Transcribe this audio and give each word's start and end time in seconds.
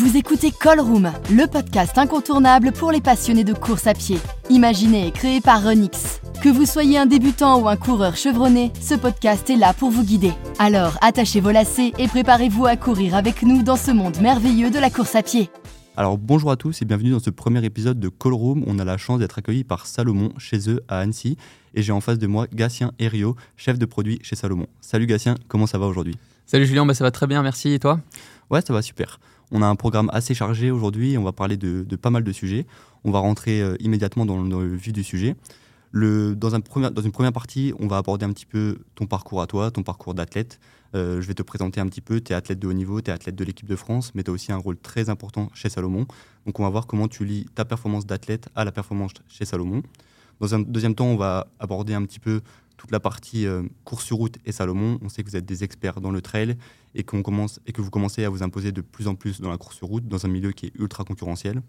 Vous 0.00 0.16
écoutez 0.16 0.50
Room, 0.64 1.12
le 1.30 1.46
podcast 1.46 1.98
incontournable 1.98 2.72
pour 2.72 2.90
les 2.90 3.02
passionnés 3.02 3.44
de 3.44 3.52
course 3.52 3.86
à 3.86 3.92
pied. 3.92 4.16
Imaginé 4.48 5.06
et 5.06 5.10
créé 5.10 5.42
par 5.42 5.62
Renix. 5.62 6.22
Que 6.42 6.48
vous 6.48 6.64
soyez 6.64 6.96
un 6.96 7.04
débutant 7.04 7.60
ou 7.60 7.68
un 7.68 7.76
coureur 7.76 8.16
chevronné, 8.16 8.72
ce 8.80 8.94
podcast 8.94 9.50
est 9.50 9.56
là 9.56 9.74
pour 9.74 9.90
vous 9.90 10.02
guider. 10.02 10.32
Alors 10.58 10.96
attachez 11.02 11.42
vos 11.42 11.50
lacets 11.50 11.92
et 11.98 12.08
préparez-vous 12.08 12.64
à 12.64 12.76
courir 12.76 13.14
avec 13.14 13.42
nous 13.42 13.62
dans 13.62 13.76
ce 13.76 13.90
monde 13.90 14.18
merveilleux 14.22 14.70
de 14.70 14.78
la 14.78 14.88
course 14.88 15.14
à 15.16 15.22
pied. 15.22 15.50
Alors 15.98 16.16
bonjour 16.16 16.50
à 16.50 16.56
tous 16.56 16.80
et 16.80 16.86
bienvenue 16.86 17.10
dans 17.10 17.20
ce 17.20 17.28
premier 17.28 17.62
épisode 17.62 18.00
de 18.00 18.08
Call 18.08 18.32
Room. 18.32 18.64
On 18.66 18.78
a 18.78 18.86
la 18.86 18.96
chance 18.96 19.18
d'être 19.18 19.36
accueillis 19.36 19.64
par 19.64 19.84
Salomon 19.84 20.32
chez 20.38 20.70
eux 20.70 20.80
à 20.88 21.00
Annecy 21.00 21.36
et 21.74 21.82
j'ai 21.82 21.92
en 21.92 22.00
face 22.00 22.18
de 22.18 22.26
moi 22.26 22.46
Gatien 22.54 22.92
Herriot, 22.98 23.36
chef 23.58 23.78
de 23.78 23.84
produit 23.84 24.18
chez 24.22 24.34
Salomon. 24.34 24.66
Salut 24.80 25.04
Gatien, 25.04 25.34
comment 25.46 25.66
ça 25.66 25.76
va 25.76 25.84
aujourd'hui? 25.84 26.16
Salut 26.46 26.64
Julien, 26.64 26.86
bah 26.86 26.94
ça 26.94 27.04
va 27.04 27.10
très 27.10 27.26
bien, 27.26 27.42
merci 27.42 27.74
et 27.74 27.78
toi? 27.78 28.00
Ouais, 28.48 28.62
ça 28.62 28.72
va 28.72 28.80
super. 28.80 29.20
On 29.50 29.62
a 29.62 29.66
un 29.66 29.76
programme 29.76 30.10
assez 30.12 30.34
chargé 30.34 30.70
aujourd'hui, 30.70 31.18
on 31.18 31.24
va 31.24 31.32
parler 31.32 31.56
de, 31.56 31.84
pas 31.96 32.10
mal 32.10 32.24
de 32.24 32.32
sujets. 32.32 32.66
On 33.04 33.10
va 33.10 33.18
rentrer 33.18 33.60
euh, 33.62 33.76
immédiatement 33.80 34.26
dans 34.26 34.42
le, 34.42 34.76
vif 34.76 34.92
du 34.92 35.02
sujet. 35.02 35.36
Dans, 35.92 36.34
dans 36.34 37.02
une 37.02 37.12
première 37.12 37.32
partie, 37.32 37.72
on 37.80 37.88
va 37.88 37.96
aborder 37.96 38.24
un 38.24 38.32
petit 38.32 38.46
peu 38.46 38.78
ton 38.94 39.06
parcours 39.06 39.42
à 39.42 39.46
toi, 39.46 39.70
ton 39.70 39.82
parcours 39.82 40.14
d'athlète. 40.14 40.60
Euh, 40.94 41.20
je 41.20 41.26
vais 41.26 41.34
te 41.34 41.42
présenter 41.42 41.80
un 41.80 41.86
petit 41.86 42.00
peu, 42.00 42.20
tu 42.20 42.32
es 42.32 42.34
athlète 42.34 42.58
de 42.58 42.66
haut 42.66 42.72
niveau, 42.72 43.00
tu 43.00 43.10
es 43.10 43.12
athlète 43.12 43.36
de 43.36 43.44
l'équipe 43.44 43.68
de 43.68 43.76
France, 43.76 44.12
mais 44.14 44.22
tu 44.22 44.30
as 44.30 44.32
aussi 44.32 44.52
un 44.52 44.56
rôle 44.56 44.76
très 44.76 45.08
important 45.08 45.48
chez 45.54 45.68
Salomon. 45.68 46.06
Donc 46.46 46.58
on 46.58 46.62
va 46.62 46.68
voir 46.68 46.86
comment 46.86 47.08
tu 47.08 47.24
lis 47.24 47.46
ta 47.54 47.64
performance 47.64 48.06
d'athlète 48.06 48.48
à 48.54 48.64
la 48.64 48.72
performance 48.72 49.12
chez 49.28 49.44
Salomon. 49.44 49.82
Dans 50.40 50.54
un 50.54 50.60
deuxième 50.60 50.94
temps, 50.94 51.06
on 51.06 51.16
va 51.16 51.48
aborder 51.58 51.94
un 51.94 52.04
petit 52.04 52.18
peu 52.18 52.40
toute 52.76 52.90
la 52.90 53.00
partie 53.00 53.46
euh, 53.46 53.62
course 53.84 54.04
sur 54.06 54.16
route 54.16 54.38
et 54.46 54.52
Salomon. 54.52 54.98
On 55.02 55.08
sait 55.08 55.22
que 55.22 55.28
vous 55.28 55.36
êtes 55.36 55.44
des 55.44 55.64
experts 55.64 56.00
dans 56.00 56.10
le 56.10 56.22
trail 56.22 56.56
et, 56.94 57.02
que 57.02 57.80
vous 57.80 57.90
commencez 57.90 58.24
à 58.24 58.28
vous 58.28 58.42
imposer 58.42 58.72
de 58.72 58.80
plus 58.80 59.08
en 59.08 59.14
plus 59.14 59.40
dans 59.40 59.50
la 59.50 59.58
course 59.58 59.76
sur 59.76 59.88
route, 59.88 60.06
dans 60.06 60.24
un 60.26 60.28
milieu 60.28 60.52
qui 60.52 60.66
est 60.66 60.72
ultra 60.78 61.04
concurrentiel. 61.04 61.62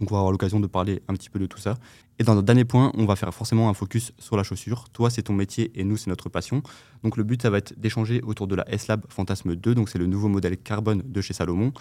Donc 0.00 0.10
on 0.10 0.14
va 0.14 0.20
avoir 0.20 0.32
l'occasion 0.32 0.60
de 0.60 0.66
parler 0.66 1.02
un 1.08 1.14
petit 1.14 1.28
peu 1.28 1.38
de 1.38 1.46
tout 1.46 1.58
ça. 1.58 1.76
Et 2.18 2.24
dans 2.24 2.34
notre 2.34 2.46
dernier 2.46 2.64
point, 2.64 2.90
on 2.94 3.04
va 3.04 3.16
faire 3.16 3.32
forcément 3.34 3.68
un 3.68 3.74
focus 3.74 4.12
sur 4.18 4.36
la 4.36 4.42
chaussure. 4.42 4.88
Toi, 4.88 5.10
c'est 5.10 5.22
ton 5.22 5.34
métier 5.34 5.70
et 5.74 5.84
nous, 5.84 5.98
c'est 5.98 6.08
notre 6.08 6.30
passion. 6.30 6.62
Donc 7.02 7.18
le 7.18 7.22
but, 7.22 7.42
ça 7.42 7.50
va 7.50 7.58
être 7.58 7.78
d'échanger 7.78 8.22
autour 8.22 8.46
de 8.46 8.54
la 8.54 8.68
S-Lab 8.72 9.04
Fantasme 9.10 9.54
2. 9.54 9.74
Donc 9.74 9.90
c'est 9.90 9.98
le 9.98 10.06
nouveau 10.06 10.28
modèle 10.28 10.56
carbone 10.56 11.02
de 11.04 11.20
chez 11.20 11.34
Salomon. 11.34 11.72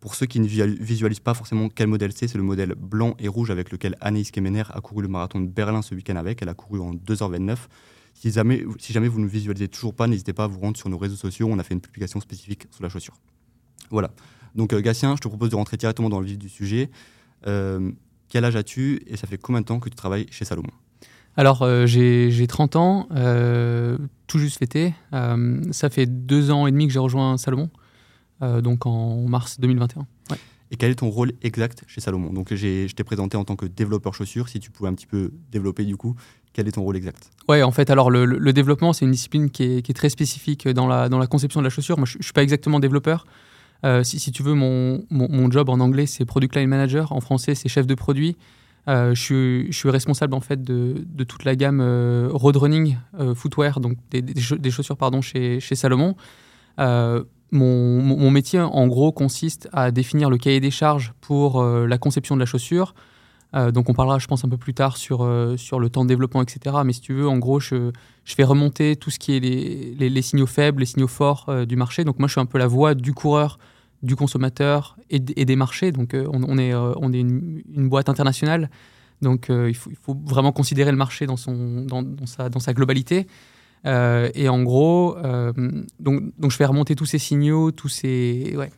Pour 0.00 0.14
ceux 0.14 0.26
qui 0.26 0.40
ne 0.40 0.46
visualisent 0.46 1.20
pas 1.20 1.34
forcément 1.34 1.68
quel 1.68 1.88
modèle 1.88 2.12
c'est, 2.12 2.28
c'est 2.28 2.38
le 2.38 2.44
modèle 2.44 2.74
blanc 2.76 3.14
et 3.18 3.28
rouge 3.28 3.50
avec 3.50 3.70
lequel 3.70 3.96
Anaïs 4.00 4.30
Kemener 4.30 4.64
a 4.70 4.80
couru 4.80 5.02
le 5.02 5.08
marathon 5.08 5.40
de 5.40 5.46
Berlin 5.46 5.82
ce 5.82 5.94
week-end 5.94 6.16
avec. 6.16 6.42
Elle 6.42 6.48
a 6.48 6.54
couru 6.54 6.80
en 6.80 6.94
2h29. 6.94 7.56
Si 8.20 8.32
jamais, 8.32 8.64
si 8.80 8.92
jamais 8.92 9.06
vous 9.06 9.20
ne 9.20 9.28
visualisez 9.28 9.68
toujours 9.68 9.94
pas, 9.94 10.08
n'hésitez 10.08 10.32
pas 10.32 10.44
à 10.44 10.46
vous 10.48 10.58
rendre 10.58 10.76
sur 10.76 10.88
nos 10.88 10.98
réseaux 10.98 11.14
sociaux. 11.14 11.48
On 11.48 11.58
a 11.60 11.62
fait 11.62 11.74
une 11.74 11.80
publication 11.80 12.20
spécifique 12.20 12.66
sur 12.72 12.82
la 12.82 12.88
chaussure. 12.88 13.14
Voilà. 13.90 14.10
Donc, 14.56 14.72
euh, 14.72 14.80
Gatien, 14.80 15.14
je 15.14 15.20
te 15.20 15.28
propose 15.28 15.50
de 15.50 15.54
rentrer 15.54 15.76
directement 15.76 16.08
dans 16.08 16.18
le 16.18 16.26
vif 16.26 16.36
du 16.36 16.48
sujet. 16.48 16.90
Euh, 17.46 17.92
quel 18.28 18.44
âge 18.44 18.56
as-tu 18.56 19.04
et 19.06 19.16
ça 19.16 19.28
fait 19.28 19.38
combien 19.38 19.60
de 19.60 19.66
temps 19.66 19.78
que 19.78 19.88
tu 19.88 19.94
travailles 19.94 20.26
chez 20.32 20.44
Salomon? 20.44 20.70
Alors, 21.36 21.62
euh, 21.62 21.86
j'ai 21.86 22.46
30 22.48 22.74
ans, 22.74 23.08
tout 24.26 24.38
juste 24.40 24.58
fêté. 24.58 24.94
ça 25.12 25.88
fait 25.88 26.06
deux 26.06 26.50
ans 26.50 26.66
et 26.66 26.72
demi 26.72 26.88
que 26.88 26.92
j'ai 26.92 26.98
rejoint 26.98 27.38
Salomon, 27.38 27.70
donc 28.40 28.84
en 28.84 29.28
mars 29.28 29.60
2021. 29.60 30.08
Et 30.70 30.76
quel 30.76 30.90
est 30.90 30.96
ton 30.96 31.08
rôle 31.08 31.32
exact 31.42 31.84
chez 31.86 32.00
Salomon? 32.00 32.32
Donc, 32.32 32.54
je 32.54 32.92
t'ai 32.92 33.04
présenté 33.04 33.36
en 33.36 33.44
tant 33.44 33.56
que 33.56 33.66
développeur 33.66 34.14
chaussures. 34.14 34.48
Si 34.48 34.60
tu 34.60 34.70
pouvais 34.70 34.88
un 34.88 34.94
petit 34.94 35.06
peu 35.06 35.32
développer 35.50 35.84
du 35.84 35.96
coup, 35.96 36.14
quel 36.52 36.68
est 36.68 36.72
ton 36.72 36.82
rôle 36.82 36.96
exact? 36.96 37.30
Ouais, 37.48 37.62
en 37.62 37.70
fait, 37.70 37.90
alors 37.90 38.10
le, 38.10 38.52
développement, 38.52 38.92
c'est 38.92 39.04
une 39.04 39.10
discipline 39.12 39.50
qui 39.50 39.62
est, 39.62 39.96
très 39.96 40.10
spécifique 40.10 40.68
dans 40.68 40.86
la, 40.86 41.08
dans 41.08 41.18
la 41.18 41.26
conception 41.26 41.60
de 41.60 41.64
la 41.64 41.70
chaussure. 41.70 41.96
Moi, 41.98 42.06
je 42.06 42.18
ne 42.18 42.22
suis 42.22 42.32
pas 42.32 42.42
exactement 42.42 42.80
développeur. 42.80 43.26
Euh, 43.84 44.02
si, 44.02 44.18
si, 44.18 44.32
tu 44.32 44.42
veux, 44.42 44.54
mon, 44.54 45.04
mon, 45.10 45.50
job 45.50 45.68
en 45.68 45.80
anglais, 45.80 46.06
c'est 46.06 46.24
Product 46.24 46.56
Line 46.56 46.68
Manager. 46.68 47.12
En 47.12 47.20
français, 47.20 47.54
c'est 47.54 47.68
chef 47.68 47.86
de 47.86 47.94
produit. 47.94 48.36
Euh, 48.88 49.14
je, 49.14 49.22
suis, 49.22 49.72
je, 49.72 49.78
suis, 49.78 49.90
responsable 49.90 50.34
en 50.34 50.40
fait 50.40 50.62
de, 50.62 51.04
de 51.04 51.24
toute 51.24 51.44
la 51.44 51.54
gamme 51.54 51.80
euh, 51.80 52.28
road 52.32 52.56
running 52.56 52.96
footwear, 53.34 53.80
donc 53.80 53.98
des, 54.10 54.22
des, 54.22 54.70
chaussures 54.70 54.96
pardon, 54.96 55.20
chez, 55.20 55.60
chez 55.60 55.74
Salomon. 55.74 56.16
Mon, 57.50 58.30
métier, 58.30 58.60
en 58.60 58.86
gros, 58.86 59.10
consiste 59.10 59.68
à 59.72 59.90
définir 59.90 60.28
le 60.28 60.36
cahier 60.36 60.60
des 60.60 60.70
charges 60.70 61.14
pour 61.20 61.62
la 61.62 61.98
conception 61.98 62.34
de 62.34 62.40
la 62.40 62.46
chaussure, 62.46 62.94
euh, 63.54 63.70
donc 63.70 63.88
on 63.88 63.94
parlera, 63.94 64.18
je 64.18 64.26
pense, 64.26 64.44
un 64.44 64.48
peu 64.48 64.58
plus 64.58 64.74
tard 64.74 64.96
sur, 64.96 65.22
euh, 65.22 65.56
sur 65.56 65.80
le 65.80 65.88
temps 65.88 66.04
de 66.04 66.08
développement, 66.08 66.42
etc. 66.42 66.76
Mais 66.84 66.92
si 66.92 67.00
tu 67.00 67.14
veux, 67.14 67.28
en 67.28 67.38
gros, 67.38 67.60
je, 67.60 67.92
je 68.24 68.34
fais 68.34 68.44
remonter 68.44 68.96
tout 68.96 69.10
ce 69.10 69.18
qui 69.18 69.36
est 69.36 69.40
les, 69.40 70.22
signaux 70.22 70.46
faibles, 70.46 70.80
les 70.80 70.86
signaux 70.86 71.08
forts 71.08 71.46
euh, 71.48 71.64
du 71.64 71.76
marché. 71.76 72.04
Donc 72.04 72.18
moi, 72.18 72.28
je 72.28 72.32
suis 72.32 72.40
un 72.40 72.46
peu 72.46 72.58
la 72.58 72.66
voix 72.66 72.94
du 72.94 73.14
coureur, 73.14 73.58
du 74.02 74.16
consommateur 74.16 74.96
et, 75.10 75.18
des 75.18 75.56
marchés. 75.56 75.92
Donc 75.92 76.14
on, 76.14 76.58
est, 76.58 76.74
on 76.74 77.12
est 77.12 77.20
une, 77.20 77.88
boîte 77.88 78.08
internationale. 78.08 78.70
Donc 79.22 79.48
il 79.48 79.74
faut, 79.74 80.14
vraiment 80.24 80.52
considérer 80.52 80.92
le 80.92 80.96
marché 80.96 81.26
dans, 81.26 81.36
son, 81.36 81.84
dans, 81.84 82.04
sa, 82.26 82.48
dans 82.48 82.60
sa 82.60 82.72
globalité. 82.74 83.26
Et 83.84 84.48
en 84.48 84.62
gros, 84.62 85.16
donc, 86.00 86.22
donc 86.38 86.50
je 86.50 86.56
fais 86.56 86.64
remonter 86.64 86.94
tous 86.94 87.06
ces 87.06 87.18
signaux, 87.18 87.70
tous 87.70 87.88
ces, 87.88 88.54
ouais, 88.56 88.70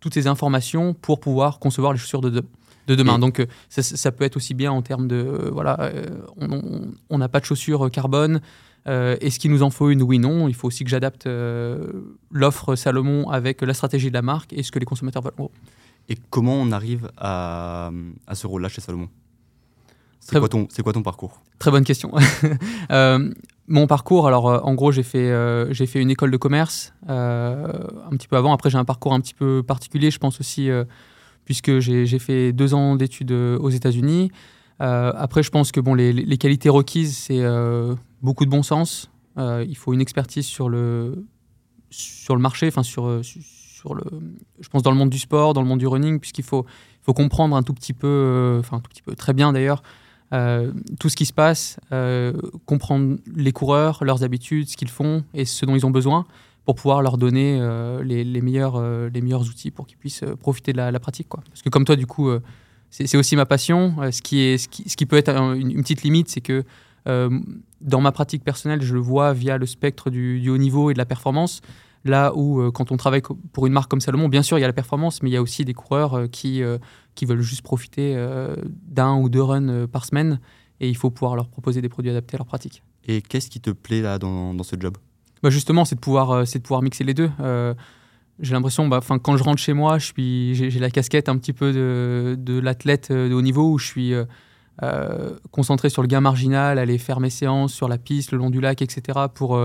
toutes 0.00 0.14
ces 0.14 0.26
informations 0.26 0.94
pour 0.94 1.20
pouvoir 1.20 1.58
concevoir 1.58 1.92
les 1.92 1.98
chaussures 1.98 2.20
de 2.20 2.30
demain 2.30 2.48
de 2.86 2.94
demain. 2.94 3.18
Donc 3.18 3.40
euh, 3.40 3.46
ça, 3.68 4.12
peut 4.12 4.24
être 4.24 4.36
aussi 4.36 4.54
bien 4.54 4.72
en 4.72 4.82
termes 4.82 5.08
de 5.08 5.16
euh, 5.16 5.50
voilà, 5.52 5.80
euh, 5.80 6.06
on 7.10 7.18
n'a 7.18 7.28
pas 7.28 7.40
de 7.40 7.44
chaussures 7.44 7.90
carbone. 7.90 8.40
Est-ce 8.86 9.40
qu'il 9.40 9.50
nous 9.50 9.64
en 9.64 9.70
faut 9.70 9.90
une? 9.90 10.00
Oui, 10.00 10.20
non. 10.20 10.46
Il 10.46 10.54
faut 10.54 10.68
aussi 10.68 10.84
que 10.84 10.90
j'adapte 10.90 11.28
l'offre 12.30 12.76
Salomon 12.76 13.28
avec 13.28 13.62
la 13.62 13.74
stratégie 13.74 14.10
de 14.10 14.14
la 14.14 14.22
marque 14.22 14.52
et 14.52 14.62
ce 14.62 14.70
que 14.70 14.78
les 14.78 14.84
consommateurs 14.84 15.22
veulent. 15.22 15.48
Et 16.08 16.16
comment 16.30 16.54
on 16.54 16.70
arrive 16.70 17.10
à, 17.16 17.90
à 18.28 18.34
ce 18.36 18.46
rôle-là 18.46 18.68
chez 18.68 18.80
Salomon? 18.80 19.08
C'est 20.20 20.38
quoi, 20.38 20.48
ton, 20.48 20.68
quoi 20.84 20.92
ton 20.92 21.02
parcours? 21.02 21.42
Très 21.58 21.72
bonne 21.72 21.82
question. 21.82 22.12
mon 23.68 23.86
parcours, 23.86 24.26
alors 24.26 24.66
en 24.66 24.74
gros, 24.74 24.92
j'ai 24.92 25.02
fait, 25.02 25.32
j'ai 25.72 25.86
fait 25.86 26.00
une 26.00 26.10
école 26.10 26.30
de 26.30 26.36
commerce 26.36 26.94
un 27.08 28.10
petit 28.10 28.28
peu 28.28 28.36
avant. 28.36 28.52
Après, 28.52 28.70
j'ai 28.70 28.78
un 28.78 28.84
parcours 28.84 29.12
un 29.12 29.20
petit 29.20 29.34
peu 29.34 29.62
particulier. 29.62 30.10
Je 30.10 30.18
pense 30.18 30.40
aussi 30.40 30.70
puisque 31.46 31.78
j'ai 31.78 32.18
fait 32.18 32.52
deux 32.52 32.74
ans 32.74 32.96
d'études 32.96 33.32
euh, 33.32 33.56
aux 33.58 33.70
États-Unis. 33.70 34.30
Euh, 34.82 35.12
après, 35.16 35.42
je 35.42 35.50
pense 35.50 35.72
que 35.72 35.80
bon, 35.80 35.94
les, 35.94 36.36
qualités 36.36 36.68
requises, 36.68 37.16
c'est 37.16 37.40
euh, 37.40 37.94
beaucoup 38.20 38.44
de 38.44 38.50
bon 38.50 38.62
sens. 38.62 39.10
il 39.38 39.76
faut 39.76 39.94
une 39.94 40.02
expertise 40.02 40.44
sur 40.44 40.68
le, 40.68 41.24
sur 41.88 42.34
le 42.34 42.42
marché, 42.42 42.66
enfin 42.68 42.82
sur, 42.82 43.20
sur 43.22 43.94
le, 43.94 44.02
je 44.60 44.68
pense 44.68 44.82
dans 44.82 44.90
le 44.90 44.98
monde 44.98 45.08
du 45.08 45.18
sport, 45.18 45.54
dans 45.54 45.62
le 45.62 45.68
monde 45.68 45.78
du 45.78 45.86
running, 45.86 46.18
puisqu'il 46.18 46.44
faut, 46.44 46.66
faut 47.02 47.14
comprendre 47.14 47.56
un 47.56 47.62
tout 47.62 47.72
petit 47.72 47.94
peu, 47.94 48.56
enfin 48.58 48.78
un 48.78 48.80
tout 48.80 48.90
petit 48.90 49.02
peu, 49.02 49.14
très 49.14 49.32
bien 49.32 49.52
d'ailleurs, 49.52 49.82
tout 50.30 51.08
ce 51.08 51.16
qui 51.16 51.26
se 51.26 51.32
passe, 51.32 51.78
comprendre 52.64 53.16
les 53.34 53.52
coureurs, 53.52 54.04
leurs 54.04 54.24
habitudes, 54.24 54.68
ce 54.68 54.76
qu'ils 54.76 54.90
font 54.90 55.24
et 55.34 55.44
ce 55.44 55.64
dont 55.66 55.74
ils 55.74 55.86
ont 55.86 55.90
besoin 55.90 56.26
pour 56.66 56.74
pouvoir 56.74 57.00
leur 57.00 57.16
donner 57.16 57.58
euh, 57.60 58.02
les, 58.02 58.40
meilleurs, 58.42 58.74
euh, 58.76 59.08
les 59.14 59.20
meilleurs 59.22 59.42
outils 59.42 59.70
pour 59.70 59.86
qu'ils 59.86 59.96
puissent 59.96 60.24
euh, 60.24 60.34
profiter 60.34 60.72
de 60.72 60.78
la, 60.78 61.00
pratique. 61.00 61.28
Quoi. 61.28 61.42
Parce 61.48 61.62
que 61.62 61.68
comme 61.68 61.84
toi, 61.84 61.94
du 61.94 62.06
coup, 62.06 62.28
c'est 62.90 63.16
aussi 63.16 63.36
ma 63.36 63.46
passion. 63.46 63.94
ce, 64.10 64.20
qui 64.20 64.40
est, 64.40 64.58
ce, 64.58 64.68
qui, 64.68 64.88
ce 64.88 64.96
qui 64.96 65.06
peut 65.06 65.16
être 65.16 65.30
une, 65.30 65.80
petite 65.80 66.02
limite, 66.02 66.28
c'est 66.28 66.40
que 66.40 66.64
dans 67.06 68.00
ma 68.00 68.10
pratique 68.10 68.42
personnelle, 68.42 68.82
je 68.82 68.94
le 68.94 69.00
vois 69.00 69.32
via 69.32 69.58
le 69.58 69.66
spectre 69.66 70.10
du, 70.10 70.48
haut 70.48 70.58
niveau 70.58 70.90
et 70.90 70.92
de 70.92 70.98
la 70.98 71.06
performance. 71.06 71.60
Là 72.04 72.32
où, 72.34 72.70
quand 72.72 72.90
on 72.90 72.96
travaille 72.96 73.22
pour 73.52 73.66
une 73.66 73.72
marque 73.72 73.88
comme 73.88 74.00
Salomon, 74.00 74.28
bien 74.28 74.42
sûr, 74.42 74.58
il 74.58 74.60
y 74.60 74.64
a 74.64 74.66
la 74.66 74.72
performance, 74.72 75.22
mais 75.22 75.30
il 75.30 75.32
y 75.34 75.36
a 75.36 75.42
aussi 75.42 75.64
des 75.64 75.74
coureurs 75.74 76.28
qui, 76.32 76.62
qui 77.16 77.26
veulent 77.26 77.40
juste 77.40 77.62
profiter 77.62 78.16
d'un 78.86 79.16
ou 79.16 79.28
deux 79.28 79.42
runs 79.42 79.86
par 79.88 80.04
semaine. 80.04 80.38
Et 80.80 80.88
il 80.88 80.96
faut 80.96 81.10
pouvoir 81.10 81.36
leur 81.36 81.48
proposer 81.48 81.80
des 81.80 81.88
produits 81.88 82.10
adaptés 82.10 82.36
à 82.36 82.38
leur 82.38 82.46
pratique. 82.46 82.82
Et 83.06 83.22
qu'est-ce 83.22 83.48
qui 83.48 83.60
te 83.60 83.70
plaît 83.70 84.02
là 84.02 84.18
dans, 84.18 84.52
dans 84.54 84.64
ce 84.64 84.76
job? 84.78 84.96
Bah, 85.42 85.50
justement, 85.50 85.84
c'est 85.84 85.94
de, 85.94 86.00
pouvoir, 86.00 86.30
euh, 86.30 86.44
c'est 86.44 86.58
de 86.58 86.64
pouvoir 86.64 86.82
mixer 86.82 87.04
les 87.04 87.14
deux. 87.14 87.30
Euh, 87.40 87.74
j'ai 88.40 88.52
l'impression, 88.52 88.88
bah, 88.88 89.00
quand 89.22 89.36
je 89.36 89.42
rentre 89.42 89.60
chez 89.60 89.72
moi, 89.72 89.98
j'ai, 89.98 90.54
j'ai 90.54 90.80
la 90.80 90.90
casquette 90.90 91.28
un 91.28 91.38
petit 91.38 91.52
peu 91.52 91.72
de, 91.72 92.36
de 92.38 92.58
l'athlète 92.58 93.08
euh, 93.10 93.28
de 93.28 93.34
haut 93.34 93.42
niveau 93.42 93.70
où 93.70 93.78
je 93.78 93.86
suis 93.86 94.14
concentré 95.52 95.88
sur 95.88 96.02
le 96.02 96.08
gain 96.08 96.20
marginal, 96.20 96.78
aller 96.78 96.98
faire 96.98 97.18
mes 97.18 97.30
séances 97.30 97.72
sur 97.72 97.88
la 97.88 97.96
piste, 97.96 98.32
le 98.32 98.38
long 98.38 98.50
du 98.50 98.60
lac, 98.60 98.82
etc. 98.82 99.20
pour, 99.32 99.58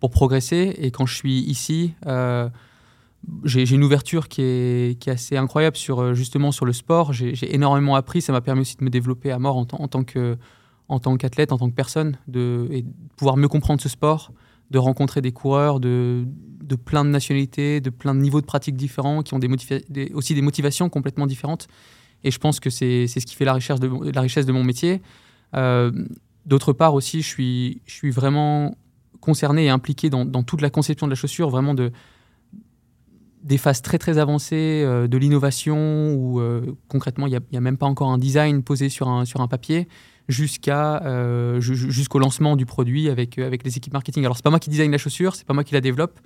pour 0.00 0.10
progresser. 0.10 0.74
Et 0.78 0.90
quand 0.90 1.06
je 1.06 1.14
suis 1.14 1.38
ici, 1.42 1.94
j'ai, 3.44 3.70
une 3.70 3.84
ouverture 3.84 4.28
qui 4.28 4.42
est, 4.42 5.00
qui 5.00 5.10
est, 5.10 5.14
assez 5.14 5.36
incroyable 5.36 5.76
sur, 5.76 6.14
justement 6.14 6.52
sur 6.52 6.66
le 6.66 6.72
sport. 6.72 7.12
J'ai, 7.12 7.54
énormément 7.54 7.96
appris. 7.96 8.22
Ça 8.22 8.32
m'a 8.32 8.40
permis 8.40 8.62
aussi 8.62 8.76
de 8.76 8.84
me 8.84 8.90
développer 8.90 9.30
à 9.30 9.38
mort 9.38 9.56
en, 9.56 9.66
en 9.72 9.88
tant, 9.88 10.04
que, 10.04 10.36
en 10.88 10.98
tant 10.98 11.16
qu'athlète, 11.16 11.52
en 11.52 11.58
tant 11.58 11.68
que 11.68 11.74
personne, 11.74 12.18
de, 12.28 12.68
et 12.70 12.82
de 12.82 12.88
pouvoir 13.16 13.36
mieux 13.36 13.48
comprendre 13.48 13.80
ce 13.80 13.88
sport 13.88 14.32
de 14.70 14.78
rencontrer 14.78 15.20
des 15.20 15.32
coureurs 15.32 15.80
de, 15.80 16.24
de, 16.62 16.76
plein 16.76 17.04
de 17.04 17.10
nationalités, 17.10 17.80
de 17.80 17.90
plein 17.90 18.14
de 18.14 18.20
niveaux 18.20 18.40
de 18.40 18.46
pratiques 18.46 18.76
différents, 18.76 19.22
qui 19.22 19.34
ont 19.34 19.38
des, 19.38 19.48
aussi 20.12 20.34
des 20.34 20.42
motivations 20.42 20.88
complètement 20.88 21.26
différentes. 21.26 21.68
Et 22.24 22.30
je 22.30 22.38
pense 22.38 22.60
que 22.60 22.70
c'est 22.70 23.06
ce 23.06 23.26
qui 23.26 23.36
fait 23.36 23.44
la 23.44 23.54
richesse 23.54 23.78
de, 23.78 24.10
la 24.10 24.20
richesse 24.20 24.46
de 24.46 24.52
mon 24.52 24.64
métier. 24.64 25.02
Euh, 25.54 25.92
d'autre 26.44 26.72
part 26.72 26.94
aussi, 26.94 27.22
je 27.22 27.28
suis, 27.28 27.82
je 27.86 27.94
suis 27.94 28.10
vraiment 28.10 28.76
concerné 29.20 29.66
et 29.66 29.68
impliqué 29.68 30.10
dans, 30.10 30.24
dans, 30.24 30.42
toute 30.42 30.60
la 30.60 30.70
conception 30.70 31.06
de 31.06 31.12
la 31.12 31.16
chaussure, 31.16 31.50
vraiment 31.50 31.74
de 31.74 31.92
des 33.46 33.58
phases 33.58 33.80
très 33.80 33.98
très 33.98 34.18
avancées 34.18 34.84
de 34.84 35.16
l'innovation 35.16 36.14
où 36.14 36.40
concrètement 36.88 37.26
il 37.26 37.38
n'y 37.50 37.58
a, 37.58 37.60
même 37.60 37.76
pas 37.78 37.86
encore 37.86 38.10
un 38.10 38.18
design 38.18 38.62
posé 38.62 38.88
sur 38.88 39.08
un, 39.08 39.24
sur 39.24 39.40
un 39.40 39.48
papier 39.48 39.88
jusqu'à 40.28 41.02
jusqu'au 41.60 42.18
lancement 42.18 42.56
du 42.56 42.66
produit 42.66 43.08
avec, 43.08 43.38
avec 43.38 43.64
les 43.64 43.76
équipes 43.76 43.92
marketing. 43.92 44.24
Alors 44.24 44.36
c'est 44.36 44.44
pas 44.44 44.50
moi 44.50 44.58
qui 44.58 44.70
design 44.70 44.90
la 44.90 44.98
chaussure, 44.98 45.34
c'est 45.34 45.46
pas 45.46 45.54
moi 45.54 45.64
qui 45.64 45.74
la 45.74 45.80
développe, 45.80 46.20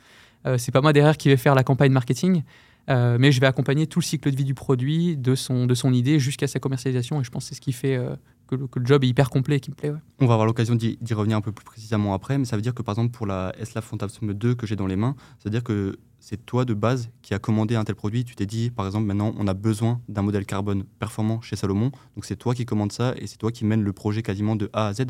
c'est 0.56 0.72
pas 0.72 0.80
moi 0.80 0.92
derrière 0.92 1.16
qui 1.16 1.28
vais 1.28 1.36
faire 1.36 1.54
la 1.54 1.62
campagne 1.62 1.92
marketing, 1.92 2.42
euh, 2.88 3.18
mais 3.20 3.30
je 3.30 3.40
vais 3.40 3.46
accompagner 3.46 3.86
tout 3.86 4.00
le 4.00 4.04
cycle 4.04 4.30
de 4.30 4.36
vie 4.36 4.44
du 4.44 4.54
produit, 4.54 5.16
de 5.16 5.34
son, 5.34 5.66
de 5.66 5.74
son 5.74 5.92
idée 5.92 6.18
jusqu'à 6.18 6.46
sa 6.46 6.58
commercialisation. 6.58 7.20
Et 7.20 7.24
je 7.24 7.30
pense 7.30 7.44
que 7.44 7.48
c'est 7.50 7.54
ce 7.54 7.60
qui 7.60 7.72
fait 7.72 7.96
euh, 7.96 8.16
que, 8.50 8.78
le, 8.80 8.86
job 8.86 9.04
est 9.04 9.08
hyper 9.08 9.30
complet 9.30 9.56
et 9.56 9.60
qui 9.60 9.70
me 9.70 9.76
plaît. 9.76 9.92
On 10.18 10.26
va 10.26 10.34
avoir 10.34 10.46
l'occasion 10.46 10.74
d'y 10.74 11.14
revenir 11.14 11.36
un 11.36 11.40
peu 11.40 11.52
plus 11.52 11.64
précisément 11.64 12.14
après, 12.14 12.38
mais 12.38 12.44
ça 12.44 12.56
veut 12.56 12.62
dire 12.62 12.74
que 12.74 12.82
par 12.82 12.94
exemple 12.94 13.12
pour 13.12 13.26
la 13.26 13.52
SLA 13.62 13.80
Fantasme 13.80 14.34
2 14.34 14.54
que 14.54 14.66
j'ai 14.66 14.76
dans 14.76 14.86
les 14.86 14.96
mains, 14.96 15.14
ça 15.38 15.44
veut 15.44 15.50
dire 15.50 15.64
que 15.64 15.98
c'est 16.18 16.44
toi 16.44 16.64
de 16.64 16.74
base 16.74 17.10
qui 17.22 17.32
a 17.32 17.38
commandé 17.38 17.76
un 17.76 17.84
tel 17.84 17.94
produit. 17.94 18.24
Tu 18.24 18.34
t'es 18.34 18.46
dit, 18.46 18.70
par 18.70 18.86
exemple, 18.86 19.06
maintenant 19.06 19.32
on 19.38 19.46
a 19.46 19.54
besoin 19.54 20.00
d'un 20.08 20.22
modèle 20.22 20.44
carbone 20.44 20.84
performant 20.98 21.40
chez 21.40 21.56
Salomon. 21.56 21.90
Donc 22.14 22.24
c'est 22.24 22.36
toi 22.36 22.54
qui 22.54 22.66
commandes 22.66 22.92
ça 22.92 23.14
et 23.16 23.26
c'est 23.26 23.38
toi 23.38 23.52
qui 23.52 23.64
mène 23.64 23.82
le 23.82 23.92
projet 23.92 24.22
quasiment 24.22 24.56
de 24.56 24.68
A 24.72 24.88
à 24.88 24.92
Z. 24.92 25.06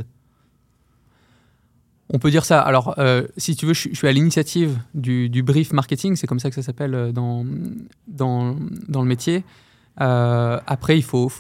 On 2.12 2.18
peut 2.18 2.30
dire 2.30 2.44
ça. 2.44 2.60
Alors, 2.60 2.98
euh, 2.98 3.26
si 3.36 3.54
tu 3.54 3.66
veux, 3.66 3.74
je, 3.74 3.88
suis 3.92 4.08
à 4.08 4.12
l'initiative 4.12 4.78
du, 4.94 5.42
brief 5.42 5.72
marketing, 5.72 6.16
c'est 6.16 6.26
comme 6.26 6.40
ça 6.40 6.48
que 6.48 6.56
ça 6.56 6.62
s'appelle 6.62 6.94
euh, 6.94 7.12
dans, 7.12 7.46
dans, 8.08 8.56
dans, 8.88 9.02
le 9.02 9.08
métier. 9.08 9.44
Euh, 10.00 10.58
après, 10.66 10.96
il 10.96 11.02
faut, 11.02 11.30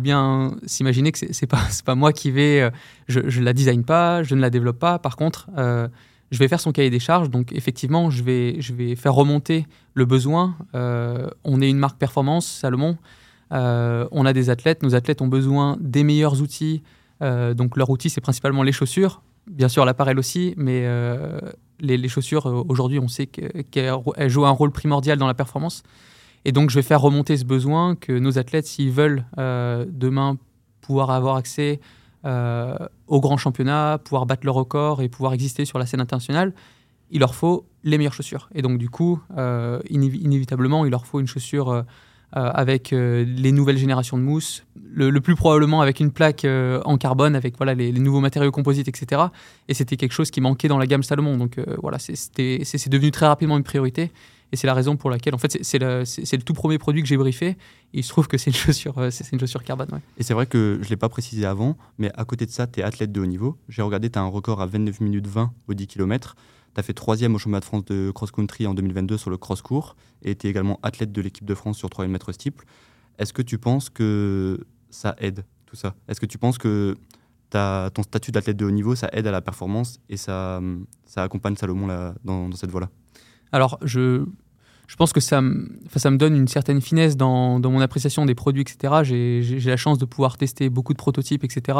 bien 0.00 0.56
s'imaginer 0.66 1.12
que 1.12 1.18
c'est 1.18 1.46
pas, 1.46 1.62
pas 1.84 1.94
moi 1.94 2.12
qui 2.12 2.30
vais. 2.30 2.70
Je 3.06 3.20
ne 3.20 3.44
la 3.44 3.52
design 3.52 3.84
pas, 3.84 4.22
je 4.22 4.34
ne 4.34 4.40
la 4.40 4.50
développe 4.50 4.78
pas. 4.78 4.98
Par 4.98 5.16
contre, 5.16 5.48
je 5.56 6.38
vais 6.38 6.48
faire 6.48 6.60
son 6.60 6.72
cahier 6.72 6.90
des 6.90 7.00
charges. 7.00 7.30
Donc, 7.30 7.52
effectivement, 7.52 8.10
je 8.10 8.22
vais, 8.22 8.96
faire 8.96 9.14
remonter 9.14 9.66
le 9.94 10.04
besoin. 10.04 10.56
on 10.74 11.60
est 11.60 11.70
une 11.70 11.78
marque 11.78 11.98
performance, 11.98 12.46
Salomon. 12.46 12.96
on 13.50 14.26
a 14.26 14.32
des 14.32 14.50
athlètes. 14.50 14.82
Nos 14.82 14.94
athlètes 14.94 15.22
ont 15.22 15.28
besoin 15.28 15.76
des 15.80 16.04
meilleurs 16.04 16.40
outils. 16.40 16.82
donc, 17.20 17.76
leur 17.76 17.90
outil, 17.90 18.10
c'est 18.10 18.20
principalement 18.20 18.62
les 18.62 18.72
chaussures 18.72 19.22
bien 19.50 19.68
sûr 19.68 19.84
l'appareil 19.84 20.16
aussi, 20.16 20.54
mais 20.56 20.82
euh, 20.84 21.38
les, 21.80 22.08
chaussures, 22.08 22.46
euh, 22.46 22.64
aujourd'hui, 22.68 22.98
on 22.98 23.08
sait 23.08 23.26
qu'elles 23.26 24.28
jouent 24.28 24.46
un 24.46 24.50
rôle 24.50 24.70
primordial 24.70 25.18
dans 25.18 25.26
la 25.26 25.34
performance. 25.34 25.82
Et 26.48 26.52
donc, 26.52 26.70
je 26.70 26.76
vais 26.76 26.82
faire 26.82 27.02
remonter 27.02 27.36
ce 27.36 27.44
besoin 27.44 27.94
que 27.94 28.10
nos 28.10 28.38
athlètes, 28.38 28.66
s'ils 28.66 28.90
veulent 28.90 29.26
euh, 29.36 29.84
demain 29.86 30.38
pouvoir 30.80 31.10
avoir 31.10 31.36
accès 31.36 31.80
aux 32.24 33.20
grands 33.20 33.38
championnats, 33.38 33.98
pouvoir 34.04 34.26
battre 34.26 34.44
le 34.44 34.50
record 34.50 35.00
et 35.00 35.08
pouvoir 35.08 35.32
exister 35.32 35.64
sur 35.64 35.78
la 35.78 35.86
scène 35.86 36.00
internationale, 36.00 36.52
il 37.10 37.20
leur 37.20 37.34
faut 37.34 37.64
les 37.84 37.96
meilleures 37.96 38.12
chaussures. 38.12 38.50
Et 38.54 38.60
donc, 38.60 38.76
du 38.76 38.90
coup, 38.90 39.20
inévitablement, 39.88 40.84
il 40.84 40.90
leur 40.90 41.06
faut 41.06 41.20
une 41.20 41.26
chaussure 41.26 41.84
euh, 42.36 42.50
avec 42.52 42.92
euh, 42.92 43.24
les 43.24 43.52
nouvelles 43.52 43.78
générations 43.78 44.18
de 44.18 44.22
mousse, 44.22 44.66
le, 44.92 45.18
plus 45.18 45.34
probablement 45.34 45.80
avec 45.80 45.98
une 45.98 46.12
plaque 46.12 46.44
euh, 46.44 46.78
en 46.84 46.98
carbone, 46.98 47.34
avec 47.34 47.56
voilà, 47.56 47.72
les, 47.72 47.90
nouveaux 47.90 48.20
matériaux 48.20 48.50
composites, 48.50 48.86
etc. 48.86 49.22
Et 49.66 49.72
c'était 49.72 49.96
quelque 49.96 50.12
chose 50.12 50.30
qui 50.30 50.42
manquait 50.42 50.68
dans 50.68 50.76
la 50.76 50.86
gamme 50.86 51.02
Salomon. 51.02 51.38
Donc 51.38 51.58
voilà, 51.82 51.98
c'est 51.98 52.88
devenu 52.90 53.10
très 53.12 53.26
rapidement 53.26 53.56
une 53.56 53.64
priorité. 53.64 54.12
Et 54.52 54.56
c'est 54.56 54.66
la 54.66 54.74
raison 54.74 54.96
pour 54.96 55.10
laquelle, 55.10 55.34
en 55.34 55.38
fait, 55.38 55.58
c'est 55.62 55.78
le, 55.78 56.42
tout 56.42 56.54
premier 56.54 56.78
produit 56.78 57.02
que 57.02 57.08
j'ai 57.08 57.16
briefé. 57.16 57.48
Et 57.92 57.98
il 57.98 58.04
se 58.04 58.08
trouve 58.08 58.28
que 58.28 58.38
c'est 58.38 58.50
une 58.50 58.56
chaussure, 58.56 58.94
c'est 59.10 59.30
une 59.32 59.40
chaussure 59.40 59.62
carbone. 59.62 60.00
Et 60.16 60.22
c'est 60.22 60.34
vrai 60.34 60.46
que 60.46 60.78
je 60.80 60.86
ne 60.86 60.90
l'ai 60.90 60.96
pas 60.96 61.08
précisé 61.08 61.44
avant, 61.44 61.76
mais 61.98 62.10
à 62.14 62.24
côté 62.24 62.46
de 62.46 62.50
ça, 62.50 62.66
tu 62.66 62.80
es 62.80 62.82
athlète 62.82 63.12
de 63.12 63.20
haut 63.20 63.26
niveau. 63.26 63.58
J'ai 63.68 63.82
regardé, 63.82 64.10
tu 64.10 64.18
as 64.18 64.22
un 64.22 64.26
record 64.26 64.60
à 64.60 64.66
29 64.66 65.00
minutes 65.00 65.26
20 65.26 65.52
au 65.68 65.74
10 65.74 65.86
km. 65.86 66.34
Tu 66.74 66.80
as 66.80 66.82
fait 66.82 66.94
troisième 66.94 67.34
au 67.34 67.38
championnat 67.38 67.60
de 67.60 67.64
France 67.64 67.84
de 67.86 68.10
cross-country 68.10 68.66
en 68.66 68.74
2022 68.74 69.16
sur 69.16 69.30
le 69.30 69.36
cross-court 69.36 69.96
et 70.22 70.34
tu 70.34 70.46
es 70.46 70.50
également 70.50 70.78
athlète 70.82 71.12
de 71.12 71.20
l'équipe 71.20 71.44
de 71.44 71.54
France 71.54 71.76
sur 71.78 71.90
3000 71.90 72.10
mètres 72.10 72.32
steeple. 72.32 72.64
Est-ce 73.18 73.32
que 73.32 73.42
tu 73.42 73.58
penses 73.58 73.90
que 73.90 74.64
ça 74.90 75.14
aide 75.18 75.44
tout 75.66 75.76
ça? 75.76 75.94
Est-ce 76.08 76.20
que 76.20 76.26
tu 76.26 76.38
penses 76.38 76.58
que 76.58 76.96
ton 77.50 78.02
statut 78.02 78.30
d'athlète 78.30 78.56
de 78.56 78.64
haut 78.64 78.70
niveau, 78.70 78.94
ça 78.94 79.08
aide 79.12 79.26
à 79.26 79.30
la 79.30 79.40
performance 79.40 80.00
et 80.08 80.16
ça, 80.16 80.60
accompagne 81.16 81.56
Salomon 81.56 82.14
dans, 82.24 82.52
cette 82.52 82.70
voie-là? 82.70 82.90
Alors, 83.52 83.78
je, 83.82 84.24
je 84.86 84.96
pense 84.96 85.12
que 85.12 85.20
ça, 85.20 85.42
ça 85.96 86.10
me 86.10 86.16
donne 86.16 86.36
une 86.36 86.48
certaine 86.48 86.80
finesse 86.80 87.16
dans, 87.16 87.60
dans 87.60 87.70
mon 87.70 87.80
appréciation 87.80 88.26
des 88.26 88.34
produits, 88.34 88.62
etc. 88.62 89.02
J'ai 89.02 89.60
la 89.60 89.76
chance 89.76 89.98
de 89.98 90.04
pouvoir 90.04 90.36
tester 90.36 90.68
beaucoup 90.68 90.92
de 90.92 90.98
prototypes, 90.98 91.44
etc. 91.44 91.78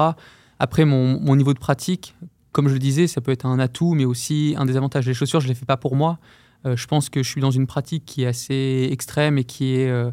Après, 0.58 0.84
mon, 0.84 1.20
mon 1.20 1.36
niveau 1.36 1.54
de 1.54 1.58
pratique, 1.58 2.14
comme 2.52 2.68
je 2.68 2.72
le 2.72 2.78
disais, 2.78 3.06
ça 3.06 3.20
peut 3.20 3.32
être 3.32 3.46
un 3.46 3.58
atout, 3.58 3.94
mais 3.94 4.04
aussi 4.04 4.54
un 4.58 4.66
désavantage. 4.66 5.06
Les 5.06 5.14
chaussures, 5.14 5.40
je 5.40 5.46
ne 5.46 5.52
les 5.52 5.54
fais 5.54 5.66
pas 5.66 5.76
pour 5.76 5.96
moi. 5.96 6.18
Euh, 6.66 6.76
je 6.76 6.86
pense 6.86 7.08
que 7.08 7.22
je 7.22 7.28
suis 7.28 7.40
dans 7.40 7.50
une 7.50 7.66
pratique 7.66 8.04
qui 8.04 8.22
est 8.22 8.26
assez 8.26 8.88
extrême 8.90 9.38
et 9.38 9.44
qui 9.44 9.76
est, 9.76 9.88
euh, 9.88 10.10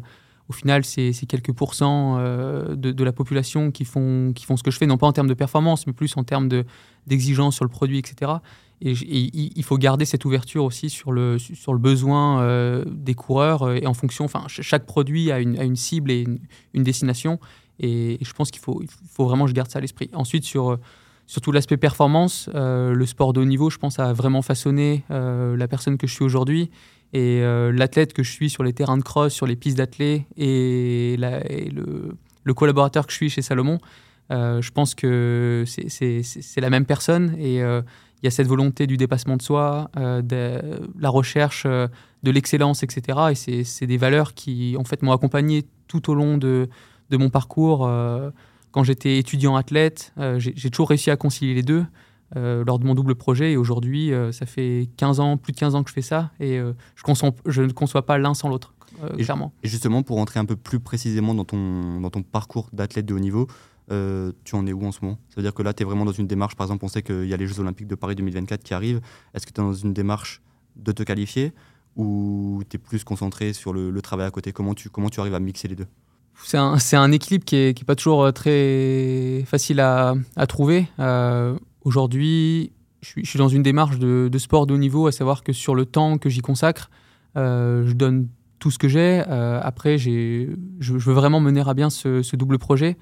au 0.48 0.52
final, 0.52 0.84
c'est 0.84 1.12
quelques 1.28 1.52
pourcents 1.52 2.18
euh, 2.18 2.76
de, 2.76 3.04
la 3.04 3.12
population 3.12 3.70
qui 3.70 3.84
font, 3.84 4.32
qui 4.34 4.44
font 4.44 4.56
ce 4.56 4.62
que 4.62 4.70
je 4.70 4.78
fais, 4.78 4.86
non 4.86 4.96
pas 4.96 5.06
en 5.06 5.12
termes 5.12 5.28
de 5.28 5.34
performance, 5.34 5.86
mais 5.86 5.92
plus 5.92 6.16
en 6.16 6.24
termes 6.24 6.48
d'exigence 7.06 7.56
sur 7.56 7.64
le 7.64 7.70
produit, 7.70 7.98
etc. 7.98 8.32
Et, 8.82 8.92
il 8.92 9.62
faut 9.64 9.78
garder 9.78 10.04
cette 10.04 10.24
ouverture 10.24 10.64
aussi 10.64 10.90
sur 10.90 11.12
le, 11.12 11.38
sur 11.38 11.72
le 11.72 11.78
besoin 11.78 12.84
des 12.86 13.14
coureurs 13.14 13.72
et 13.72 13.86
en 13.86 13.94
fonction, 13.94 14.24
enfin, 14.26 14.44
chaque 14.48 14.84
produit 14.84 15.32
a 15.32 15.40
une, 15.40 15.76
cible 15.76 16.10
et 16.10 16.26
une, 16.74 16.82
destination. 16.82 17.38
Et, 17.80 18.18
je 18.20 18.32
pense 18.32 18.50
qu'il 18.50 18.60
faut, 18.60 18.82
il 18.82 18.88
faut 19.10 19.24
vraiment 19.24 19.44
que 19.44 19.50
je 19.50 19.54
garde 19.54 19.70
ça 19.70 19.78
à 19.78 19.82
l'esprit. 19.82 20.10
Ensuite, 20.12 20.44
sur 20.44 20.78
Surtout 21.26 21.50
l'aspect 21.50 21.76
performance, 21.76 22.48
euh, 22.54 22.92
le 22.92 23.04
sport 23.04 23.32
de 23.32 23.40
haut 23.40 23.44
niveau, 23.44 23.68
je 23.68 23.78
pense, 23.78 23.98
a 23.98 24.12
vraiment 24.12 24.42
façonné 24.42 25.02
euh, 25.10 25.56
la 25.56 25.66
personne 25.66 25.98
que 25.98 26.06
je 26.06 26.12
suis 26.14 26.24
aujourd'hui 26.24 26.70
et 27.12 27.40
euh, 27.42 27.72
l'athlète 27.72 28.12
que 28.12 28.22
je 28.22 28.30
suis 28.30 28.48
sur 28.48 28.62
les 28.62 28.72
terrains 28.72 28.96
de 28.96 29.02
cross, 29.02 29.32
sur 29.32 29.46
les 29.46 29.56
pistes 29.56 29.76
d'athlètes 29.76 30.22
et, 30.36 31.16
le, 31.18 32.54
collaborateur 32.54 33.06
que 33.06 33.12
je 33.12 33.16
suis 33.16 33.30
chez 33.30 33.42
Salomon. 33.42 33.78
je 34.30 34.70
pense 34.70 34.94
que 34.94 35.64
c'est 35.66 36.60
la 36.60 36.70
même 36.70 36.86
personne 36.86 37.34
et 37.40 37.60
il 38.26 38.30
y 38.30 38.32
a 38.32 38.32
cette 38.32 38.48
volonté 38.48 38.86
du 38.86 38.96
dépassement 38.96 39.36
de 39.36 39.42
soi, 39.42 39.90
de 39.96 40.60
la 40.98 41.08
recherche 41.08 41.64
de 41.66 42.30
l'excellence, 42.30 42.82
etc. 42.82 43.18
Et 43.30 43.64
c'est 43.64 43.86
des 43.86 43.96
valeurs 43.96 44.34
qui, 44.34 44.76
en 44.78 44.84
fait, 44.84 45.02
m'ont 45.02 45.12
accompagné 45.12 45.64
tout 45.86 46.10
au 46.10 46.14
long 46.14 46.38
de, 46.38 46.68
de 47.10 47.16
mon 47.16 47.30
parcours 47.30 47.88
quand 48.76 48.84
j'étais 48.84 49.16
étudiant 49.16 49.56
athlète, 49.56 50.12
euh, 50.18 50.38
j'ai 50.38 50.68
toujours 50.68 50.90
réussi 50.90 51.10
à 51.10 51.16
concilier 51.16 51.54
les 51.54 51.62
deux 51.62 51.86
euh, 52.36 52.62
lors 52.66 52.78
de 52.78 52.84
mon 52.84 52.94
double 52.94 53.14
projet. 53.14 53.52
Et 53.52 53.56
aujourd'hui, 53.56 54.12
euh, 54.12 54.32
ça 54.32 54.44
fait 54.44 54.90
15 54.98 55.18
ans, 55.18 55.38
plus 55.38 55.54
de 55.54 55.56
15 55.56 55.74
ans 55.74 55.82
que 55.82 55.88
je 55.88 55.94
fais 55.94 56.02
ça. 56.02 56.30
Et 56.40 56.58
je, 56.58 57.30
je, 57.46 57.62
ne 57.62 57.72
conçois 57.72 58.04
pas 58.04 58.18
l'un 58.18 58.34
sans 58.34 58.50
l'autre, 58.50 58.74
clairement. 59.16 59.54
Et 59.62 59.68
justement, 59.68 60.02
pour 60.02 60.18
rentrer 60.18 60.40
un 60.40 60.44
peu 60.44 60.56
plus 60.56 60.78
précisément 60.78 61.34
dans 61.34 61.46
ton, 61.46 62.02
dans 62.02 62.10
ton 62.10 62.22
parcours 62.22 62.68
d'athlète 62.74 63.06
de 63.06 63.14
haut 63.14 63.18
niveau, 63.18 63.46
tu 63.88 64.54
en 64.54 64.66
es 64.66 64.72
où 64.72 64.84
en 64.84 64.92
ce 64.92 65.00
moment? 65.02 65.18
Ça 65.28 65.36
veut 65.36 65.42
dire 65.42 65.54
que 65.54 65.62
là, 65.62 65.72
tu 65.72 65.82
es 65.82 65.86
vraiment 65.86 66.04
dans 66.04 66.12
une 66.12 66.26
démarche, 66.26 66.56
par 66.56 66.66
exemple, 66.66 66.84
on 66.84 66.88
sait 66.88 67.02
qu'il 67.02 67.26
y 67.26 67.34
a 67.34 67.36
les 67.36 67.46
Jeux 67.46 67.60
Olympiques 67.60 67.86
de 67.86 67.94
Paris 67.94 68.14
2024 68.14 68.62
qui 68.62 68.74
arrivent. 68.74 69.00
Est-ce 69.34 69.46
que 69.46 69.52
tu 69.52 69.60
es 69.60 69.64
dans 69.64 69.74
une 69.74 69.92
démarche 69.92 70.42
de 70.76 70.92
te 70.92 71.02
qualifier 71.02 71.52
ou 71.96 72.62
tu 72.68 72.76
es 72.76 72.78
plus 72.78 73.04
concentré 73.04 73.52
sur 73.52 73.72
le, 73.72 74.00
travail 74.02 74.26
à 74.26 74.30
côté? 74.30 74.52
Comment 74.52 74.74
tu, 74.74 74.90
comment 74.90 75.08
tu 75.08 75.20
arrives 75.20 75.34
à 75.34 75.40
mixer 75.40 75.68
les 75.68 75.76
deux? 75.76 75.86
C'est 76.42 76.58
un, 76.58 76.76
un, 76.92 77.12
équilibre 77.12 77.44
qui 77.44 77.56
n'est 77.56 77.74
qui 77.74 77.82
est 77.82 77.86
pas 77.86 77.96
toujours 77.96 78.24
euh, 78.24 78.30
très 78.30 79.44
facile 79.46 79.80
à, 79.80 80.14
trouver. 80.46 80.86
Euh, 80.98 81.58
Aujourd'hui, 81.82 82.72
je, 83.00 83.22
suis, 83.22 83.38
dans 83.38 83.48
une 83.48 83.62
démarche 83.62 83.98
de, 83.98 84.38
sport 84.38 84.66
de 84.66 84.74
haut 84.74 84.78
niveau, 84.78 85.06
à 85.06 85.12
savoir 85.12 85.44
que 85.44 85.52
sur 85.52 85.76
le 85.76 85.86
temps 85.86 86.18
que 86.18 86.28
j'y 86.28 86.40
consacre, 86.40 86.90
euh, 87.36 87.86
je 87.86 87.92
donne 87.92 88.28
tout 88.58 88.72
ce 88.72 88.78
que 88.78 88.88
j'ai. 88.88 89.22
Euh, 89.28 89.60
après, 89.62 89.96
je, 89.96 90.52
je, 90.80 90.92
veux 90.94 91.12
vraiment 91.14 91.38
mener 91.38 91.62
à 91.64 91.74
bien 91.74 91.88
ce 91.90 92.36
double 92.36 92.58
projet. 92.58 92.96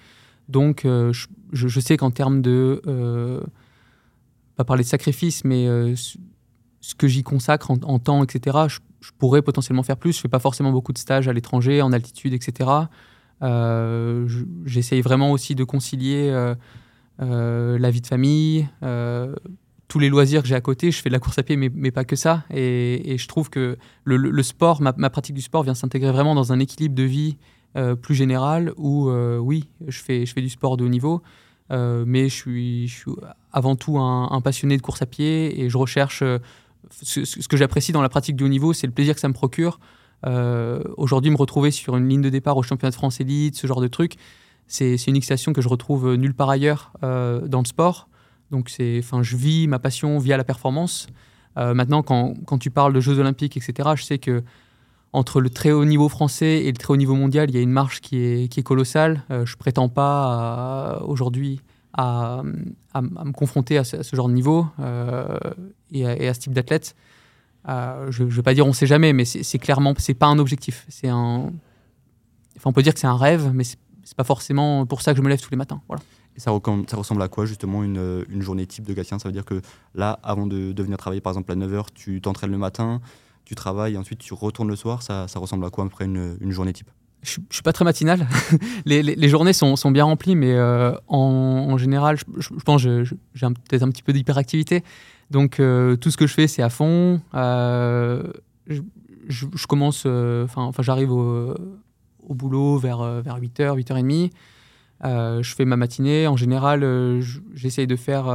Donc, 0.48 0.84
euh, 0.84 1.12
je, 1.52 1.80
sais 1.80 1.96
qu'en 1.96 2.10
termes 2.10 2.42
de. 2.42 3.42
pas 4.56 4.64
parler 4.64 4.84
de 4.84 4.88
sacrifice, 4.88 5.44
mais 5.44 5.66
ce 6.84 6.94
que 6.94 7.08
j'y 7.08 7.22
consacre 7.22 7.70
en, 7.70 7.98
temps, 7.98 8.22
etc., 8.22 8.58
je, 8.68 9.10
pourrais 9.18 9.40
potentiellement 9.40 9.82
faire 9.82 9.96
plus. 9.96 10.12
Je 10.12 10.18
ne 10.18 10.22
fais 10.22 10.28
pas 10.28 10.38
forcément 10.38 10.70
beaucoup 10.70 10.92
de 10.92 10.98
stages 10.98 11.28
à 11.28 11.32
l'étranger, 11.32 11.80
en 11.80 11.92
altitude, 11.92 12.34
etc. 12.34 12.70
Euh, 13.42 14.28
j'essaye 14.64 15.00
vraiment 15.00 15.32
aussi 15.32 15.54
de 15.54 15.64
concilier 15.64 16.28
euh, 16.30 16.54
euh, 17.20 17.78
la 17.78 17.90
vie 17.90 18.00
de 18.00 18.06
famille, 18.06 18.68
tous 19.88 19.98
les 19.98 20.08
loisirs 20.08 20.42
que 20.42 20.48
j'ai 20.48 20.54
à 20.54 20.60
côté. 20.60 20.90
Je 20.90 21.00
fais 21.00 21.08
de 21.08 21.14
la 21.14 21.20
course 21.20 21.38
à 21.38 21.42
pied, 21.42 21.56
mais 21.56 21.90
pas 21.90 22.04
que 22.04 22.16
ça. 22.16 22.44
Et, 22.52 23.16
je 23.18 23.28
trouve 23.28 23.48
que 23.48 23.78
le, 24.04 24.42
sport, 24.42 24.82
ma, 24.82 25.10
pratique 25.10 25.34
du 25.34 25.42
sport 25.42 25.62
vient 25.62 25.74
s'intégrer 25.74 26.12
vraiment 26.12 26.34
dans 26.34 26.52
un 26.52 26.58
équilibre 26.58 26.94
de 26.94 27.02
vie 27.02 27.38
plus 28.02 28.14
général 28.14 28.72
où, 28.76 29.10
oui, 29.10 29.68
je 29.86 29.98
fais, 29.98 30.26
je 30.26 30.32
fais 30.32 30.42
du 30.42 30.48
sport 30.48 30.76
de 30.76 30.84
haut 30.84 30.88
niveau. 30.88 31.22
mais 31.70 32.28
je 32.28 32.34
suis, 32.34 32.88
je 32.88 32.94
suis, 32.94 33.10
avant 33.52 33.76
tout 33.76 33.98
un, 33.98 34.40
passionné 34.40 34.76
de 34.76 34.82
course 34.82 35.02
à 35.02 35.06
pied 35.06 35.60
et 35.60 35.68
je 35.68 35.76
recherche 35.76 36.22
ce, 37.02 37.48
que 37.48 37.56
j'apprécie 37.56 37.92
dans 37.92 38.02
la 38.02 38.08
pratique 38.08 38.36
du 38.36 38.44
haut 38.44 38.48
niveau, 38.48 38.72
c'est 38.72 38.86
le 38.86 38.92
plaisir 38.92 39.14
que 39.14 39.20
ça 39.20 39.28
me 39.28 39.34
procure. 39.34 39.78
Euh, 40.26 40.82
aujourd'hui, 40.96 41.30
me 41.30 41.36
retrouver 41.36 41.70
sur 41.70 41.96
une 41.96 42.08
ligne 42.08 42.22
de 42.22 42.30
départ 42.30 42.56
au 42.56 42.62
championnat 42.62 42.90
de 42.90 42.96
France 42.96 43.20
élite, 43.20 43.56
ce 43.56 43.66
genre 43.66 43.80
de 43.80 43.88
truc, 43.88 44.14
c'est 44.66 44.96
une 45.06 45.16
excitation 45.16 45.52
que 45.52 45.60
je 45.60 45.68
retrouve 45.68 46.14
nulle 46.14 46.34
part 46.34 46.50
ailleurs 46.50 46.92
euh, 47.02 47.46
dans 47.46 47.60
le 47.60 47.66
sport. 47.66 48.08
Donc, 48.50 48.70
enfin, 48.98 49.22
je 49.22 49.36
vis 49.36 49.68
ma 49.68 49.78
passion 49.78 50.18
via 50.18 50.36
la 50.36 50.44
performance. 50.44 51.06
Euh, 51.58 51.74
maintenant, 51.74 52.02
quand, 52.02 52.34
quand, 52.46 52.58
tu 52.58 52.70
parles 52.70 52.92
de 52.92 53.00
Jeux 53.00 53.18
Olympiques, 53.18 53.56
etc., 53.56 53.90
je 53.94 54.02
sais 54.02 54.18
que 54.18 54.42
entre 55.14 55.40
le 55.40 55.48
très 55.48 55.70
haut 55.72 55.84
niveau 55.84 56.08
français 56.08 56.64
et 56.64 56.72
le 56.72 56.76
très 56.76 56.92
haut 56.92 56.96
niveau 56.96 57.14
mondial, 57.14 57.50
il 57.50 57.54
y 57.54 57.58
a 57.58 57.62
une 57.62 57.70
marche 57.70 58.00
qui 58.00 58.16
est, 58.16 58.62
colossale. 58.62 59.22
je 59.30 59.36
ne 59.36 59.56
prétends 59.58 59.88
pas 59.88 61.02
aujourd'hui 61.06 61.60
à, 61.92 62.42
me 62.44 63.32
confronter 63.32 63.78
à 63.78 63.84
ce, 63.84 64.02
genre 64.14 64.28
de 64.28 64.34
niveau 64.34 64.66
et 65.92 66.06
à, 66.06 66.20
et, 66.20 66.28
à, 66.28 66.34
ce 66.34 66.40
type 66.40 66.52
d'athlète. 66.52 66.94
je 67.66 68.22
ne 68.22 68.28
vais 68.28 68.42
pas 68.42 68.54
dire 68.54 68.66
on 68.66 68.70
ne 68.70 68.74
sait 68.74 68.86
jamais, 68.86 69.12
mais 69.12 69.24
c'est 69.24 69.58
clairement, 69.58 69.94
c'est 69.98 70.14
pas 70.14 70.26
un 70.26 70.38
objectif. 70.38 70.84
C'est 70.88 71.08
un, 71.08 71.52
enfin, 72.56 72.70
on 72.70 72.72
peut 72.72 72.82
dire 72.82 72.94
que 72.94 73.00
c'est 73.00 73.06
un 73.06 73.16
rêve, 73.16 73.52
mais 73.54 73.64
c'est 73.64 74.16
pas 74.16 74.24
forcément 74.24 74.86
pour 74.86 75.02
ça 75.02 75.12
que 75.12 75.18
je 75.18 75.22
me 75.22 75.28
lève 75.28 75.40
tous 75.40 75.50
les 75.50 75.56
matins. 75.56 75.80
Voilà. 75.88 76.02
Ça, 76.36 76.50
ressemble 76.50 77.22
à 77.22 77.28
quoi 77.28 77.46
justement 77.46 77.84
une, 77.84 78.24
une, 78.28 78.42
journée 78.42 78.66
type 78.66 78.84
de 78.84 78.92
Gatien? 78.92 79.20
Ça 79.20 79.28
veut 79.28 79.32
dire 79.32 79.44
que 79.44 79.62
là, 79.94 80.18
avant 80.24 80.48
de, 80.48 80.72
de 80.72 80.82
venir 80.82 80.98
travailler 80.98 81.20
par 81.20 81.30
exemple 81.32 81.52
à 81.52 81.54
9h, 81.54 81.86
tu 81.94 82.20
t'entraînes 82.20 82.50
le 82.50 82.58
matin, 82.58 83.00
tu 83.44 83.54
travailles, 83.54 83.96
ensuite 83.96 84.20
tu 84.20 84.34
retournes 84.34 84.68
le 84.68 84.76
soir. 84.76 85.02
Ça, 85.02 85.28
ça 85.28 85.38
ressemble 85.38 85.64
à 85.64 85.70
quoi 85.70 85.84
après 85.84 86.04
une, 86.04 86.36
une 86.40 86.50
journée 86.50 86.72
type? 86.72 86.90
Je, 87.22 87.40
ne 87.40 87.46
suis 87.50 87.62
pas 87.62 87.72
très 87.72 87.84
matinal. 87.84 88.26
les, 88.84 89.02
les, 89.02 89.28
journées 89.28 89.54
sont, 89.54 89.76
sont, 89.76 89.90
bien 89.90 90.04
remplies, 90.04 90.36
mais 90.36 90.52
euh, 90.52 90.92
en, 91.08 91.78
général, 91.78 92.18
je, 92.36 92.48
pense 92.64 92.84
que 92.84 93.04
j'ai 93.04 93.46
peut-être 93.46 93.82
un 93.82 93.90
petit 93.90 94.02
peu 94.02 94.12
d'hyperactivité. 94.12 94.84
Donc 95.30 95.58
euh, 95.58 95.96
tout 95.96 96.10
ce 96.10 96.16
que 96.16 96.26
je 96.26 96.34
fais, 96.34 96.46
c'est 96.46 96.62
à 96.62 96.68
fond. 96.68 97.20
Euh, 97.34 98.22
je, 98.66 99.66
commence, 99.66 100.04
enfin, 100.04 100.70
j'arrive 100.80 101.12
au, 101.12 101.54
au 102.20 102.34
boulot 102.34 102.76
vers, 102.76 103.02
vers 103.22 103.40
8h, 103.40 103.78
8h30. 103.78 104.30
Euh, 105.04 105.42
je 105.42 105.54
fais 105.54 105.64
ma 105.64 105.76
matinée. 105.76 106.26
En 106.26 106.36
général, 106.36 106.86
j'essaye 107.54 107.86
de 107.86 107.96
faire 107.96 108.28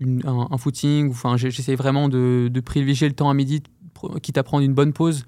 une, 0.00 0.22
un, 0.24 0.58
footing. 0.58 1.10
Enfin, 1.10 1.36
j'essaye 1.36 1.76
vraiment 1.76 2.08
de, 2.08 2.48
de, 2.50 2.60
privilégier 2.60 3.08
le 3.08 3.14
temps 3.14 3.28
à 3.28 3.34
midi, 3.34 3.62
quitte 4.22 4.38
à 4.38 4.42
prendre 4.42 4.64
une 4.64 4.74
bonne 4.74 4.92
pause 4.92 5.24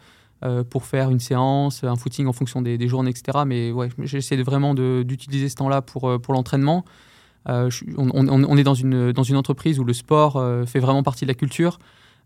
pour 0.70 0.86
faire 0.86 1.10
une 1.10 1.20
séance, 1.20 1.84
un 1.84 1.96
footing 1.96 2.26
en 2.26 2.32
fonction 2.32 2.62
des, 2.62 2.88
journées, 2.88 3.10
etc. 3.10 3.40
Mais 3.46 3.72
ouais, 3.72 3.90
j'essaie 3.98 4.36
vraiment 4.36 4.72
d'utiliser 4.74 5.50
ce 5.50 5.56
temps-là 5.56 5.82
pour, 5.82 6.18
pour 6.22 6.32
l'entraînement. 6.32 6.86
on, 7.46 7.76
on, 7.98 8.56
est 8.56 8.62
dans 8.62 8.72
une, 8.72 9.12
dans 9.12 9.22
une 9.22 9.36
entreprise 9.36 9.78
où 9.78 9.84
le 9.84 9.92
sport 9.92 10.42
fait 10.66 10.78
vraiment 10.78 11.02
partie 11.02 11.26
de 11.26 11.28
la 11.28 11.34
culture. 11.34 11.78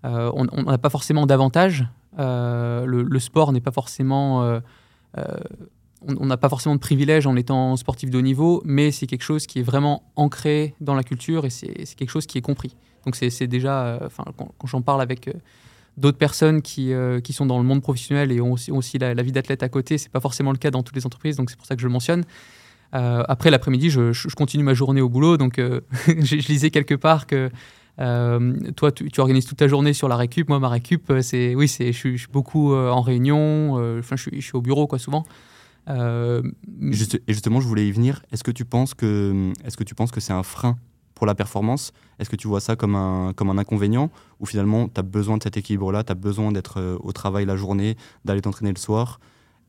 on 0.05 0.63
n'a 0.63 0.79
pas 0.79 0.91
forcément 0.91 1.27
d'avantages. 1.27 1.89
Le, 2.17 3.19
sport 3.19 3.51
n'est 3.51 3.61
pas 3.61 3.73
forcément 3.73 4.61
euh, 5.19 5.25
on 6.07 6.27
n'a 6.27 6.37
pas 6.37 6.49
forcément 6.49 6.75
de 6.75 6.81
privilège 6.81 7.27
en 7.27 7.37
étant 7.37 7.77
sportif 7.77 8.11
de 8.11 8.19
haut 8.19 8.23
niveau, 8.23 8.63
mais 8.65 8.91
c'est 8.91 9.07
quelque 9.07 9.23
chose 9.23 9.47
qui 9.47 9.61
est 9.61 9.63
vraiment 9.63 10.03
ancré 10.17 10.75
dans 10.81 10.95
la 10.95 11.03
culture 11.03 11.47
et 11.47 11.51
c'est 11.51 11.95
quelque 11.97 12.11
chose 12.11 12.27
qui 12.27 12.37
est 12.37 12.43
compris. 12.43 12.77
Donc 13.07 13.17
c'est 13.17 13.47
déjà, 13.47 13.85
euh, 13.85 14.09
quand, 14.37 14.67
j'en 14.67 14.83
parle 14.83 15.01
avec 15.01 15.29
euh, 15.29 15.33
d'autres 15.97 16.19
personnes 16.19 16.63
qui, 16.63 16.93
qui 17.23 17.33
sont 17.33 17.47
dans 17.47 17.59
le 17.59 17.65
monde 17.65 17.83
professionnel 17.83 18.33
et 18.33 18.41
ont 18.41 18.53
aussi, 18.53 18.99
la, 18.99 19.15
vie 19.23 19.33
d'athlète 19.33 19.63
à 19.63 19.69
côté, 19.69 19.99
c'est 19.99 20.11
pas 20.11 20.21
forcément 20.21 20.53
le 20.53 20.59
cas 20.59 20.71
dans 20.71 20.83
toutes 20.83 20.97
les 20.97 21.07
entreprises, 21.07 21.37
donc 21.37 21.51
c'est 21.51 21.57
pour 21.57 21.67
ça 21.67 21.77
que 21.77 21.83
je 21.83 21.87
le 21.87 21.93
mentionne. 21.93 22.25
après 22.93 23.51
l'après-midi, 23.51 23.91
je, 23.91 24.35
continue 24.35 24.65
ma 24.65 24.75
journée 24.75 25.01
au 25.01 25.09
boulot, 25.09 25.37
donc 25.37 25.59
je, 26.07 26.49
lisais 26.49 26.71
quelque 26.71 26.95
part 26.95 27.27
que 27.27 27.51
toi, 27.97 28.93
tu, 28.93 29.21
organises 29.21 29.47
toute 29.47 29.59
ta 29.59 29.69
journée 29.69 29.93
sur 29.93 30.09
la 30.09 30.17
récup. 30.17 30.49
Moi, 30.49 30.59
ma 30.59 30.69
récup, 30.69 31.13
c'est 31.21 31.55
oui, 31.55 31.69
c'est 31.69 31.93
je, 31.93 32.17
suis 32.17 32.27
beaucoup 32.33 32.75
en 32.75 33.01
réunion. 33.01 33.75
Enfin, 33.99 34.17
je, 34.17 34.41
suis 34.41 34.55
au 34.55 34.63
bureau, 34.63 34.87
quoi, 34.87 34.99
souvent. 34.99 35.25
et 35.89 36.43
justement, 37.29 37.61
je 37.61 37.69
voulais 37.69 37.87
y 37.87 37.93
venir. 37.93 38.23
Est-ce 38.33 38.43
que 38.43 38.51
tu 38.51 38.65
penses 38.65 38.95
que, 38.95 39.53
est-ce 39.65 39.77
que 39.77 39.85
tu 39.85 39.95
penses 39.95 40.11
que 40.11 40.21
c'est 40.21 40.33
un 40.33 40.43
frein 40.43 40.77
pour 41.15 41.27
la 41.27 41.35
performance 41.35 41.93
Est-ce 42.19 42.31
que 42.31 42.37
tu 42.37 42.49
vois 42.49 42.61
ça 42.61 42.77
comme 42.77 42.95
un, 42.95 43.33
comme 43.35 43.51
un 43.51 43.59
inconvénient 43.59 44.11
ou 44.41 44.47
finalement 44.47 44.89
tu 44.89 44.99
as 44.99 45.03
besoin 45.03 45.37
de 45.39 45.43
cet 45.43 45.57
équilibre-là, 45.57 46.05
tu 46.05 46.13
as 46.13 46.17
besoin 46.17 46.53
d'être 46.53 46.99
au 47.01 47.13
travail 47.13 47.45
la 47.45 47.57
journée, 47.57 47.97
d'aller 48.25 48.41
t'entraîner 48.41 48.73
le 48.73 48.79
soir? 48.79 49.21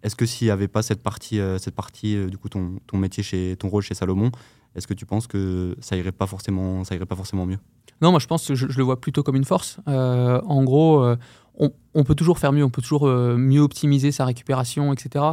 Est-ce 0.03 0.15
que 0.15 0.25
s'il 0.25 0.47
n'y 0.47 0.51
avait 0.51 0.67
pas 0.67 0.81
cette 0.81 1.01
partie, 1.01 1.39
cette 1.57 1.75
partie 1.75 2.25
du 2.27 2.37
coup 2.37 2.49
ton, 2.49 2.79
ton 2.87 2.97
métier 2.97 3.23
chez 3.23 3.55
ton 3.57 3.69
rôle 3.69 3.81
chez 3.81 3.95
Salomon, 3.95 4.31
est-ce 4.75 4.87
que 4.87 4.93
tu 4.93 5.05
penses 5.05 5.27
que 5.27 5.75
ça 5.79 5.95
irait 5.95 6.11
pas 6.11 6.27
forcément, 6.27 6.83
ça 6.83 6.95
irait 6.95 7.05
pas 7.05 7.15
forcément 7.15 7.45
mieux? 7.45 7.59
Non, 8.01 8.11
moi 8.11 8.19
je 8.19 8.27
pense 8.27 8.47
que 8.47 8.55
je, 8.55 8.65
le 8.67 8.83
vois 8.83 8.99
plutôt 8.99 9.23
comme 9.23 9.35
une 9.35 9.45
force. 9.45 9.79
Euh, 9.87 10.41
en 10.45 10.63
gros, 10.63 11.01
euh, 11.01 11.15
on, 11.57 12.03
peut 12.03 12.15
toujours 12.15 12.39
faire 12.39 12.51
mieux, 12.51 12.63
on 12.63 12.69
peut 12.69 12.81
toujours 12.81 13.07
euh, 13.07 13.37
mieux 13.37 13.61
optimiser 13.61 14.11
sa 14.11 14.25
récupération, 14.25 14.91
etc. 14.91 15.25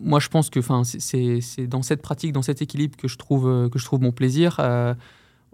moi 0.00 0.20
je 0.20 0.28
pense 0.28 0.50
que 0.50 0.60
c'est 0.84 1.66
dans 1.66 1.82
cette 1.82 2.02
pratique, 2.02 2.32
dans 2.32 2.42
cet 2.42 2.62
équilibre 2.62 2.96
que 2.96 3.08
je 3.08 3.16
trouve, 3.16 3.68
que 3.70 3.78
je 3.78 3.84
trouve 3.84 4.00
mon 4.00 4.12
plaisir. 4.12 4.60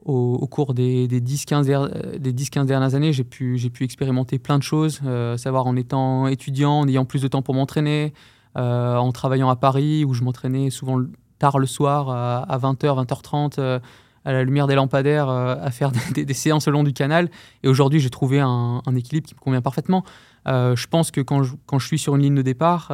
Au, 0.04 0.46
cours 0.46 0.72
des, 0.72 1.08
10-15 1.08 2.66
dernières 2.66 2.94
années, 2.94 3.12
j'ai 3.12 3.24
pu, 3.24 3.58
pu 3.72 3.84
expérimenter 3.84 4.38
plein 4.38 4.58
de 4.58 4.62
choses, 4.62 5.00
savoir 5.36 5.66
en 5.66 5.74
étant 5.74 6.28
étudiant, 6.28 6.80
en 6.80 6.88
ayant 6.88 7.04
plus 7.04 7.22
de 7.22 7.28
temps 7.28 7.42
pour 7.42 7.54
m'entraîner, 7.54 8.12
en 8.54 9.10
travaillant 9.12 9.48
à 9.48 9.56
Paris 9.56 10.04
où 10.04 10.14
je 10.14 10.22
m'entraînais 10.22 10.70
souvent 10.70 11.00
tard 11.38 11.58
le 11.58 11.66
soir 11.66 12.08
à, 12.10 12.58
20h, 12.58 13.04
20h30 13.04 13.80
à 14.26 14.32
la 14.32 14.42
lumière 14.42 14.66
des 14.66 14.74
lampadaires 14.74 15.30
euh, 15.30 15.54
à 15.58 15.70
faire 15.70 15.92
des, 16.14 16.34
séances 16.34 16.68
au 16.68 16.70
long 16.70 16.82
du 16.82 16.92
canal. 16.92 17.30
Et 17.62 17.68
aujourd'hui, 17.68 18.00
j'ai 18.00 18.10
trouvé 18.10 18.40
un, 18.40 18.82
équilibre 18.94 19.26
qui 19.26 19.34
me 19.34 19.40
convient 19.40 19.62
parfaitement. 19.62 20.04
Euh, 20.48 20.76
je 20.76 20.86
pense 20.88 21.10
que 21.10 21.20
quand 21.20 21.42
je, 21.42 21.86
suis 21.86 21.98
sur 21.98 22.16
une 22.16 22.22
ligne 22.22 22.34
de 22.34 22.42
départ, 22.42 22.92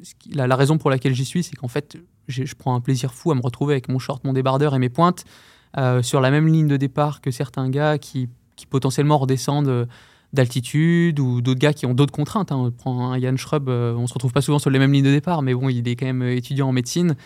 euh, 0.00 0.46
la, 0.46 0.56
raison 0.56 0.78
pour 0.78 0.90
laquelle 0.90 1.14
j'y 1.14 1.24
suis, 1.24 1.42
c'est 1.42 1.56
qu'en 1.56 1.68
fait, 1.68 1.96
je 2.28 2.54
prends 2.54 2.74
un 2.74 2.80
plaisir 2.80 3.12
fou 3.12 3.32
à 3.32 3.34
me 3.34 3.40
retrouver 3.40 3.74
avec 3.74 3.88
mon 3.88 3.98
short, 3.98 4.24
mon 4.24 4.32
débardeur 4.32 4.74
et 4.74 4.78
mes 4.78 4.88
pointes 4.88 5.24
sur 6.02 6.20
la 6.20 6.32
même 6.32 6.48
ligne 6.48 6.66
de 6.66 6.76
départ 6.76 7.20
que 7.20 7.30
certains 7.30 7.70
gars 7.70 7.96
qui, 7.98 8.28
potentiellement 8.68 9.16
redescendent 9.16 9.88
d'altitude 10.32 11.18
ou 11.18 11.40
d'autres 11.40 11.60
gars 11.60 11.72
qui 11.72 11.86
ont 11.86 11.94
d'autres 11.94 12.12
contraintes. 12.12 12.52
Hein. 12.52 12.56
On 12.56 12.70
prend 12.70 13.12
un 13.12 13.18
Yann 13.18 13.38
Schrub, 13.38 13.68
on 13.68 14.06
se 14.06 14.12
retrouve 14.12 14.32
pas 14.32 14.42
souvent 14.42 14.58
sur 14.58 14.68
les 14.68 14.78
mêmes 14.78 14.92
lignes 14.92 15.04
de 15.04 15.10
départ, 15.10 15.42
mais 15.42 15.54
bon, 15.54 15.68
il 15.68 15.88
est 15.88 15.96
quand 15.96 16.06
même 16.06 16.22
étudiant 16.22 16.68
en 16.68 16.72
médecine. 16.72 17.16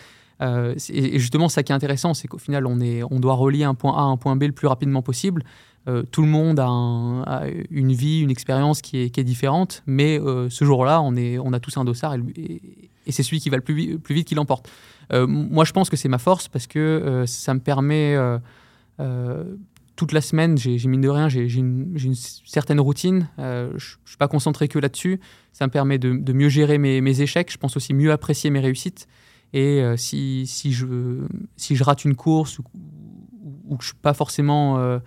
Euh, 0.41 0.75
et 0.89 1.19
justement, 1.19 1.49
ça 1.49 1.63
qui 1.63 1.71
est 1.71 1.75
intéressant, 1.75 2.13
c'est 2.13 2.27
qu'au 2.27 2.37
final, 2.37 2.65
on, 2.67 2.79
est, 2.79 3.03
on 3.03 3.19
doit 3.19 3.35
relier 3.35 3.63
un 3.63 3.75
point 3.75 3.95
A 3.95 4.01
à 4.01 4.03
un 4.03 4.17
point 4.17 4.35
B 4.35 4.43
le 4.43 4.51
plus 4.51 4.67
rapidement 4.67 5.01
possible. 5.01 5.43
Euh, 5.87 6.03
tout 6.03 6.21
le 6.21 6.27
monde 6.27 6.59
a, 6.59 7.43
une 7.69 7.93
vie, 7.93 8.21
une 8.21 8.31
expérience 8.31 8.81
qui 8.81 8.97
est, 8.97 9.23
différente, 9.23 9.83
mais 9.85 10.19
euh, 10.19 10.49
ce 10.49 10.65
jour-là, 10.65 11.01
on, 11.01 11.53
a 11.53 11.59
tous 11.59 11.77
un 11.77 11.85
dossard 11.85 12.15
et, 12.35 12.61
c'est 13.07 13.21
celui 13.21 13.39
qui 13.39 13.51
va 13.51 13.57
le 13.57 13.61
plus, 13.61 13.99
vite 14.09 14.27
qui 14.27 14.33
l'emporte. 14.33 14.67
moi, 15.11 15.63
je 15.63 15.71
pense 15.73 15.91
que 15.91 15.95
c'est 15.95 16.09
ma 16.09 16.17
force 16.17 16.47
parce 16.47 16.65
que 16.65 17.23
ça 17.27 17.53
me 17.53 17.59
permet 17.59 18.17
toute 19.95 20.11
la 20.11 20.21
semaine, 20.21 20.57
j'ai 20.57 20.87
mine 20.87 21.01
de 21.01 21.09
rien, 21.09 21.29
j'ai 21.29 21.45
une, 21.53 22.15
certaine 22.45 22.79
routine. 22.79 23.27
je 23.37 23.73
ne 23.73 23.77
suis 23.77 24.17
pas 24.17 24.27
concentré 24.27 24.67
que 24.67 24.79
là-dessus. 24.79 25.19
Ça 25.53 25.67
me 25.67 25.71
permet 25.71 25.99
de, 25.99 26.33
mieux 26.33 26.49
gérer 26.49 26.79
mes, 26.79 27.21
échecs. 27.21 27.51
Je 27.51 27.57
pense 27.57 27.77
aussi 27.77 27.93
mieux 27.93 28.11
apprécier 28.11 28.49
mes 28.49 28.59
réussites. 28.59 29.07
Et 29.53 29.81
euh, 29.81 29.95
si, 29.95 30.45
je, 30.45 31.83
rate 31.83 32.03
une 32.03 32.15
course 32.15 32.59
ou, 32.59 32.63
ou 33.67 33.77
que 33.77 33.83
je 33.83 33.89
ne 33.89 33.93
suis 33.93 34.01
pas 34.01 34.13
forcément 34.13 34.77
euh, 34.77 34.81
euh, 34.81 34.99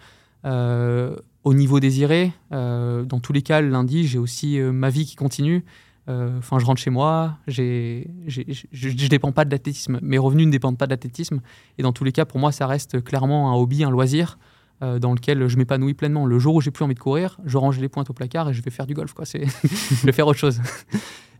au 0.44 1.54
niveau 1.54 1.80
désiré, 1.80 2.32
dans 2.50 3.20
tous 3.22 3.32
les 3.32 3.42
cas, 3.42 3.60
le 3.60 3.68
lundi, 3.68 4.06
j'ai 4.06 4.18
aussi 4.18 4.58
ma 4.60 4.90
vie 4.90 5.04
qui 5.04 5.16
continue. 5.16 5.64
Enfin, 6.08 6.58
je 6.58 6.64
rentre 6.64 6.80
chez 6.80 6.90
moi, 6.90 7.36
je 7.46 7.62
ne 8.02 9.08
dépends 9.08 9.32
pas 9.32 9.44
de 9.44 9.50
l'athlétisme. 9.50 9.98
Mes 10.02 10.18
revenus 10.18 10.46
ne 10.46 10.52
dépendent 10.52 10.78
pas 10.78 10.86
de 10.86 10.92
l'athlétisme. 10.92 11.40
Et 11.76 11.82
dans 11.82 11.92
tous 11.92 12.04
les 12.04 12.12
cas, 12.12 12.24
pour 12.24 12.38
moi, 12.38 12.52
ça 12.52 12.66
reste 12.66 13.02
clairement 13.02 13.52
un 13.52 13.56
hobby, 13.56 13.84
un 13.84 13.90
loisir. 13.90 14.38
dans 14.80 15.12
lequel 15.12 15.48
je 15.48 15.56
m'épanouis 15.56 15.94
pleinement. 15.94 16.24
Le 16.24 16.38
jour 16.38 16.54
où 16.54 16.60
j'ai 16.60 16.70
plus 16.70 16.84
envie 16.84 16.94
de 16.94 17.00
courir, 17.00 17.38
je 17.44 17.58
range 17.58 17.78
les 17.78 17.88
pointes 17.88 18.10
au 18.10 18.14
placard 18.14 18.48
et 18.48 18.54
je 18.54 18.62
vais 18.62 18.70
faire 18.70 18.86
du 18.86 18.94
golf. 18.94 19.12
Quoi. 19.12 19.24
je 19.32 20.06
vais 20.06 20.12
faire 20.12 20.26
autre 20.26 20.38
chose. 20.38 20.60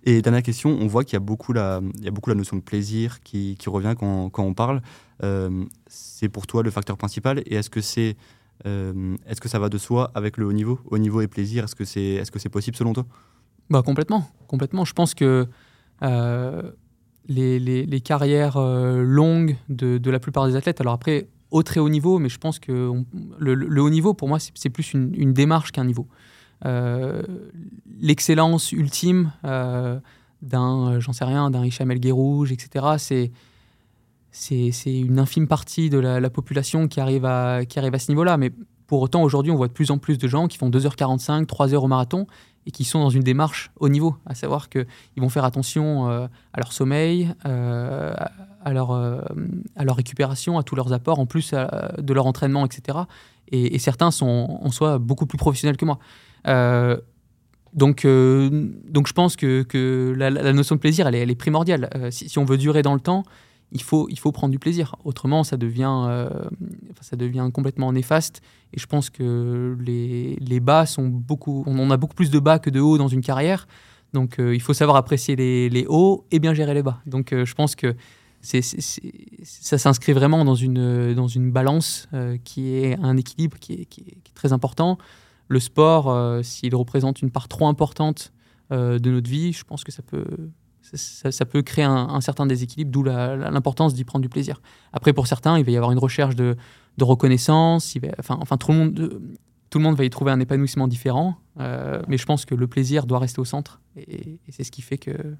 Et 0.04 0.22
dernière 0.22 0.42
question, 0.42 0.70
on 0.70 0.86
voit 0.86 1.04
qu'il 1.04 1.14
y 1.14 1.16
a 1.16 1.20
beaucoup 1.20 1.52
la, 1.52 1.80
il 1.98 2.04
y 2.04 2.08
a 2.08 2.10
beaucoup 2.10 2.30
la 2.30 2.36
notion 2.36 2.56
de 2.56 2.62
plaisir 2.62 3.20
qui, 3.20 3.56
qui 3.58 3.68
revient 3.68 3.94
quand, 3.98 4.30
quand, 4.30 4.44
on 4.44 4.54
parle. 4.54 4.80
Euh, 5.22 5.64
c'est 5.86 6.28
pour 6.28 6.46
toi 6.46 6.62
le 6.62 6.70
facteur 6.70 6.96
principal 6.96 7.42
et 7.46 7.56
est-ce 7.56 7.68
que 7.68 7.80
c'est 7.80 8.16
euh, 8.66 9.16
est-ce 9.26 9.40
que 9.40 9.48
ça 9.48 9.58
va 9.58 9.68
de 9.68 9.78
soi 9.78 10.10
avec 10.14 10.36
le 10.36 10.46
haut 10.46 10.52
niveau 10.52 10.80
Haut 10.90 10.98
niveau 10.98 11.20
et 11.20 11.28
plaisir, 11.28 11.64
est-ce 11.64 11.74
que 11.74 11.84
c'est 11.84 12.00
est 12.00 12.22
-ce 12.34 12.38
c'est 12.38 12.48
possible 12.48 12.76
selon 12.76 12.92
toi? 12.92 13.06
Bah, 13.70 13.82
Complètement. 13.82 14.24
complètement. 14.46 14.84
Je 14.84 14.94
pense 14.94 15.14
que 15.14 15.46
euh, 16.02 16.62
les, 17.28 17.58
les, 17.86 18.00
carrières 18.00 18.58
longues 18.58 19.56
de, 19.68 19.98
de, 19.98 20.10
la 20.10 20.18
plupart 20.18 20.46
des 20.46 20.56
athlètes, 20.56 20.80
alors 20.80 20.94
après, 20.94 21.28
au 21.50 21.62
très 21.62 21.80
haut 21.80 21.88
niveau, 21.90 22.18
mais 22.18 22.30
je 22.30 22.38
pense 22.38 22.58
que 22.58 22.72
le, 23.38 23.80
haut 23.82 23.90
niveau, 23.90 24.14
pour 24.14 24.28
moi, 24.28 24.38
c'est 24.38 24.70
plus 24.70 24.94
une, 24.94 25.12
une 25.14 25.32
démarche 25.34 25.70
qu'un 25.72 25.84
niveau. 25.84 26.06
Euh, 26.64 27.22
l'excellence 28.00 28.72
ultime 28.72 29.32
euh, 29.44 30.00
d'un, 30.42 30.88
euh, 30.88 31.00
j'en 31.00 31.12
sais 31.12 31.24
rien, 31.24 31.50
d'un 31.50 31.64
Hicham 31.64 31.90
El 31.90 32.00
Guérouge, 32.00 32.52
etc. 32.52 32.86
C'est 32.98 33.30
c'est 34.38 34.98
une 34.98 35.18
infime 35.18 35.48
partie 35.48 35.90
de 35.90 35.98
la, 35.98 36.30
population 36.30 36.88
qui 36.88 37.00
arrive 37.00 37.24
à, 37.24 37.64
qui 37.64 37.78
arrive 37.78 37.94
à 37.94 37.98
ce 37.98 38.10
niveau-là. 38.10 38.36
Mais 38.36 38.52
pour 38.86 39.02
autant, 39.02 39.22
aujourd'hui, 39.22 39.52
on 39.52 39.56
voit 39.56 39.68
de 39.68 39.72
plus 39.72 39.90
en 39.90 39.98
plus 39.98 40.18
de 40.18 40.28
gens 40.28 40.46
qui 40.46 40.58
font 40.58 40.70
2h45, 40.70 41.44
3h 41.44 41.76
au 41.76 41.88
marathon 41.88 42.26
et 42.66 42.70
qui 42.70 42.84
sont 42.84 43.00
dans 43.00 43.10
une 43.10 43.22
démarche 43.22 43.70
au 43.80 43.88
niveau, 43.88 44.16
à 44.26 44.34
savoir 44.34 44.68
qu'ils 44.68 44.86
vont 45.16 45.28
faire 45.28 45.44
attention 45.44 46.06
à 46.08 46.58
leur 46.58 46.72
sommeil, 46.72 47.34
à, 47.44 48.72
leur, 48.72 48.92
à 48.92 49.84
leur 49.84 49.96
récupération, 49.96 50.58
à 50.58 50.62
tous 50.62 50.76
leurs 50.76 50.92
apports, 50.92 51.18
en 51.18 51.26
plus 51.26 51.52
de 51.52 52.12
leur 52.12 52.26
entraînement, 52.26 52.64
etc. 52.66 52.98
Et, 53.50 53.78
certains 53.78 54.10
sont 54.10 54.58
en 54.62 54.70
soi 54.70 54.98
beaucoup 54.98 55.26
plus 55.26 55.38
professionnels 55.38 55.76
que 55.76 55.84
moi. 55.84 55.98
Euh, 56.46 56.96
donc, 57.74 58.06
donc 58.06 59.06
je 59.06 59.12
pense 59.12 59.36
que, 59.36 60.14
la, 60.16 60.52
notion 60.52 60.76
de 60.76 60.80
plaisir, 60.80 61.06
elle 61.06 61.14
est, 61.14 61.34
primordiale. 61.34 61.90
Si, 62.10 62.38
on 62.38 62.44
veut 62.44 62.58
durer 62.58 62.82
dans 62.82 62.94
le 62.94 63.00
temps, 63.00 63.24
il 63.72 63.82
faut, 63.82 64.08
il 64.08 64.18
faut 64.18 64.32
prendre 64.32 64.50
du 64.50 64.58
plaisir. 64.58 64.96
Autrement, 65.04 65.44
ça 65.44 65.56
devient, 65.56 66.28
ça 67.00 67.16
devient 67.16 67.50
complètement 67.52 67.92
néfaste. 67.92 68.40
Et 68.72 68.80
je 68.80 68.86
pense 68.86 69.10
que 69.10 69.76
les, 69.80 70.36
les, 70.40 70.60
bas 70.60 70.86
sont 70.86 71.08
beaucoup. 71.08 71.64
On 71.66 71.90
a 71.90 71.96
beaucoup 71.96 72.14
plus 72.14 72.30
de 72.30 72.38
bas 72.38 72.58
que 72.58 72.70
de 72.70 72.80
hauts 72.80 72.96
dans 72.96 73.08
une 73.08 73.20
carrière. 73.20 73.66
Donc 74.14 74.36
il 74.38 74.60
faut 74.62 74.72
savoir 74.72 74.96
apprécier 74.96 75.36
les, 75.36 75.68
les, 75.68 75.86
hauts 75.86 76.24
et 76.30 76.38
bien 76.38 76.54
gérer 76.54 76.72
les 76.72 76.82
bas. 76.82 77.00
Donc 77.04 77.34
je 77.34 77.54
pense 77.54 77.76
que 77.76 77.94
c'est, 78.40 78.62
ça 79.42 79.78
s'inscrit 79.78 80.12
vraiment 80.12 80.44
dans 80.44 80.54
une, 80.54 81.14
dans 81.14 81.28
une 81.28 81.50
balance 81.50 82.08
euh, 82.14 82.38
qui 82.44 82.74
est 82.74 82.98
un 83.00 83.16
équilibre 83.16 83.58
qui 83.58 83.74
est, 83.74 83.84
qui 83.86 84.00
est, 84.02 84.34
très 84.34 84.52
important. 84.52 84.98
Le 85.48 85.60
sport, 85.60 86.10
euh, 86.10 86.42
s'il 86.42 86.74
représente 86.74 87.22
une 87.22 87.30
part 87.30 87.48
trop 87.48 87.66
importante 87.66 88.32
euh, 88.70 88.98
de 88.98 89.10
notre 89.10 89.28
vie, 89.28 89.52
je 89.52 89.64
pense 89.64 89.82
que 89.82 89.90
ça 89.90 90.02
peut, 90.02 90.24
ça, 90.94 91.44
peut 91.44 91.62
créer 91.62 91.84
un, 91.84 92.20
certain 92.20 92.46
déséquilibre, 92.46 92.90
d'où 92.90 93.02
l'importance 93.02 93.94
d'y 93.94 94.04
prendre 94.04 94.22
du 94.22 94.28
plaisir. 94.28 94.60
Après, 94.92 95.12
pour 95.12 95.26
certains, 95.26 95.58
il 95.58 95.64
va 95.64 95.70
y 95.70 95.76
avoir 95.76 95.92
une 95.92 95.98
recherche 95.98 96.36
de, 96.36 96.56
reconnaissance, 97.00 97.94
enfin, 98.18 98.38
enfin 98.40 98.56
tout, 98.56 98.70
le 98.70 99.80
monde, 99.80 99.96
va 99.96 100.04
y 100.04 100.10
trouver 100.10 100.32
un 100.32 100.40
épanouissement 100.40 100.88
différent, 100.88 101.36
mais 101.56 102.18
je 102.18 102.26
pense 102.26 102.44
que 102.44 102.54
le 102.54 102.66
plaisir 102.66 103.06
doit 103.06 103.18
rester 103.18 103.40
au 103.40 103.44
centre, 103.44 103.80
et, 103.96 104.38
c'est 104.50 104.64
ce 104.64 104.70
qui 104.70 104.82
fait 104.82 104.98
que, 104.98 105.36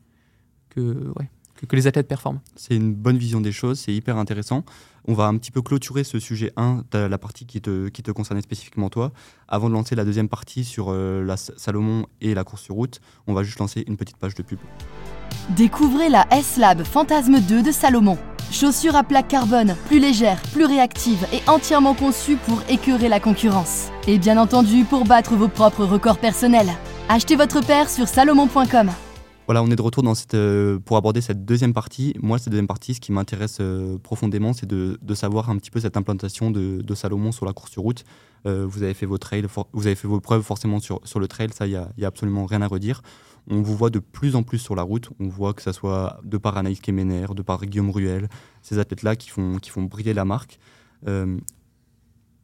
que 1.67 1.76
les 1.76 1.87
athlètes 1.87 2.09
performent. 2.09 2.40
C'est 2.57 2.76
une 2.76 2.95
bonne 2.95 3.19
vision 3.19 3.40
des 3.40 3.52
choses, 3.52 3.81
c'est 3.81 3.95
hyper 3.95 4.17
intéressant. 4.17 4.64
On 5.07 5.14
va 5.14 5.26
un 5.26 5.37
petit 5.38 5.50
peu 5.50 5.62
clôturer 5.62 6.05
ce 6.05 6.19
sujet 6.19 6.52
1, 6.57 6.85
la 6.93 7.19
partie 7.19 7.47
qui 7.47 7.61
te, 7.61 7.88
qui 7.88 8.02
te 8.02 8.11
concernait 8.11 8.43
spécifiquement 8.43 8.90
toi. 8.90 9.12
Avant 9.49 9.69
de 9.69 9.75
lancer 9.75 9.95
la 9.95 10.05
deuxième 10.05 10.28
partie 10.28 10.64
sur 10.64 10.88
euh, 10.90 11.25
la 11.25 11.37
Salomon 11.37 12.07
et 12.21 12.35
la 12.35 12.45
course 12.45 12.62
sur 12.62 12.75
route, 12.75 13.00
on 13.26 13.35
va 13.35 13.43
juste 13.43 13.59
lancer 13.59 13.85
une 13.87 13.97
petite 13.97 14.19
page 14.19 14.35
de 14.35 14.43
pub. 14.43 14.59
Découvrez 15.50 16.08
la 16.08 16.26
S-Lab 16.30 16.82
Fantasme 16.85 17.40
2 17.40 17.62
de 17.62 17.73
Salomon. 17.73 18.18
Chaussure 18.50 18.97
à 18.97 19.04
plaque 19.04 19.28
carbone, 19.28 19.76
plus 19.87 19.99
légère, 19.99 20.40
plus 20.52 20.64
réactive 20.64 21.26
et 21.32 21.40
entièrement 21.49 21.94
conçue 21.94 22.37
pour 22.37 22.62
écœurer 22.68 23.08
la 23.08 23.20
concurrence. 23.20 23.88
Et 24.06 24.18
bien 24.18 24.38
entendu 24.38 24.85
pour 24.85 25.04
battre 25.04 25.35
vos 25.35 25.49
propres 25.49 25.85
records 25.85 26.18
personnels. 26.18 26.70
Achetez 27.08 27.37
votre 27.37 27.61
paire 27.61 27.90
sur 27.90 28.08
salomon.com. 28.08 28.90
Voilà, 29.49 29.62
on 29.62 29.70
est 29.70 29.76
de 29.76 29.82
retour 29.82 30.04
euh, 30.35 30.78
pour 30.78 30.99
aborder 30.99 31.23
cette 31.23 31.47
deuxième 31.47 31.73
partie. 31.73 32.12
Moi, 32.20 32.37
cette 32.37 32.50
deuxième 32.50 32.66
partie, 32.66 32.92
ce 32.92 33.00
qui 33.00 33.12
m'intéresse 33.12 33.56
euh, 33.62 33.97
profondément, 33.97 34.52
c'est 34.52 34.66
de, 34.66 34.99
savoir 35.14 35.49
un 35.49 35.56
petit 35.56 35.70
peu 35.70 35.80
cette 35.80 35.97
implantation 35.97 36.50
de, 36.50 36.94
Salomon 36.94 37.32
sur 37.32 37.47
la 37.47 37.54
course 37.54 37.70
sur 37.70 37.82
route. 37.82 38.04
Euh, 38.44 38.66
vous 38.68 38.82
avez 38.82 38.92
fait 38.92 39.06
vos 39.06 39.16
trails, 39.16 39.47
vous 39.73 39.87
avez 39.87 39.94
fait 39.97 40.06
vos 40.06 40.20
preuves 40.20 40.42
forcément 40.42 40.80
sur, 40.80 41.00
sur 41.04 41.18
le 41.18 41.28
trail, 41.28 41.49
ça, 41.54 41.66
il 41.66 41.70
n'y 41.70 42.04
a, 42.04 42.06
absolument 42.06 42.44
rien 42.44 42.61
à 42.61 42.66
redire. 42.66 43.00
On 43.50 43.62
vous 43.62 43.76
voit 43.76 43.90
de 43.90 43.99
plus 43.99 44.37
en 44.37 44.43
plus 44.43 44.59
sur 44.59 44.75
la 44.75 44.83
route. 44.83 45.11
On 45.21 45.28
voit 45.28 45.55
que 45.55 45.62
ce 45.62 45.73
soit 45.73 46.21
de 46.25 46.37
par 46.37 46.57
Anaïs 46.57 46.81
Kemener, 46.81 47.26
de 47.35 47.43
par 47.43 47.64
Guillaume 47.64 47.90
Ruel, 47.90 48.28
ces 48.62 48.78
athlètes-là 48.78 49.17
qui 49.17 49.31
font, 49.31 49.59
qui 49.59 49.71
font 49.71 49.83
briller 49.83 50.14
la 50.14 50.25
marque. 50.25 50.59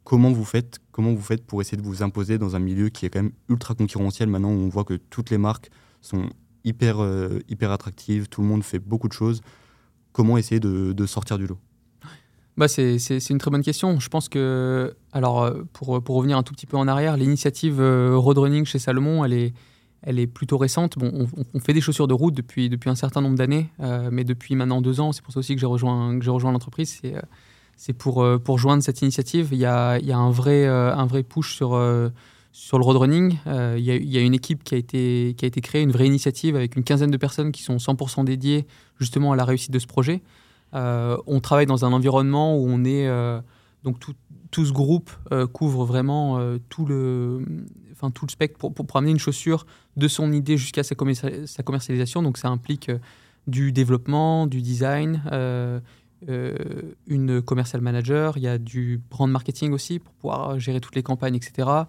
comment 0.03 0.31
vous 0.31 0.45
faites 0.45 0.79
Comment 0.91 1.13
vous 1.13 1.21
faites 1.21 1.45
pour 1.45 1.61
essayer 1.61 1.77
de 1.77 1.83
vous 1.83 2.03
imposer 2.03 2.37
dans 2.37 2.55
un 2.55 2.59
milieu 2.59 2.89
qui 2.89 3.05
est 3.05 3.09
quand 3.09 3.21
même 3.21 3.33
ultra 3.49 3.75
concurrentiel 3.75 4.29
maintenant 4.29 4.49
où 4.49 4.57
on 4.57 4.69
voit 4.69 4.85
que 4.85 4.95
toutes 4.95 5.29
les 5.29 5.37
marques 5.37 5.69
sont 6.01 6.29
hyper, 6.65 7.01
euh, 7.01 7.39
hyper 7.47 7.71
attractive, 7.71 8.27
tout 8.27 8.41
le 8.41 8.47
monde 8.47 8.63
fait 8.63 8.79
beaucoup 8.79 9.07
de 9.07 9.13
choses. 9.13 9.41
Comment 10.11 10.37
essayer 10.37 10.59
de, 10.59 11.05
sortir 11.05 11.37
du 11.37 11.47
lot? 11.47 11.57
Bah 12.57 12.67
c'est, 12.67 12.95
une 13.29 13.37
très 13.37 13.51
bonne 13.51 13.63
question. 13.63 13.99
Je 13.99 14.09
pense 14.09 14.29
que, 14.29 14.95
alors, 15.11 15.43
euh, 15.43 15.63
pour, 15.73 16.01
pour 16.01 16.15
revenir 16.15 16.37
un 16.37 16.43
tout 16.43 16.53
petit 16.53 16.65
peu 16.65 16.77
en 16.77 16.87
arrière, 16.87 17.17
l'initiative 17.17 17.81
euh, 17.81 18.17
Roadrunning 18.17 18.65
chez 18.65 18.79
Salomon, 18.79 19.25
elle 19.25 19.33
est, 19.33 19.53
elle 20.01 20.19
est 20.19 20.27
plutôt 20.27 20.57
récente. 20.57 20.97
Bon, 20.97 21.27
on, 21.53 21.59
fait 21.59 21.73
des 21.73 21.81
chaussures 21.81 22.07
de 22.07 22.13
route 22.13 22.33
depuis, 22.33 22.69
depuis 22.69 22.89
un 22.89 22.95
certain 22.95 23.21
nombre 23.21 23.37
d'années, 23.37 23.69
mais 24.11 24.23
depuis 24.23 24.55
maintenant 24.55 24.81
deux 24.81 24.99
ans, 24.99 25.11
c'est 25.11 25.23
pour 25.23 25.33
ça 25.33 25.39
aussi 25.39 25.55
que 25.55 25.61
j'ai 25.61 25.65
rejoint, 25.65 26.19
rejoint 26.27 26.51
l'entreprise. 26.51 26.99
C'est, 27.01 27.15
c'est 27.75 27.93
pour, 27.93 28.23
pour 28.43 28.59
joindre 28.59 28.83
cette 28.83 29.01
initiative. 29.01 29.49
Il 29.51 29.57
y 29.57 29.65
a, 29.65 29.97
il 29.97 30.05
y 30.05 30.11
a 30.11 30.17
un, 30.17 30.29
vrai, 30.29 30.67
un 30.67 31.05
vrai 31.07 31.23
push 31.23 31.55
sur 31.55 31.75
sur 32.55 32.79
le 32.79 32.85
roadrunning, 32.85 33.37
euh, 33.47 33.75
il 33.77 33.83
y, 33.85 34.17
a 34.17 34.21
une 34.21 34.33
équipe 34.33 34.63
qui 34.63 34.75
a, 34.75 34.77
été, 34.77 35.35
qui 35.37 35.43
a 35.43 35.47
été 35.49 35.59
créée, 35.59 35.81
une 35.81 35.91
vraie 35.91 36.07
initiative 36.07 36.55
avec 36.55 36.77
une 36.77 36.85
quinzaine 36.85 37.11
de 37.11 37.17
personnes 37.17 37.51
qui 37.51 37.61
sont 37.61 37.75
100% 37.75 38.23
dédiées 38.23 38.65
justement 38.97 39.33
à 39.33 39.35
la 39.35 39.43
réussite 39.43 39.71
de 39.71 39.79
ce 39.79 39.87
projet. 39.87 40.21
Euh, 40.73 41.17
on 41.27 41.41
travaille 41.41 41.65
dans 41.65 41.83
un 41.83 41.91
environnement 41.91 42.57
où 42.57 42.65
on 42.69 42.85
est 42.85 43.07
euh, 43.07 43.41
donc 43.83 43.99
tout, 43.99 44.13
tout, 44.55 44.65
ce 44.65 44.71
groupe 44.71 45.11
couvre 45.53 45.85
vraiment 45.85 46.39
tout 46.69 46.85
le, 46.85 47.45
enfin 47.91 48.11
tout 48.11 48.25
le 48.25 48.31
spectre 48.31 48.57
pour, 48.57 48.97
amener 48.97 49.11
une 49.11 49.19
chaussure 49.19 49.65
de 49.97 50.07
son 50.07 50.31
idée 50.31 50.57
jusqu'à 50.57 50.83
sa, 50.83 50.95
sa, 51.45 51.63
commercialisation. 51.63 52.21
Donc 52.21 52.37
ça 52.37 52.49
implique 52.49 52.91
du 53.47 53.71
développement, 53.71 54.47
du 54.47 54.61
design. 54.61 55.21
une 57.07 57.41
commercial 57.41 57.81
manager, 57.81 58.37
il 58.37 58.43
y 58.43 58.47
a 58.47 58.57
du 58.57 59.01
brand 59.09 59.29
marketing 59.29 59.71
aussi 59.73 59.99
pour 59.99 60.13
pouvoir 60.13 60.59
gérer 60.59 60.79
toutes 60.79 60.95
les 60.95 61.03
campagnes, 61.03 61.35
etc. 61.35 61.85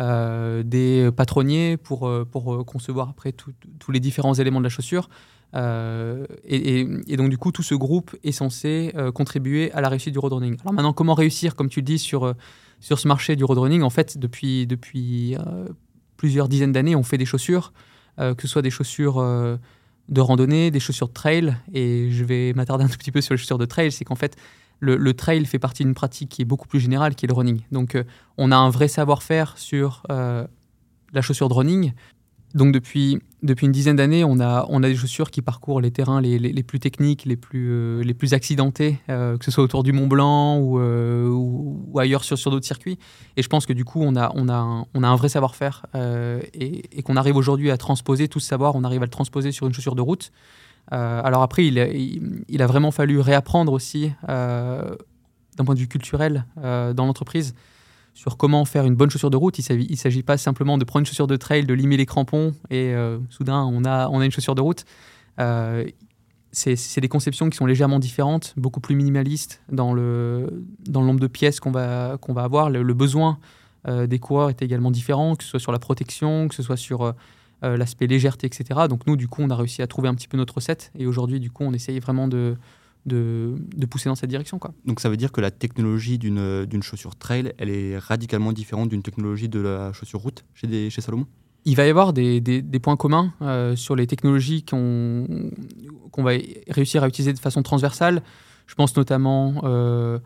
Euh, 0.00 0.62
des 0.62 1.10
patronniers 1.14 1.76
pour, 1.76 2.08
euh, 2.08 2.24
pour 2.24 2.54
euh, 2.54 2.64
concevoir 2.64 3.10
après 3.10 3.32
tous 3.32 3.92
les 3.92 4.00
différents 4.00 4.32
éléments 4.32 4.58
de 4.58 4.64
la 4.64 4.70
chaussure. 4.70 5.10
Et, 5.54 7.16
donc 7.16 7.30
du 7.30 7.38
coup, 7.38 7.52
tout 7.52 7.62
ce 7.62 7.74
groupe 7.74 8.16
est 8.24 8.32
censé 8.32 8.92
contribuer 9.14 9.72
à 9.72 9.80
la 9.80 9.88
réussite 9.88 10.12
du 10.12 10.18
roadrunning. 10.18 10.56
Alors 10.60 10.72
maintenant, 10.72 10.92
comment 10.92 11.14
réussir, 11.14 11.56
comme 11.56 11.68
tu 11.68 11.80
le 11.80 11.84
dis, 11.84 11.98
sur, 11.98 12.34
sur 12.80 12.98
ce 12.98 13.08
marché 13.08 13.36
du 13.36 13.44
roadrunning? 13.44 13.82
En 13.82 13.90
fait, 13.90 14.18
depuis, 14.18 14.66
depuis 14.66 15.36
plusieurs 16.16 16.48
dizaines 16.48 16.72
d'années, 16.72 16.96
on 16.96 17.02
fait 17.02 17.18
des 17.18 17.26
chaussures, 17.26 17.72
que 18.16 18.34
ce 18.40 18.48
soit 18.48 18.62
des 18.62 18.70
chaussures 18.70 19.22
de 20.08 20.20
randonnée, 20.20 20.70
des 20.70 20.80
chaussures 20.80 21.08
de 21.08 21.12
trail. 21.12 21.56
Et 21.72 22.08
je 22.10 22.24
vais 22.24 22.52
m'attarder 22.54 22.84
un 22.84 22.88
tout 22.88 22.98
petit 22.98 23.12
peu 23.12 23.20
sur 23.20 23.34
les 23.34 23.38
chaussures 23.38 23.58
de 23.58 23.66
trail. 23.66 23.92
C'est 23.92 24.04
qu'en 24.04 24.16
fait, 24.16 24.36
le, 24.82 25.14
trail 25.14 25.44
fait 25.44 25.58
partie 25.58 25.84
d'une 25.84 25.94
pratique 25.94 26.28
qui 26.28 26.42
est 26.42 26.44
beaucoup 26.44 26.66
plus 26.66 26.80
générale, 26.80 27.14
qui 27.14 27.26
est 27.26 27.28
le 27.28 27.34
running. 27.34 27.60
Donc, 27.70 27.94
euh, 27.94 28.04
on 28.36 28.50
a 28.50 28.56
un 28.56 28.68
vrai 28.68 28.88
savoir-faire 28.88 29.56
sur 29.56 30.02
euh, 30.10 30.46
la 31.12 31.22
chaussure 31.22 31.48
de 31.48 31.54
running. 31.54 31.92
Donc, 32.54 32.72
depuis, 32.72 33.18
depuis 33.42 33.66
une 33.66 33.72
dizaine 33.72 33.96
d'années, 33.96 34.24
on 34.24 34.38
a, 34.40 34.66
on 34.68 34.82
a 34.82 34.88
des 34.88 34.94
chaussures 34.94 35.30
qui 35.30 35.42
parcourent 35.42 35.80
les 35.80 35.90
terrains 35.90 36.20
les, 36.20 36.38
les, 36.38 36.62
plus 36.62 36.80
techniques, 36.80 37.24
les 37.24 37.36
plus, 37.36 37.68
euh, 37.70 38.02
les 38.02 38.14
plus 38.14 38.34
accidentés, 38.34 38.98
que 39.08 39.38
ce 39.44 39.50
soit 39.50 39.64
autour 39.64 39.82
du 39.82 39.92
Mont 39.92 40.06
Blanc 40.06 40.58
ou, 40.58 40.78
ou, 40.78 41.98
ailleurs 41.98 42.24
sur, 42.24 42.36
sur 42.36 42.50
d'autres 42.50 42.66
circuits. 42.66 42.98
Et 43.36 43.42
je 43.42 43.48
pense 43.48 43.66
que 43.66 43.72
du 43.72 43.84
coup, 43.84 44.02
on 44.02 44.16
a, 44.16 44.32
on 44.34 44.48
a, 44.48 44.56
un, 44.56 44.86
on 44.94 45.02
a 45.02 45.08
un 45.08 45.16
vrai 45.16 45.28
savoir-faire 45.28 45.86
et, 45.94 46.82
et 46.92 47.02
qu'on 47.02 47.16
arrive 47.16 47.36
aujourd'hui 47.36 47.70
à 47.70 47.76
transposer 47.76 48.28
tout 48.28 48.40
ce 48.40 48.48
savoir, 48.48 48.74
on 48.76 48.84
arrive 48.84 49.02
à 49.02 49.06
le 49.06 49.10
transposer 49.10 49.52
sur 49.52 49.66
une 49.66 49.72
chaussure 49.72 49.94
de 49.94 50.02
route. 50.02 50.30
Euh, 50.92 51.20
alors 51.24 51.42
après, 51.42 51.66
il, 51.66 52.62
a 52.62 52.66
vraiment 52.66 52.90
fallu 52.90 53.20
réapprendre 53.20 53.72
aussi, 53.72 54.12
euh, 54.28 54.94
d'un 55.56 55.64
point 55.64 55.74
de 55.74 55.80
vue 55.80 55.88
culturel, 55.88 56.44
euh, 56.62 56.92
dans 56.92 57.06
l'entreprise, 57.06 57.54
sur 58.14 58.36
comment 58.36 58.64
faire 58.64 58.84
une 58.84 58.94
bonne 58.94 59.10
chaussure 59.10 59.30
de 59.30 59.36
route. 59.36 59.58
Il 59.58 59.90
ne 59.90 59.96
s'agit 59.96 60.22
pas 60.22 60.36
simplement 60.36 60.78
de 60.78 60.84
prendre 60.84 61.00
une 61.00 61.06
chaussure 61.06 61.26
de 61.26 61.36
trail, 61.36 61.64
de 61.64 61.74
limer 61.74 61.96
les 61.96 62.06
crampons 62.06 62.54
et 62.70 62.94
soudain 63.30 63.64
on 63.64 63.84
a, 63.84 64.08
une 64.08 64.30
chaussure 64.30 64.54
de 64.54 64.60
route. 64.60 64.84
c'est 66.52 67.00
des 67.00 67.08
conceptions 67.08 67.48
qui 67.48 67.56
sont 67.56 67.66
légèrement 67.66 67.98
différentes, 67.98 68.54
beaucoup 68.56 68.80
plus 68.80 68.94
minimalistes 68.94 69.62
dans 69.70 69.94
le, 69.94 70.64
nombre 70.88 71.20
de 71.20 71.26
pièces 71.26 71.58
qu'on 71.58 71.70
va, 71.70 72.18
avoir. 72.36 72.68
Le, 72.70 72.94
besoin 72.94 73.38
des 73.88 74.18
coureurs 74.18 74.50
est 74.50 74.60
également 74.62 74.90
différent, 74.90 75.34
que 75.34 75.44
ce 75.44 75.50
soit 75.50 75.60
sur 75.60 75.72
la 75.72 75.78
protection, 75.78 76.48
que 76.48 76.54
ce 76.54 76.62
soit 76.62 76.76
sur 76.76 77.14
euh, 77.64 77.76
l'aspect 77.76 78.08
légèreté, 78.08 78.48
etc. 78.48 78.80
Donc 78.88 79.06
nous, 79.06 79.16
du 79.16 79.28
coup, 79.28 79.40
on 79.40 79.48
a 79.48 79.54
réussi 79.54 79.82
à 79.82 79.86
trouver 79.86 80.08
un 80.08 80.14
petit 80.16 80.26
peu 80.26 80.36
notre 80.36 80.54
recette. 80.54 80.90
Et 80.98 81.06
aujourd'hui, 81.06 81.38
du 81.38 81.50
coup, 81.50 81.62
on 81.62 81.72
essaye 81.72 82.00
vraiment 82.00 82.26
de, 82.26 82.56
de, 83.06 83.56
pousser 83.90 84.08
dans 84.08 84.14
cette 84.14 84.30
direction. 84.30 84.58
Quoi. 84.58 84.72
Donc 84.84 85.00
ça 85.00 85.08
veut 85.08 85.16
dire 85.16 85.32
que 85.32 85.40
la 85.40 85.50
technologie 85.50 86.18
d'une 86.18 86.82
chaussure 86.82 87.16
trail, 87.16 87.52
elle 87.58 87.70
est 87.70 87.98
radicalement 87.98 88.52
différente 88.52 88.88
d'une 88.88 89.02
technologie 89.02 89.48
de 89.48 89.60
la 89.60 89.92
chaussure 89.92 90.20
route 90.20 90.44
chez, 90.54 90.66
des, 90.66 90.90
chez 90.90 91.00
Salomon? 91.00 91.26
Il 91.64 91.76
va 91.76 91.86
y 91.86 91.90
avoir 91.90 92.12
des, 92.12 92.40
des, 92.40 92.78
points 92.80 92.96
communs 92.96 93.32
euh, 93.40 93.76
sur 93.76 93.94
les 93.94 94.08
technologies 94.08 94.64
qu'on 94.64 95.50
va 96.18 96.32
réussir 96.68 97.04
à 97.04 97.08
utiliser 97.08 97.32
de 97.32 97.38
façon 97.38 97.62
transversale. 97.62 98.22
Je 98.66 98.74
pense 98.74 98.96
notamment 98.96 99.60
euh, 99.62 100.18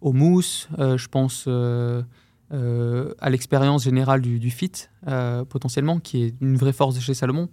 au 0.00 0.12
mousse, 0.12 0.68
je 0.78 1.08
pense 1.08 1.48
euh, 2.54 3.14
à 3.20 3.30
l'expérience 3.30 3.84
générale 3.84 4.20
du, 4.20 4.50
fit, 4.50 4.70
euh, 5.08 5.44
potentiellement, 5.44 5.98
qui 5.98 6.24
est 6.24 6.34
une 6.40 6.56
vraie 6.56 6.74
force 6.74 6.98
chez 7.00 7.14
Salomon. 7.14 7.48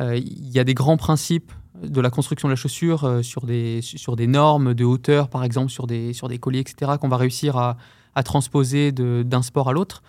Euh, 0.00 0.16
il 0.16 0.50
y 0.50 0.58
a 0.58 0.64
des 0.64 0.74
grands 0.74 0.96
principes 0.96 1.52
de 1.82 2.00
la 2.00 2.10
construction 2.10 2.48
de 2.48 2.52
la 2.52 2.56
chaussure 2.56 3.20
sur, 3.22 3.46
des, 3.46 3.80
sur 3.82 4.16
des 4.16 4.26
normes 4.26 4.74
de 4.74 4.84
hauteur, 4.84 5.28
par 5.28 5.44
exemple, 5.44 5.70
sur 5.70 5.86
des, 5.86 6.12
sur 6.12 6.28
des 6.28 6.38
colliers, 6.38 6.60
etc., 6.60 6.92
qu'on 7.00 7.08
va 7.08 7.16
réussir 7.16 7.56
à, 7.56 7.76
à 8.14 8.22
transposer 8.22 8.92
d'un 8.92 9.42
sport 9.42 9.68
à 9.68 9.72
l'autre. 9.72 10.02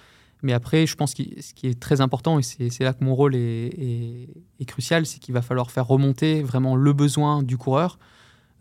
Mais 0.43 0.53
après, 0.53 0.85
je 0.85 0.95
pense 0.95 1.13
que 1.13 1.23
ce 1.41 1.53
qui 1.53 1.67
est 1.67 1.79
très 1.79 2.01
important, 2.01 2.37
et 2.39 2.43
c'est 2.43 2.81
là 2.81 2.93
que 2.93 3.03
mon 3.03 3.15
rôle 3.15 3.35
est, 3.35 4.29
est, 4.59 4.65
crucial, 4.65 5.05
c'est 5.05 5.19
qu'il 5.19 5.33
va 5.33 5.41
falloir 5.41 5.71
faire 5.71 5.87
remonter 5.87 6.43
vraiment 6.43 6.75
le 6.75 6.93
besoin 6.93 7.41
du 7.41 7.57
coureur. 7.57 7.97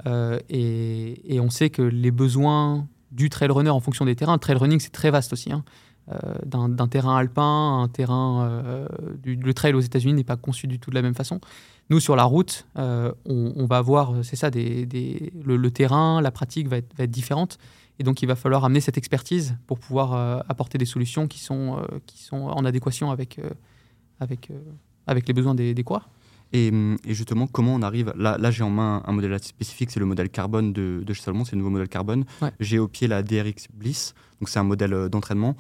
et, 0.06 1.34
et, 1.34 1.40
on 1.40 1.50
sait 1.50 1.70
que 1.70 1.82
les 1.82 2.10
besoins 2.10 2.86
du 3.10 3.28
trail 3.28 3.50
runner 3.50 3.70
en 3.70 3.80
fonction 3.80 4.04
des 4.04 4.16
terrains. 4.16 4.34
Le 4.34 4.38
trail 4.38 4.56
running, 4.56 4.80
c'est 4.80 4.92
très 4.92 5.10
vaste 5.10 5.32
aussi. 5.32 5.52
Hein. 5.52 5.64
d'un 6.46 6.88
terrain 6.88 7.16
alpin, 7.16 7.82
un 7.82 7.88
terrain. 7.88 8.86
Du, 9.22 9.36
le 9.36 9.52
trail 9.52 9.74
aux 9.74 9.80
États-Unis 9.80 10.14
n'est 10.14 10.24
pas 10.24 10.36
conçu 10.36 10.66
du 10.66 10.78
tout 10.78 10.88
de 10.90 10.94
la 10.94 11.02
même 11.02 11.14
façon. 11.14 11.40
Nous, 11.90 12.00
sur 12.00 12.16
la 12.16 12.24
route, 12.24 12.66
on, 12.76 13.66
va 13.66 13.76
avoir, 13.76 14.24
c'est 14.24 14.36
ça, 14.36 14.50
des, 14.50 15.32
le, 15.44 15.70
terrain, 15.70 16.20
la 16.22 16.30
pratique 16.30 16.68
va 16.68 16.78
être, 16.78 16.96
va 16.96 17.04
être, 17.04 17.10
différente. 17.10 17.58
Et 17.98 18.04
donc, 18.04 18.22
il 18.22 18.26
va 18.26 18.36
falloir 18.36 18.64
amener 18.64 18.80
cette 18.80 18.96
expertise 18.98 19.56
pour 19.66 19.78
pouvoir 19.78 20.44
apporter 20.48 20.78
des 20.78 20.86
solutions 20.86 21.26
qui 21.26 21.40
sont, 21.40 21.86
qui 22.06 22.22
sont 22.22 22.36
en 22.36 22.64
adéquation 22.64 23.10
avec, 23.10 23.38
avec, 24.18 24.50
avec 25.06 25.28
les 25.28 25.34
besoins 25.34 25.54
des, 25.54 25.74
des 25.74 25.84
coureurs. 25.84 26.08
Et, 26.54 26.70
justement, 27.08 27.48
comment 27.48 27.74
on 27.74 27.82
arrive 27.82 28.12
Là, 28.16 28.38
là 28.38 28.50
j'ai 28.52 28.62
en 28.62 28.70
main 28.70 29.02
un 29.06 29.12
modèle 29.12 29.32
assez 29.32 29.48
spécifique, 29.48 29.90
c'est 29.90 29.98
le 29.98 30.06
modèle 30.06 30.30
carbone 30.30 30.72
de, 30.72 31.02
de 31.04 31.12
chez 31.12 31.22
Salomon, 31.22 31.44
c'est 31.44 31.52
le 31.52 31.58
nouveau 31.58 31.70
modèle 31.70 31.88
carbone. 31.88 32.24
J'ai 32.60 32.78
au 32.78 32.86
pied 32.86 33.08
la 33.08 33.24
DRX 33.24 33.66
Bliss, 33.72 34.14
donc 34.40 34.48
c'est 34.48 34.60
un 34.60 34.64
modèle 34.64 34.94
euh, 34.94 35.08
d'entraînement. 35.08 35.56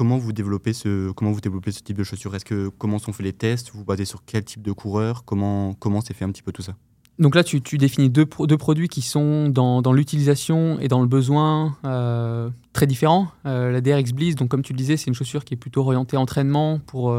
Comment 0.00 0.16
vous 0.16 0.32
développez 0.32 0.72
ce 0.72 1.12
comment 1.12 1.30
vous 1.30 1.42
développez 1.42 1.72
ce 1.72 1.82
type 1.82 1.98
de 1.98 2.04
chaussures? 2.04 2.34
Est-ce 2.34 2.46
que 2.46 2.70
comment 2.78 2.98
sont 2.98 3.12
faits 3.12 3.26
les 3.26 3.34
tests? 3.34 3.70
Vous, 3.74 3.84
basez 3.84 4.06
sur 4.06 4.24
quel 4.24 4.42
type 4.42 4.62
de 4.62 4.72
coureur? 4.72 5.26
Comment 5.26 5.74
comment 5.74 6.00
s'est 6.00 6.14
fait 6.14 6.24
un 6.24 6.30
petit 6.30 6.40
peu 6.40 6.52
tout 6.52 6.62
ça? 6.62 6.74
Donc 7.18 7.34
là, 7.34 7.44
tu, 7.44 7.60
tu 7.60 7.76
définis 7.76 8.08
deux, 8.08 8.24
deux, 8.24 8.56
produits 8.56 8.88
qui 8.88 9.02
sont 9.02 9.50
dans, 9.50 9.82
dans 9.82 9.92
l'utilisation 9.92 10.80
et 10.80 10.88
dans 10.88 11.02
le 11.02 11.06
besoin 11.06 11.76
euh, 11.84 12.48
très 12.72 12.86
différents. 12.86 13.28
Euh, 13.44 13.70
la 13.70 13.82
DRX 13.82 14.12
Bliss, 14.14 14.36
donc 14.36 14.48
comme 14.48 14.62
tu 14.62 14.72
le 14.72 14.78
disais, 14.78 14.96
c'est 14.96 15.08
une 15.08 15.14
chaussure 15.14 15.44
qui 15.44 15.52
est 15.52 15.58
plutôt 15.58 15.82
orientée 15.82 16.16
entraînement 16.16 16.78
pour 16.78 17.14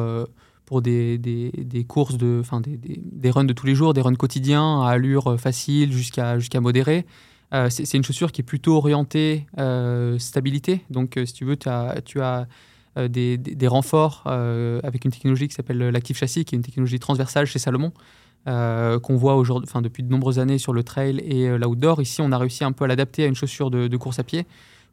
pour 0.66 0.82
des, 0.82 1.20
des, 1.20 1.52
des 1.52 1.84
courses, 1.84 2.18
de, 2.18 2.40
enfin 2.42 2.62
des, 2.62 2.80
des, 2.80 3.30
runs 3.30 3.44
de 3.44 3.54
tous 3.54 3.68
les 3.68 3.76
jours, 3.76 3.94
des 3.94 4.02
runs 4.02 4.16
quotidiens 4.16 4.82
à 4.82 4.90
allure 4.90 5.40
facile 5.40 5.94
jusqu'à 5.94 6.40
jusqu'à 6.40 6.62
modérée. 6.62 7.06
Euh, 7.54 7.70
c'est 7.70 7.98
une 7.98 8.04
chaussure 8.04 8.32
qui 8.32 8.42
est 8.42 8.46
plutôt 8.46 8.78
orientée 8.78 9.46
euh, 9.58 10.18
stabilité. 10.20 10.82
Donc, 10.90 11.18
euh, 11.18 11.26
si 11.26 11.34
tu 11.34 11.44
veux, 11.44 11.58
tu 11.58 11.68
as 11.70 12.48
des, 12.96 13.38
des, 13.38 13.68
renforts 13.68 14.24
avec 14.26 15.06
une 15.06 15.12
technologie 15.12 15.48
qui 15.48 15.54
s'appelle 15.56 15.78
l'Active 15.78 16.18
Chassis, 16.18 16.46
qui 16.46 16.56
est 16.56 16.58
une 16.58 16.64
technologie 16.64 17.00
transversale 17.00 17.46
chez 17.46 17.60
Salomon, 17.60 17.92
qu'on 18.46 19.16
voit 19.16 19.36
aujourd'hui, 19.36 19.70
depuis 19.82 20.04
de 20.04 20.10
nombreuses 20.10 20.40
anannées 20.40 20.58
sur 20.58 20.74
le 20.74 20.84
trail 20.84 21.20
et 21.20 21.58
l'outdoor. 21.58 22.02
Ici, 22.02 22.22
on 22.22 22.32
a 22.32 22.38
réussi 22.38 22.64
un 22.64 22.72
peu 22.72 22.86
à 22.86 22.88
l'adapter 22.88 23.24
à 23.24 23.28
une 23.28 23.36
chaussure 23.36 23.72
de, 23.72 23.98
course 23.98 24.20
à 24.20 24.24
pied 24.24 24.46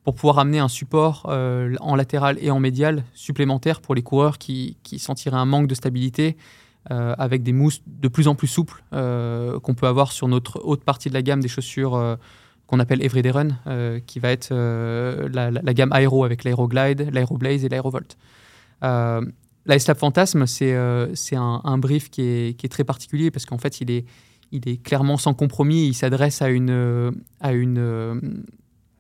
pour 0.09 0.15
pouvoir 0.15 0.39
amener 0.39 0.59
un 0.59 0.69
support 0.69 1.27
euh, 1.29 1.75
en 1.81 1.95
latéral 1.95 2.39
et 2.41 2.51
en 2.51 2.61
médial 2.61 3.05
supplémentaire 3.13 3.83
pour 3.83 3.95
les 3.95 4.03
coureurs 4.03 4.39
qui, 4.39 4.77
sentiraient 4.97 5.37
un 5.37 5.45
manque 5.45 5.67
de 5.67 5.75
stabilité 5.75 6.39
euh, 6.91 7.15
avec 7.19 7.43
des 7.43 7.53
mousses 7.53 7.83
de 7.87 8.09
plus 8.09 8.27
en 8.27 8.35
plus 8.35 8.47
souples 8.47 8.83
euh, 8.95 9.61
qu'on 9.61 9.75
peut 9.75 9.87
avoir 9.87 10.13
sur 10.13 10.27
notre 10.27 10.63
haute 10.65 10.83
partie 10.83 11.11
de 11.11 11.15
la 11.15 11.21
gamme 11.21 11.41
des 11.41 11.49
chaussures 11.49 12.17
qu'on 12.69 12.79
appelle 12.79 13.03
Everyday 13.03 13.31
Run, 13.31 13.49
qui 14.07 14.21
va 14.21 14.31
être 14.31 14.51
la, 14.53 15.51
la, 15.51 15.75
gamme 15.75 15.93
Aero 15.93 16.23
avec 16.25 16.45
l'Aeroglide, 16.45 17.11
l'Aeroblaze 17.13 17.65
et 17.65 17.69
l'Aerovolt. 17.69 18.17
la 18.83 19.21
S-Lab 19.67 19.97
Phantasm, 19.97 20.47
c'est 20.47 20.77
un, 20.77 21.11
un, 21.65 21.79
brief 21.79 22.11
qui 22.11 22.23
est, 22.23 22.57
qui 22.57 22.67
est, 22.67 22.69
très 22.69 22.85
particulier 22.85 23.31
parce 23.31 23.47
qu'en 23.47 23.59
fait, 23.59 23.81
il 23.81 23.91
est, 23.91 24.05
il 24.53 24.69
est 24.69 24.83
clairement 24.83 25.17
sans 25.17 25.35
compromis. 25.35 25.89
Il 25.89 25.95
s'adresse 25.95 26.43
à 26.43 26.51
une, 26.51 27.13
à, 27.41 27.53
une, 27.53 28.45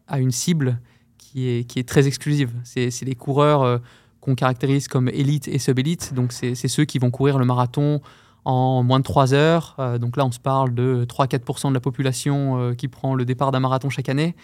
à 0.09 0.19
une 0.19 0.33
cible 0.33 0.81
qui 1.19 1.49
est, 1.49 1.65
qui 1.65 1.79
est 1.79 1.89
très 1.89 2.07
exclusive. 2.07 2.53
C'est 2.65 3.05
les 3.05 3.15
coureurs 3.15 3.63
euh, 3.63 3.79
qu'on 4.21 4.35
caractérise 4.35 4.89
comme 4.89 5.09
élite 5.09 5.47
et 5.47 5.59
sub-élite. 5.59 6.15
Donc, 6.15 6.33
c'est 6.33 6.55
ceux 6.55 6.85
qui 6.85 6.99
vont 6.99 7.11
courir 7.11 7.39
le 7.39 7.45
marathon 7.45 8.01
en 8.49 8.83
moins 8.83 8.99
de 8.99 9.05
3 9.05 9.35
heures. 9.35 9.77
Euh, 9.79 9.99
donc 9.99 10.17
là, 10.17 10.25
on 10.25 10.33
se 10.33 10.41
parle 10.41 10.75
de 10.75 11.05
3-4% 11.05 11.69
de 11.69 11.75
la 11.75 11.81
population 11.81 12.59
euh, 12.59 12.75
qui 12.75 12.89
prend 12.89 13.15
le 13.15 13.27
départ 13.27 13.53
d'un 13.53 13.61
marathon 13.61 13.91
chaque 13.91 14.09
année. 14.09 14.35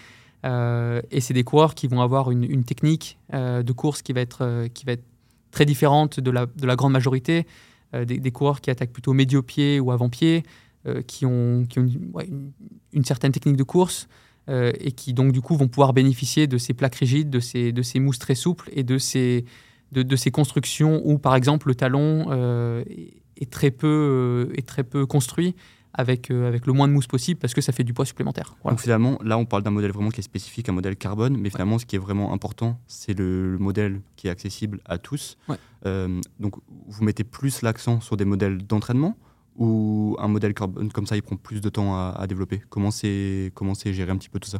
et 0.44 1.20
c'est 1.20 1.32
des 1.32 1.44
coureurs 1.44 1.74
qui 1.74 1.88
vont 1.88 2.02
avoir 2.02 2.30
une, 2.30 2.64
technique 2.64 3.18
de 3.32 3.72
course 3.72 4.02
qui 4.02 4.12
va, 4.12 4.20
être, 4.20 4.68
qui 4.74 4.84
va 4.84 4.92
être 4.92 5.06
très 5.50 5.64
différente 5.64 6.20
de 6.20 6.30
la, 6.30 6.44
de 6.44 6.66
la 6.66 6.76
grande 6.76 6.92
majorité. 6.92 7.46
Des, 7.94 8.30
coureurs 8.30 8.60
qui 8.60 8.70
attaquent 8.70 8.92
plutôt 8.92 9.14
médio-pied 9.14 9.80
ou 9.80 9.90
avant-pied, 9.90 10.42
qui 11.06 11.24
ont, 11.24 11.64
qui 11.66 11.78
ont 11.78 11.88
une, 12.92 13.04
certaine 13.04 13.32
technique 13.32 13.56
de 13.56 13.62
course. 13.62 14.06
Euh, 14.50 14.72
et 14.78 14.92
qui 14.92 15.14
donc 15.14 15.32
du 15.32 15.40
coup 15.40 15.56
vont 15.56 15.68
pouvoir 15.68 15.94
bénéficier 15.94 16.46
de 16.46 16.58
ces 16.58 16.74
plaques 16.74 16.96
rigides, 16.96 17.30
de 17.30 17.40
ces, 17.40 17.72
de 17.72 17.80
ces 17.80 17.98
mousses 17.98 18.18
très 18.18 18.34
souples 18.34 18.68
et 18.74 18.82
de 18.82 18.98
ces, 18.98 19.46
de, 19.92 20.02
de 20.02 20.16
ces 20.16 20.30
constructions 20.30 21.00
où 21.02 21.18
par 21.18 21.34
exemple 21.34 21.68
le 21.68 21.74
talon 21.74 22.26
euh, 22.28 22.84
est, 23.44 23.50
très 23.50 23.70
peu, 23.70 24.48
euh, 24.50 24.58
est 24.58 24.66
très 24.66 24.84
peu 24.84 25.06
construit 25.06 25.54
avec, 25.92 26.30
avec 26.30 26.66
le 26.66 26.72
moins 26.72 26.88
de 26.88 26.92
mousse 26.92 27.06
possible 27.06 27.38
parce 27.38 27.54
que 27.54 27.60
ça 27.60 27.72
fait 27.72 27.84
du 27.84 27.94
poids 27.94 28.04
supplémentaire. 28.04 28.56
Donc 28.64 28.80
finalement, 28.80 29.18
là 29.22 29.38
on 29.38 29.44
parle 29.44 29.62
d'un 29.62 29.70
modèle 29.70 29.92
vraiment 29.92 30.10
qui 30.10 30.20
est 30.20 30.24
spécifique, 30.24 30.68
un 30.68 30.72
modèle 30.72 30.96
carbone, 30.96 31.36
mais 31.36 31.50
finalement 31.50 31.78
ce 31.78 31.86
qui 31.86 31.94
est 31.94 32.00
vraiment 32.00 32.32
important, 32.32 32.80
c'est 32.88 33.16
le, 33.16 33.56
modèle 33.58 34.00
qui 34.16 34.26
est 34.26 34.30
accessible 34.30 34.80
à 34.84 34.98
tous. 34.98 35.36
donc 35.84 36.54
vous 36.88 37.04
mettez 37.04 37.22
plus 37.22 37.62
l'accent 37.62 38.00
sur 38.00 38.16
des 38.16 38.24
modèles 38.24 38.58
d'entraînement 38.58 39.16
ou 39.56 40.16
un 40.18 40.26
modèle 40.26 40.52
carbone 40.52 40.90
comme 40.90 41.06
ça, 41.06 41.14
il 41.14 41.22
prend 41.22 41.36
plus 41.36 41.60
de 41.60 41.68
temps 41.68 41.94
à, 41.96 42.26
développer? 42.26 42.60
Comment 42.70 42.90
c'est 42.90 43.52
gérer 43.92 44.10
un 44.10 44.16
petit 44.16 44.28
peu 44.28 44.40
tout 44.40 44.50
ça? 44.50 44.58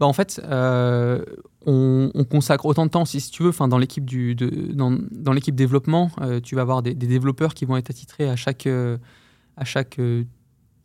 Bah 0.00 0.06
en 0.06 0.12
fait, 0.12 0.40
euh, 0.44 1.24
on, 1.66 2.10
consacre 2.28 2.66
autant 2.66 2.86
de 2.86 2.90
temps, 2.90 3.04
si, 3.04 3.20
tu 3.30 3.42
veux, 3.42 3.52
dans 3.68 3.78
l'équipe 3.78 4.04
de, 4.04 4.72
dans, 4.72 4.96
dans 5.10 5.32
l'équipe 5.32 5.54
développement, 5.54 6.10
euh, 6.20 6.40
tu 6.40 6.54
vas 6.54 6.62
avoir 6.62 6.82
des, 6.82 6.94
développeurs 6.94 7.54
qui 7.54 7.64
vont 7.64 7.76
être 7.76 7.90
attitrés 7.90 8.28
à 8.28 8.36
chaque, 8.36 8.66
euh, 8.66 8.98
à 9.56 9.64
chaque 9.64 10.00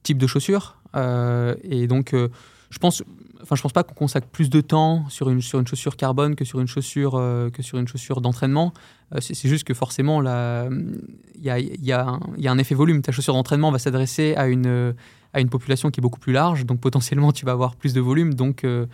type 0.03 0.17
de 0.17 0.27
chaussure. 0.27 0.77
et 0.95 1.87
donc, 1.87 2.13
je 2.13 2.77
pense, 2.77 3.03
enfin, 3.41 3.55
je 3.55 3.61
pense 3.61 3.73
pas 3.73 3.83
qu'on 3.83 3.95
consacre 3.95 4.27
plus 4.27 4.49
de 4.49 4.61
temps 4.61 5.09
sur 5.09 5.29
une, 5.29 5.41
sur 5.41 5.59
une 5.59 5.67
chaussure 5.67 5.97
carbone 5.97 6.35
que 6.35 6.45
sur 6.45 6.59
une 6.59 6.67
chaussure, 6.67 7.13
que 7.51 7.63
sur 7.63 7.79
une 7.79 7.87
chaussure 7.87 8.21
d'entraînement. 8.21 8.73
C'est 9.19 9.49
juste 9.49 9.63
que 9.63 9.73
forcément, 9.73 10.21
il 10.21 11.43
y 11.43 11.49
a, 11.49 11.59
y, 11.59 11.75
y 11.81 11.91
a, 11.91 12.51
un 12.51 12.57
effet 12.59 12.75
volume. 12.75 13.01
Ta 13.01 13.11
chaussure 13.11 13.33
d'entraînement 13.33 13.71
va 13.71 13.79
s'adresser 13.79 14.35
à 14.35 14.47
une, 14.47 14.93
à 15.33 15.41
une 15.41 15.49
population 15.49 15.91
qui 15.91 15.99
est 15.99 16.01
beaucoup 16.01 16.19
plus 16.19 16.33
large, 16.33 16.65
donc 16.65 16.79
potentiellement 16.79 17.31
tu 17.31 17.45
vas 17.45 17.51
avoir 17.51 17.75
plus 17.75 17.93
de 17.93 18.01
volume, 18.01 18.33
donc 18.33 18.63
euh, 18.63 18.85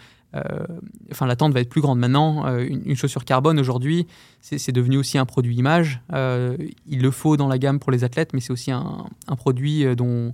enfin, 1.11 1.27
l'attente 1.27 1.53
va 1.53 1.61
être 1.61 1.69
plus 1.69 1.79
grande. 1.79 1.97
Maintenant, 1.97 2.45
une, 2.57 2.95
chaussure 2.95 3.23
carbone 3.23 3.57
aujourd'hui, 3.57 4.05
c'est 4.41 4.73
devenu 4.73 4.97
aussi 4.97 5.17
un 5.17 5.25
produit 5.25 5.55
image. 5.55 6.01
il 6.11 7.01
le 7.01 7.11
faut 7.11 7.37
dans 7.37 7.47
la 7.47 7.57
gamme 7.57 7.79
pour 7.79 7.91
les 7.91 8.03
athlètes, 8.03 8.33
mais 8.33 8.41
c'est 8.41 8.51
aussi 8.51 8.69
un, 8.69 9.05
produit 9.37 9.85
dont 9.95 10.33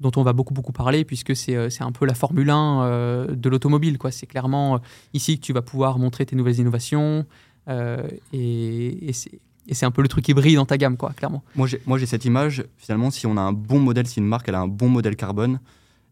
dont 0.00 0.12
on 0.16 0.22
va 0.22 0.32
beaucoup 0.32 0.54
beaucoup 0.54 0.72
parler 0.72 1.04
puisque 1.04 1.34
c'est 1.34 1.56
euh, 1.56 1.68
un 1.80 1.92
peu 1.92 2.06
la 2.06 2.14
Formule 2.14 2.50
1 2.50 2.82
euh, 2.82 3.26
de 3.28 3.48
l'automobile. 3.48 3.98
C'est 4.10 4.26
clairement 4.26 4.76
euh, 4.76 4.78
ici 5.14 5.38
que 5.38 5.44
tu 5.44 5.52
vas 5.52 5.62
pouvoir 5.62 5.98
montrer 5.98 6.26
tes 6.26 6.36
nouvelles 6.36 6.58
innovations 6.58 7.26
et, 8.32 9.10
c'est 9.12 9.40
un 9.82 9.90
peu 9.90 10.02
le 10.02 10.08
truc 10.08 10.24
qui 10.24 10.34
brille 10.34 10.56
dans 10.56 10.66
ta 10.66 10.78
gamme, 10.78 10.96
quoi, 10.96 11.12
clairement. 11.12 11.42
Moi, 11.54 11.66
j'ai 11.66 12.06
cette 12.06 12.24
image, 12.24 12.64
finalement, 12.76 13.10
si 13.10 13.26
on 13.26 13.36
a 13.36 13.40
un 13.40 13.52
bon 13.52 13.80
modèle, 13.80 14.06
si 14.06 14.18
une 14.18 14.26
marque 14.26 14.48
elle 14.48 14.54
a 14.54 14.60
un 14.60 14.68
bon 14.68 14.88
modèle 14.88 15.16
carbone, 15.16 15.60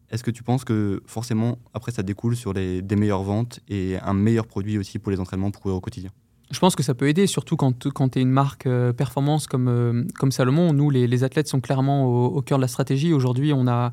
est-ce 0.09 0.23
que 0.23 0.31
tu 0.31 0.43
penses 0.43 0.63
que 0.63 1.01
forcément, 1.05 1.57
après, 1.73 1.91
ça 1.91 2.03
découle 2.03 2.35
sur 2.35 2.53
les, 2.53 2.81
des 2.81 2.95
meilleures 2.95 3.23
ventes 3.23 3.59
et 3.67 3.97
un 4.01 4.13
meilleur 4.13 4.47
produit 4.47 4.77
aussi 4.77 4.99
pour 4.99 5.11
les 5.11 5.19
entraînements 5.19 5.51
pour 5.51 5.61
courir 5.61 5.75
au 5.75 5.81
quotidien? 5.81 6.11
Je 6.49 6.59
pense 6.59 6.75
que 6.77 6.83
ça 6.83 6.93
peut 6.93 7.09
aider, 7.09 7.27
surtout 7.27 7.57
quand, 7.57 7.89
quand 7.91 8.09
tu 8.09 8.19
es 8.19 8.21
une 8.21 8.31
marque 8.31 8.67
euh, 8.67 8.93
performance 8.93 9.47
comme, 9.47 9.67
euh, 9.67 10.03
comme 10.17 10.31
Salomon. 10.31 10.71
Nous, 10.71 10.89
les, 10.89 11.05
les, 11.05 11.23
athlètes 11.25 11.49
sont 11.49 11.59
clairement 11.59 12.05
au, 12.05 12.41
cœur 12.41 12.57
de 12.57 12.61
la 12.61 12.69
stratégie. 12.69 13.11
Aujourd'hui, 13.11 13.51
on 13.51 13.67
a, 13.67 13.91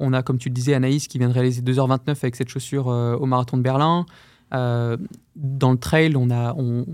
on 0.00 0.12
a, 0.12 0.22
comme 0.22 0.38
tu 0.38 0.48
le 0.48 0.54
disais, 0.54 0.74
Anaïs 0.74 1.06
qui 1.06 1.18
vient 1.18 1.28
de 1.28 1.32
réaliser 1.32 1.62
2h29 1.62 2.08
avec 2.08 2.34
cette 2.34 2.48
chaussure 2.48 2.88
euh, 2.88 3.14
au 3.14 3.26
marathon 3.26 3.56
de 3.56 3.62
Berlin. 3.62 4.04
Dans 4.52 5.72
le 5.72 5.78
trail, 5.78 6.14
on, 6.14 6.30
a, 6.30 6.54
on, 6.58 6.84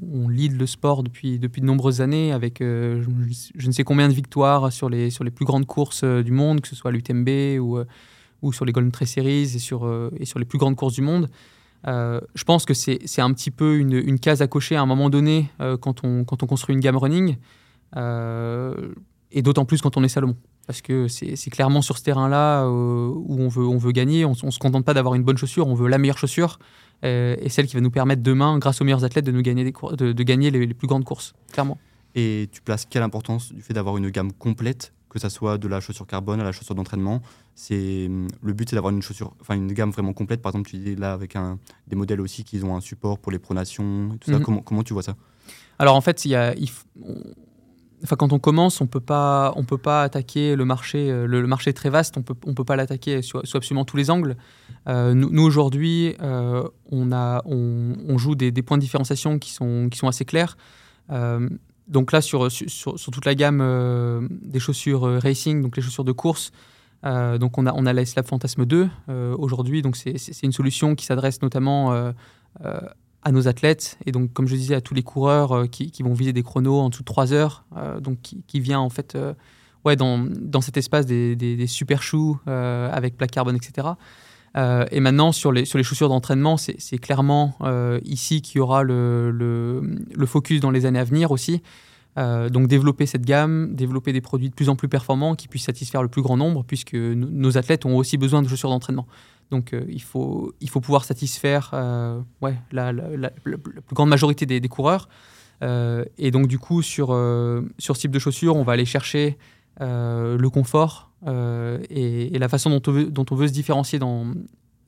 on, 0.00 0.28
lead 0.28 0.58
le 0.58 0.66
sport 0.66 1.02
depuis, 1.02 1.38
depuis 1.38 1.60
de 1.60 1.66
nombreuses 1.66 2.00
années 2.00 2.32
avec 2.32 2.60
je, 2.60 3.66
ne 3.66 3.72
sais 3.72 3.84
combien 3.84 4.08
de 4.08 4.14
victoires 4.14 4.72
sur 4.72 4.88
les, 4.88 5.10
sur 5.10 5.22
les 5.22 5.30
plus 5.30 5.44
grandes 5.44 5.66
courses 5.66 6.04
du 6.04 6.32
monde, 6.32 6.62
que 6.62 6.68
ce 6.68 6.74
soit 6.74 6.90
l'UTMB 6.90 7.60
ou, 7.60 7.78
ou 8.40 8.52
sur 8.52 8.64
les 8.64 8.72
Golden 8.72 8.92
Trail 8.92 9.06
Series 9.06 9.42
et 9.42 9.58
sur, 9.58 10.10
et 10.16 10.24
sur 10.24 10.38
les 10.38 10.46
plus 10.46 10.58
grandes 10.58 10.76
courses 10.76 10.94
du 10.94 11.02
monde. 11.02 11.28
Euh, 11.86 12.20
je 12.34 12.44
pense 12.44 12.64
que 12.64 12.74
c'est 12.74 13.20
un 13.20 13.32
petit 13.32 13.50
peu 13.50 13.76
une, 13.76 13.92
une, 13.92 14.18
case 14.18 14.40
à 14.40 14.46
cocher 14.46 14.76
à 14.76 14.82
un 14.82 14.86
moment 14.86 15.10
donné 15.10 15.50
euh, 15.60 15.76
quand, 15.76 16.04
on, 16.04 16.24
quand 16.24 16.42
on 16.42 16.46
construit 16.46 16.74
une 16.74 16.80
gamme 16.80 16.96
running, 16.96 17.36
euh, 17.96 18.74
et 19.32 19.42
d'autant 19.42 19.64
plus 19.64 19.80
quand 19.82 19.96
on 19.96 20.04
est 20.04 20.08
Salomon. 20.08 20.36
Parce 20.66 20.80
que 20.80 21.08
c'est 21.08 21.50
clairement 21.50 21.82
sur 21.82 21.98
ce 21.98 22.04
terrain-là 22.04 22.68
où 22.68 23.36
on 23.36 23.48
veut, 23.48 23.66
on 23.66 23.78
veut 23.78 23.90
gagner. 23.90 24.24
On 24.24 24.30
ne 24.30 24.50
se 24.50 24.58
contente 24.60 24.84
pas 24.84 24.94
d'avoir 24.94 25.16
une 25.16 25.24
bonne 25.24 25.36
chaussure, 25.36 25.66
on 25.66 25.74
veut 25.74 25.88
la 25.88 25.98
meilleure 25.98 26.18
chaussure 26.18 26.60
et 27.02 27.48
celle 27.48 27.66
qui 27.66 27.74
va 27.74 27.80
nous 27.80 27.90
permettre 27.90 28.22
demain, 28.22 28.58
grâce 28.58 28.80
aux 28.80 28.84
meilleurs 28.84 29.04
athlètes, 29.04 29.24
de, 29.24 29.32
nous 29.32 29.42
gagner, 29.42 29.64
des 29.64 29.72
de, 29.72 30.12
de 30.12 30.22
gagner 30.22 30.50
les, 30.50 30.66
les, 30.66 30.74
plus 30.74 30.86
grandes 30.86 31.04
courses, 31.04 31.34
clairement. 31.52 31.78
Et 32.14 32.48
tu 32.52 32.60
places 32.60 32.86
quelle 32.88 33.02
importance 33.02 33.52
du 33.52 33.62
fait 33.62 33.74
d'avoir 33.74 33.96
une 33.96 34.10
gamme 34.10 34.32
complète 34.32 34.92
que 35.08 35.18
ça 35.18 35.28
soit 35.28 35.58
de 35.58 35.68
la 35.68 35.80
chaussure 35.80 36.06
carbone 36.06 36.40
à 36.40 36.44
la 36.44 36.52
chaussure 36.52 36.74
d'entraînement? 36.74 37.22
C'est 37.54 38.08
le 38.42 38.52
but, 38.52 38.70
c'est 38.70 38.76
d'avoir 38.76 38.92
une 38.92 39.02
chaussure, 39.02 39.34
enfin 39.40 39.54
une 39.54 39.72
gamme 39.72 39.90
vraiment 39.90 40.12
complète. 40.12 40.40
Par 40.42 40.50
exemple, 40.50 40.70
tu 40.70 40.78
dis 40.78 40.96
là 40.96 41.12
avec 41.12 41.36
un, 41.36 41.58
des 41.86 41.96
modèles 41.96 42.20
aussi 42.20 42.44
qui 42.44 42.62
ont 42.62 42.76
un 42.76 42.80
support 42.80 43.18
pour 43.18 43.32
les 43.32 43.38
pronations, 43.38 44.16
tout 44.20 44.30
ça. 44.30 44.38
Mhm. 44.38 44.44
Comment, 44.44 44.60
comment 44.62 44.82
tu 44.82 44.92
vois 44.92 45.02
ça? 45.02 45.16
Alors 45.78 45.96
en 45.96 46.00
fait, 46.00 46.24
il 46.24 46.30
y 46.30 46.34
a, 46.34 46.54
enfin 48.02 48.16
quand 48.16 48.32
on 48.32 48.38
commence, 48.38 48.80
on 48.80 48.86
peut 48.86 49.00
pas, 49.00 49.52
on 49.56 49.64
peut 49.64 49.78
pas 49.78 50.02
attaquer 50.02 50.56
le 50.56 50.64
marché. 50.64 51.10
Euh, 51.10 51.26
le, 51.26 51.46
marché 51.46 51.70
est 51.70 51.74
très 51.74 51.90
vaste, 51.90 52.16
on 52.16 52.22
peut, 52.22 52.34
on 52.46 52.54
peut 52.54 52.64
pas 52.64 52.76
l'attaquer 52.76 53.22
sur, 53.22 53.42
absolument 53.54 53.84
tous 53.84 53.96
les 53.96 54.10
angles. 54.10 54.36
Nous, 54.86 55.42
aujourd'hui, 55.42 56.14
on, 56.20 57.12
a, 57.12 57.42
on, 57.44 58.18
joue 58.18 58.34
des, 58.34 58.50
points 58.62 58.78
de 58.78 58.82
différenciation 58.82 59.38
qui 59.38 59.52
sont, 59.52 59.88
qui 59.90 59.98
sont 59.98 60.08
assez 60.08 60.24
clairs. 60.24 60.56
donc 61.88 62.12
là, 62.12 62.20
sur, 62.20 62.50
sur, 62.50 62.94
toute 62.96 63.24
la 63.24 63.34
gamme 63.34 64.28
des 64.30 64.60
chaussures 64.60 65.02
racing, 65.22 65.62
donc 65.62 65.76
les 65.76 65.82
chaussures 65.82 66.04
de 66.04 66.12
course, 66.12 66.50
donc 67.04 67.58
on 67.58 67.66
a, 67.66 67.72
on 67.74 67.86
a 67.86 67.92
la 67.92 68.04
Slab 68.04 68.26
Fantasme 68.26 68.66
2 68.66 68.88
aujourd'hui. 69.38 69.82
Donc 69.82 69.96
c'est 69.96 70.42
une 70.42 70.52
solution 70.52 70.94
qui 70.94 71.06
s'adresse 71.06 71.42
notamment 71.42 72.12
à 73.22 73.32
nos 73.32 73.48
athlètes 73.48 73.98
et 74.04 74.12
donc 74.12 74.32
comme 74.32 74.46
je 74.46 74.56
disais 74.56 74.74
à 74.74 74.80
tous 74.80 74.94
les 74.94 75.02
coureurs 75.02 75.52
euh, 75.52 75.66
qui, 75.66 76.02
vont 76.02 76.12
viser 76.12 76.32
des 76.32 76.42
chronos 76.42 76.78
en 76.78 76.88
dessous 76.88 77.02
de 77.02 77.06
3 77.06 77.32
heures 77.32 77.64
euh, 77.76 78.00
donc 78.00 78.18
qui, 78.20 78.60
vient 78.60 78.80
en 78.80 78.90
fait 78.90 79.14
euh, 79.14 79.32
ouais 79.84 79.96
dans, 79.96 80.18
dans, 80.18 80.60
cet 80.60 80.76
espace 80.76 81.06
des, 81.06 81.36
des, 81.36 81.66
super 81.66 82.02
shoes 82.02 82.38
avec 82.46 83.16
plaque 83.16 83.30
carbone 83.30 83.56
etc 83.56 83.88
et 84.54 85.00
maintenant 85.00 85.32
sur 85.32 85.50
les, 85.50 85.64
sur 85.64 85.78
les 85.78 85.84
chaussures 85.84 86.10
d'entraînement 86.10 86.56
c'est 86.58 86.98
clairement 86.98 87.56
ici 88.04 88.42
qu'il 88.42 88.58
y 88.58 88.60
aura 88.60 88.82
le, 88.82 89.30
le, 89.30 90.26
focus 90.26 90.60
dans 90.60 90.70
les 90.70 90.84
années 90.84 90.98
à 90.98 91.04
venir 91.04 91.30
aussi 91.30 91.62
donc 92.16 92.66
développer 92.68 93.06
cette 93.06 93.24
gamme, 93.24 93.74
développer 93.74 94.12
des 94.12 94.20
produits 94.20 94.50
de 94.50 94.54
plus 94.54 94.68
en 94.68 94.76
plus 94.76 94.88
performants 94.88 95.34
qui 95.34 95.48
puissent 95.48 95.64
satisfaire 95.64 96.02
le 96.02 96.08
plus 96.08 96.20
grand 96.20 96.36
nombre, 96.36 96.62
puisque 96.62 96.92
nos 96.94 97.56
athlètes 97.56 97.86
ont 97.86 97.96
aussi 97.96 98.18
besoin 98.18 98.42
de 98.42 98.48
chaussures 98.48 98.68
d'entraînement. 98.68 99.06
Donc 99.52 99.74
euh, 99.74 99.84
il, 99.88 100.02
faut, 100.02 100.54
il 100.60 100.70
faut 100.70 100.80
pouvoir 100.80 101.04
satisfaire 101.04 101.70
euh, 101.74 102.20
ouais, 102.40 102.56
la, 102.72 102.92
plus 103.44 103.58
grande 103.92 104.08
majorité 104.08 104.46
des, 104.46 104.60
coureurs. 104.68 105.08
Euh, 105.62 106.04
et 106.16 106.30
donc 106.30 106.48
du 106.48 106.58
coup, 106.58 106.82
sur, 106.82 107.08
sur 107.78 107.96
ce 107.96 108.00
type 108.00 108.10
de 108.10 108.18
chaussures, 108.18 108.56
on 108.56 108.64
va 108.64 108.72
aller 108.72 108.86
chercher 108.86 109.36
le 109.78 110.48
confort 110.48 111.11
et, 111.26 112.38
la 112.38 112.48
façon 112.48 112.70
dont 112.70 112.82
on 112.86 112.92
veut, 112.92 113.12
on 113.30 113.46
se 113.46 113.52
différencier 113.52 113.98
dans, 113.98 114.26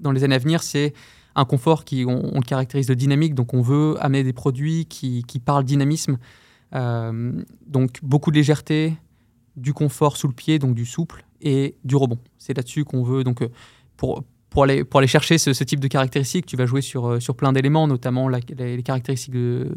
dans 0.00 0.12
les 0.12 0.24
années 0.24 0.34
à 0.34 0.38
venir, 0.38 0.62
c'est 0.62 0.92
un 1.34 1.44
confort 1.44 1.84
qui, 1.84 2.04
on, 2.06 2.34
le 2.34 2.46
caractérise 2.46 2.86
de 2.86 2.94
dynamique, 2.94 3.34
donc 3.34 3.54
on 3.54 3.60
veut 3.60 3.96
amener 4.00 4.22
des 4.22 4.32
produits 4.32 4.86
qui, 4.86 5.24
qui 5.26 5.38
parlent 5.38 5.64
dynamisme. 5.64 6.18
donc 6.72 7.98
beaucoup 8.02 8.30
de 8.30 8.36
légèreté, 8.36 8.94
du 9.56 9.72
confort 9.72 10.16
sous 10.16 10.26
le 10.26 10.34
pied, 10.34 10.58
donc 10.58 10.74
du 10.74 10.84
souple, 10.84 11.24
et 11.40 11.76
du 11.84 11.96
rebond. 11.96 12.18
C'est 12.38 12.56
là-dessus 12.56 12.84
qu'on 12.84 13.02
veut. 13.04 13.22
Donc, 13.22 13.46
pour, 13.96 14.24
pour 14.50 14.64
aller, 14.64 14.84
pour 14.84 14.98
aller 14.98 15.06
chercher 15.06 15.38
ce, 15.38 15.50
type 15.64 15.80
de 15.80 15.88
caractéristiques, 15.88 16.46
tu 16.46 16.56
vas 16.56 16.66
jouer 16.66 16.80
sur, 16.80 17.06
euh, 17.06 17.20
sur 17.20 17.36
plein 17.36 17.52
d'éléments, 17.52 17.86
notamment 17.86 18.28
les, 18.28 18.82
caractéristiques 18.82 19.34
de, 19.34 19.72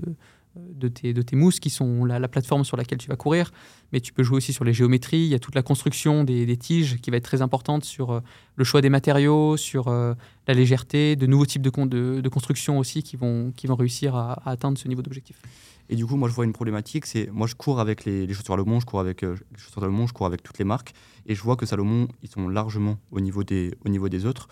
de, 0.74 0.88
tes, 0.88 1.13
de 1.13 1.22
tes 1.22 1.36
mousses, 1.36 1.60
qui 1.60 1.70
sont 1.70 2.06
la, 2.06 2.28
plateforme 2.28 2.63
sur 2.63 2.78
laquelle 2.78 2.98
tu 2.98 3.10
vas 3.10 3.15
courir. 3.15 3.52
Mais 3.93 4.00
tu 4.00 4.13
peux 4.13 4.24
jouer 4.24 4.38
aussi 4.38 4.54
sur 4.54 4.63
les 4.63 4.74
géométries. 4.74 5.20
Il 5.20 5.28
y 5.28 5.36
a 5.36 5.39
toute 5.39 5.56
la 5.56 5.63
construction 5.63 6.24
des, 6.24 6.58
tiges 6.58 6.98
qui 6.98 7.12
va 7.12 7.17
être 7.17 7.24
très 7.24 7.41
importante 7.41 7.86
sur 7.86 8.12
euh, 8.12 8.20
le 8.56 8.63
choix 8.63 8.82
des 8.82 8.89
matériaux, 8.89 9.58
sur 9.58 9.88
euh, 9.88 10.13
la 10.48 10.54
légèreté, 10.54 11.15
de 11.15 11.26
nouveaux 11.28 11.46
types 11.46 11.62
de, 11.62 11.72
de, 11.86 12.22
de, 12.22 12.30
construction 12.30 12.80
aussi 12.80 13.04
qui 13.04 13.15
vont, 13.15 13.52
qui 13.56 13.67
vont 13.67 13.76
réussir 13.76 14.15
à, 14.15 14.41
atteindre 14.50 14.78
ce 14.78 14.88
niveau 14.88 15.02
d'objectif. 15.02 15.38
Et 15.89 15.96
du 15.96 16.06
coup, 16.06 16.17
moi, 16.17 16.28
je 16.28 16.34
vois 16.34 16.46
une 16.46 16.54
problématique, 16.54 17.06
c'est 17.06 17.30
moi, 17.32 17.48
je 17.48 17.56
cours 17.56 17.80
avec 17.80 18.04
les, 18.04 18.28
chaussures 18.28 18.48
Salomon, 18.48 18.80
je 18.80 18.86
cours 18.86 19.00
avec 19.00 19.22
les 19.22 19.36
chaussures 19.56 19.82
Salomon, 19.82 20.08
je 20.08 20.13
cours 20.13 20.26
avec 20.26 20.43
toutes 20.43 20.58
les 20.60 20.65
marques, 20.65 20.93
et 21.26 21.36
je 21.36 21.41
vois 21.41 21.56
que 21.56 21.65
Salomon, 21.65 22.08
ils 22.24 22.30
sont 22.30 22.50
largement 22.50 22.98
au 23.12 23.22
niveau 23.22 23.43
des, 23.43 23.74
au 23.86 23.89
niveau 23.89 24.10
des 24.10 24.26
autres. 24.26 24.50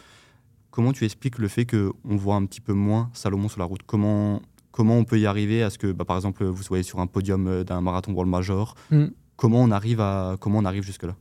Comment 0.72 0.92
tu 0.92 1.06
expliques 1.06 1.38
le 1.38 1.48
fait 1.48 1.66
qu'on 1.66 2.16
voit 2.18 2.36
un 2.36 2.46
petit 2.46 2.62
peu 2.62 2.74
moins 2.74 3.10
Salomon 3.14 3.48
sur 3.50 3.60
la 3.60 3.66
route? 3.66 3.82
Comment, 3.86 4.42
comment 4.76 4.98
on 4.98 5.06
peut 5.06 5.18
y 5.18 5.26
arriver 5.26 5.64
à 5.64 5.70
ce 5.70 5.78
que, 5.78 5.94
bah, 5.94 6.04
par 6.04 6.18
exemple, 6.18 6.44
vous 6.44 6.62
soyez 6.62 6.84
sur 6.84 7.00
un 7.00 7.08
podium 7.08 7.48
euh, 7.48 7.64
d'un 7.64 7.80
marathon 7.80 8.12
World 8.12 8.30
Major 8.30 8.76
mm. 8.92 9.06
Comment 9.38 9.62
on 9.62 9.72
arrive, 9.72 10.02
à, 10.02 10.36
comment 10.40 10.60
on 10.60 10.66
arrive 10.66 10.84
jusque-là? 10.84 11.16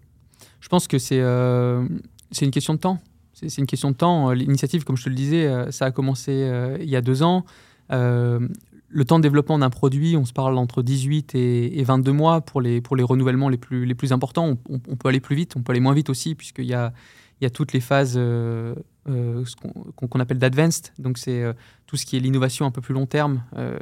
Je 0.60 0.68
pense 0.68 0.88
que 0.88 0.98
c'est 0.98 1.20
euh, 1.20 1.86
c'est 2.32 2.44
une 2.44 2.50
question 2.50 2.74
de 2.74 2.80
temps. 2.80 2.98
C'est 3.32 3.58
une 3.58 3.66
question 3.66 3.90
de 3.90 3.96
temps. 3.96 4.30
L'initiative, 4.30 4.84
comme 4.84 4.96
je 4.96 5.04
te 5.04 5.08
le 5.08 5.14
disais, 5.14 5.46
euh, 5.46 5.70
ça 5.70 5.86
a 5.86 5.90
commencé 5.90 6.32
il 6.80 6.88
y 6.88 6.96
a 6.96 7.00
deux 7.00 7.22
ans. 7.22 7.44
le 7.90 9.04
temps 9.04 9.18
de 9.18 9.22
développement 9.22 9.58
d'un 9.58 9.70
produit, 9.70 10.16
on 10.16 10.24
se 10.24 10.32
parle 10.32 10.56
entre 10.58 10.82
18 10.82 11.34
et, 11.34 11.82
22 11.82 12.12
mois 12.12 12.40
pour 12.40 12.60
les, 12.60 12.80
pour 12.80 12.96
les 12.96 13.02
renouvellements 13.02 13.48
les 13.48 13.56
plus, 13.56 13.84
les 13.84 13.94
plus 13.94 14.12
importants. 14.12 14.56
On, 14.68 14.80
on, 14.88 14.96
peut 14.96 15.08
aller 15.08 15.20
plus 15.20 15.36
vite, 15.36 15.54
on 15.56 15.62
peut 15.62 15.72
aller 15.72 15.80
moins 15.80 15.94
vite 15.94 16.10
aussi, 16.10 16.36
puisqu'il 16.36 16.66
y 16.66 16.74
a, 16.74 16.92
il 17.40 17.44
y 17.44 17.46
a 17.46 17.50
toutes 17.50 17.72
les 17.72 17.80
phases 17.80 18.14
euh, 18.16 18.74
ce 19.06 19.54
qu'on 19.56 20.20
appelle 20.20 20.38
d'advanced. 20.38 20.92
Donc, 20.98 21.18
c'est 21.18 21.42
euh, 21.42 21.52
tout 21.86 21.96
ce 21.96 22.06
qui 22.06 22.16
est 22.16 22.20
l'innovation 22.20 22.66
un 22.66 22.70
peu 22.70 22.80
plus 22.80 22.94
long 22.94 23.06
terme, 23.06 23.42
euh, 23.56 23.78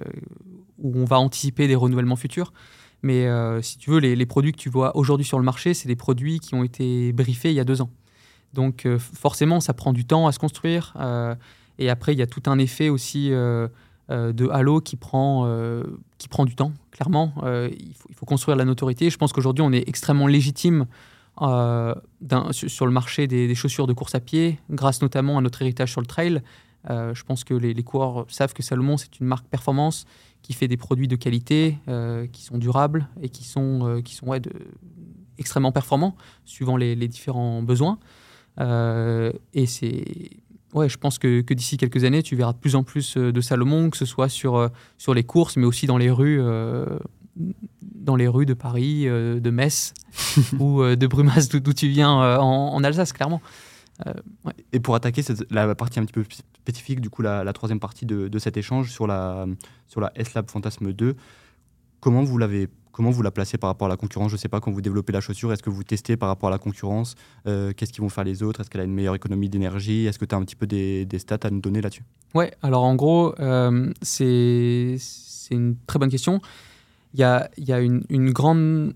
où 0.78 0.98
on 0.98 1.04
va 1.04 1.18
anticiper 1.18 1.68
des 1.68 1.76
renouvellements 1.76 2.16
futurs. 2.16 2.52
Mais 3.04 3.26
si 3.62 3.78
tu 3.78 3.90
veux, 3.90 3.98
les, 3.98 4.26
produits 4.26 4.52
que 4.52 4.58
tu 4.58 4.68
vois 4.68 4.96
aujourd'hui 4.96 5.26
sur 5.26 5.36
le 5.36 5.44
marché, 5.44 5.74
c'est 5.74 5.88
des 5.88 5.96
produits 5.96 6.38
qui 6.38 6.54
ont 6.54 6.62
été 6.62 7.12
briefés 7.12 7.50
il 7.50 7.56
y 7.56 7.60
a 7.60 7.64
deux 7.64 7.82
ans. 7.82 7.90
Donc, 8.52 8.86
forcément, 8.98 9.58
ça 9.58 9.74
prend 9.74 9.92
du 9.92 10.04
temps 10.04 10.28
à 10.28 10.32
se 10.32 10.38
construire. 10.38 10.94
et 11.80 11.90
après, 11.90 12.12
il 12.12 12.20
y 12.20 12.22
a 12.22 12.28
tout 12.28 12.44
un 12.46 12.60
effet 12.60 12.90
aussi 12.90 13.30
de 13.30 14.48
halo 14.52 14.80
qui 14.80 14.94
prend, 14.94 15.52
qui 16.18 16.28
prend 16.28 16.44
du 16.44 16.54
temps, 16.54 16.72
clairement. 16.92 17.34
il, 17.44 17.94
faut, 17.96 18.06
il, 18.08 18.14
faut, 18.14 18.26
construire 18.26 18.56
la 18.56 18.64
notoriété. 18.64 19.10
Je 19.10 19.18
pense 19.18 19.32
qu'aujourd'hui, 19.32 19.64
on 19.66 19.72
est 19.72 19.88
extrêmement 19.88 20.28
légitime 20.28 20.86
euh, 21.40 21.94
sur 22.52 22.86
le 22.86 22.92
marché 22.92 23.26
des, 23.26 23.54
chaussures 23.54 23.86
de 23.86 23.92
course 23.92 24.14
à 24.14 24.20
pied, 24.20 24.58
grâce 24.70 25.00
notamment 25.00 25.38
à 25.38 25.40
notre 25.40 25.62
héritage 25.62 25.90
sur 25.90 26.00
le 26.00 26.06
trail. 26.06 26.42
Euh, 26.90 27.14
je 27.14 27.24
pense 27.24 27.44
que 27.44 27.54
les, 27.54 27.74
coureurs 27.82 28.26
savent 28.28 28.52
que 28.52 28.62
Salomon, 28.62 28.96
c'est 28.96 29.18
une 29.18 29.26
marque 29.26 29.46
performance 29.46 30.04
qui 30.42 30.52
fait 30.52 30.68
des 30.68 30.76
produits 30.76 31.08
de 31.08 31.16
qualité, 31.16 31.78
euh, 31.88 32.26
qui 32.26 32.42
sont 32.42 32.58
durables 32.58 33.08
et 33.22 33.28
qui 33.28 33.44
sont, 33.44 34.02
extrêmement 35.38 35.72
performants, 35.72 36.16
suivant 36.44 36.76
les, 36.76 37.08
différents 37.08 37.62
besoins. 37.62 37.98
et 38.58 39.66
c'est 39.66 40.04
ouais, 40.74 40.88
je 40.88 40.98
pense 40.98 41.18
que, 41.18 41.40
d'ici 41.52 41.76
quelques 41.78 42.04
années, 42.04 42.22
tu 42.22 42.36
verras 42.36 42.52
de 42.52 42.58
plus 42.58 42.76
en 42.76 42.82
plus 42.82 43.16
de 43.16 43.40
Salomon, 43.40 43.88
que 43.88 43.96
ce 43.96 44.04
soit 44.04 44.28
sur 44.28 45.14
les 45.14 45.24
courses, 45.24 45.56
mais 45.56 45.64
aussi 45.64 45.86
dans 45.86 45.98
les 45.98 46.10
rues 46.10 46.40
dans 48.02 48.16
les 48.16 48.28
rues 48.28 48.46
de 48.46 48.54
Paris, 48.54 49.04
euh, 49.06 49.40
de 49.40 49.50
Metz 49.50 49.94
ou 50.58 50.82
euh, 50.82 50.96
de 50.96 51.06
Brumas, 51.06 51.48
d'où 51.52 51.72
tu 51.72 51.88
viens 51.88 52.22
euh, 52.22 52.38
en, 52.38 52.82
Alsace, 52.84 53.12
clairement. 53.12 53.40
Et 54.72 54.80
pour 54.80 54.96
attaquer 54.96 55.22
la 55.50 55.76
partie 55.76 56.00
un 56.00 56.04
petit 56.04 56.12
peu 56.12 56.24
spécifique, 56.58 57.00
du 57.00 57.08
coup, 57.08 57.22
la, 57.22 57.52
troisième 57.52 57.78
partie 57.78 58.04
de, 58.04 58.38
cet 58.38 58.56
échange 58.56 58.90
sur 58.90 59.06
la, 59.06 59.46
sur 59.86 60.00
la 60.00 60.10
S-Lab 60.16 60.50
Fantasme 60.50 60.92
2, 60.92 61.14
comment 62.00 62.22
vous 62.22 62.38
l'avez 62.38 62.68
Comment 62.90 63.10
vous 63.10 63.22
la 63.22 63.30
placez 63.30 63.56
par 63.56 63.68
rapport 63.68 63.86
à 63.86 63.88
la 63.88 63.96
concurrence? 63.96 64.28
Je 64.28 64.34
ne 64.34 64.38
sais 64.38 64.50
pas, 64.50 64.60
quand 64.60 64.70
vous 64.70 64.82
développez 64.82 65.14
la 65.14 65.22
chaussure, 65.22 65.50
est-ce 65.50 65.62
que 65.62 65.70
vous 65.70 65.82
testez 65.82 66.18
par 66.18 66.28
rapport 66.28 66.50
à 66.50 66.52
la 66.52 66.58
concurrence? 66.58 67.14
Qu'est-ce 67.46 67.90
qu'ils 67.90 68.02
vont 68.02 68.10
faire 68.10 68.24
les 68.24 68.42
autres? 68.42 68.60
Est-ce 68.60 68.68
qu'elle 68.68 68.82
a 68.82 68.84
une 68.84 68.92
meilleure 68.92 69.14
économie 69.14 69.48
d'énergie? 69.48 70.04
Est-ce 70.04 70.18
que 70.18 70.26
tu 70.26 70.34
as 70.34 70.38
un 70.38 70.42
petit 70.42 70.56
peu 70.56 70.66
des, 70.66 71.06
des, 71.06 71.18
stats 71.18 71.38
à 71.44 71.50
nous 71.50 71.60
donner 71.60 71.80
là-dessus? 71.80 72.04
Ouais, 72.34 72.52
alors 72.60 72.82
en 72.82 72.94
gros, 72.94 73.34
c'est 74.02 74.98
une 75.50 75.76
très 75.86 75.98
bonne 75.98 76.10
question 76.10 76.42
il 77.14 77.20
y 77.20 77.24
a, 77.72 77.80
une, 77.80 78.30
grande, 78.30 78.94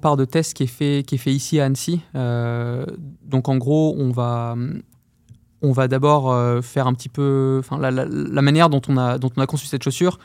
part 0.00 0.16
de 0.16 0.24
test 0.24 0.54
qui 0.54 0.64
est 0.64 0.66
fait, 0.66 1.32
ici 1.32 1.60
à 1.60 1.64
Annecy. 1.64 2.00
Euh, 2.14 2.84
donc 3.24 3.48
en 3.48 3.56
gros, 3.56 3.96
on 3.98 4.10
va, 4.10 5.88
d'abord 5.88 6.32
euh, 6.32 6.60
faire 6.60 6.86
un 6.86 6.94
petit 6.94 7.08
peu, 7.08 7.62
la, 7.78 7.90
la, 7.90 8.42
manière 8.42 8.68
dont 8.68 8.82
on, 8.88 8.96
a, 8.98 9.18
conçu 9.46 9.66
cette 9.66 9.82
chaussure. 9.82 10.18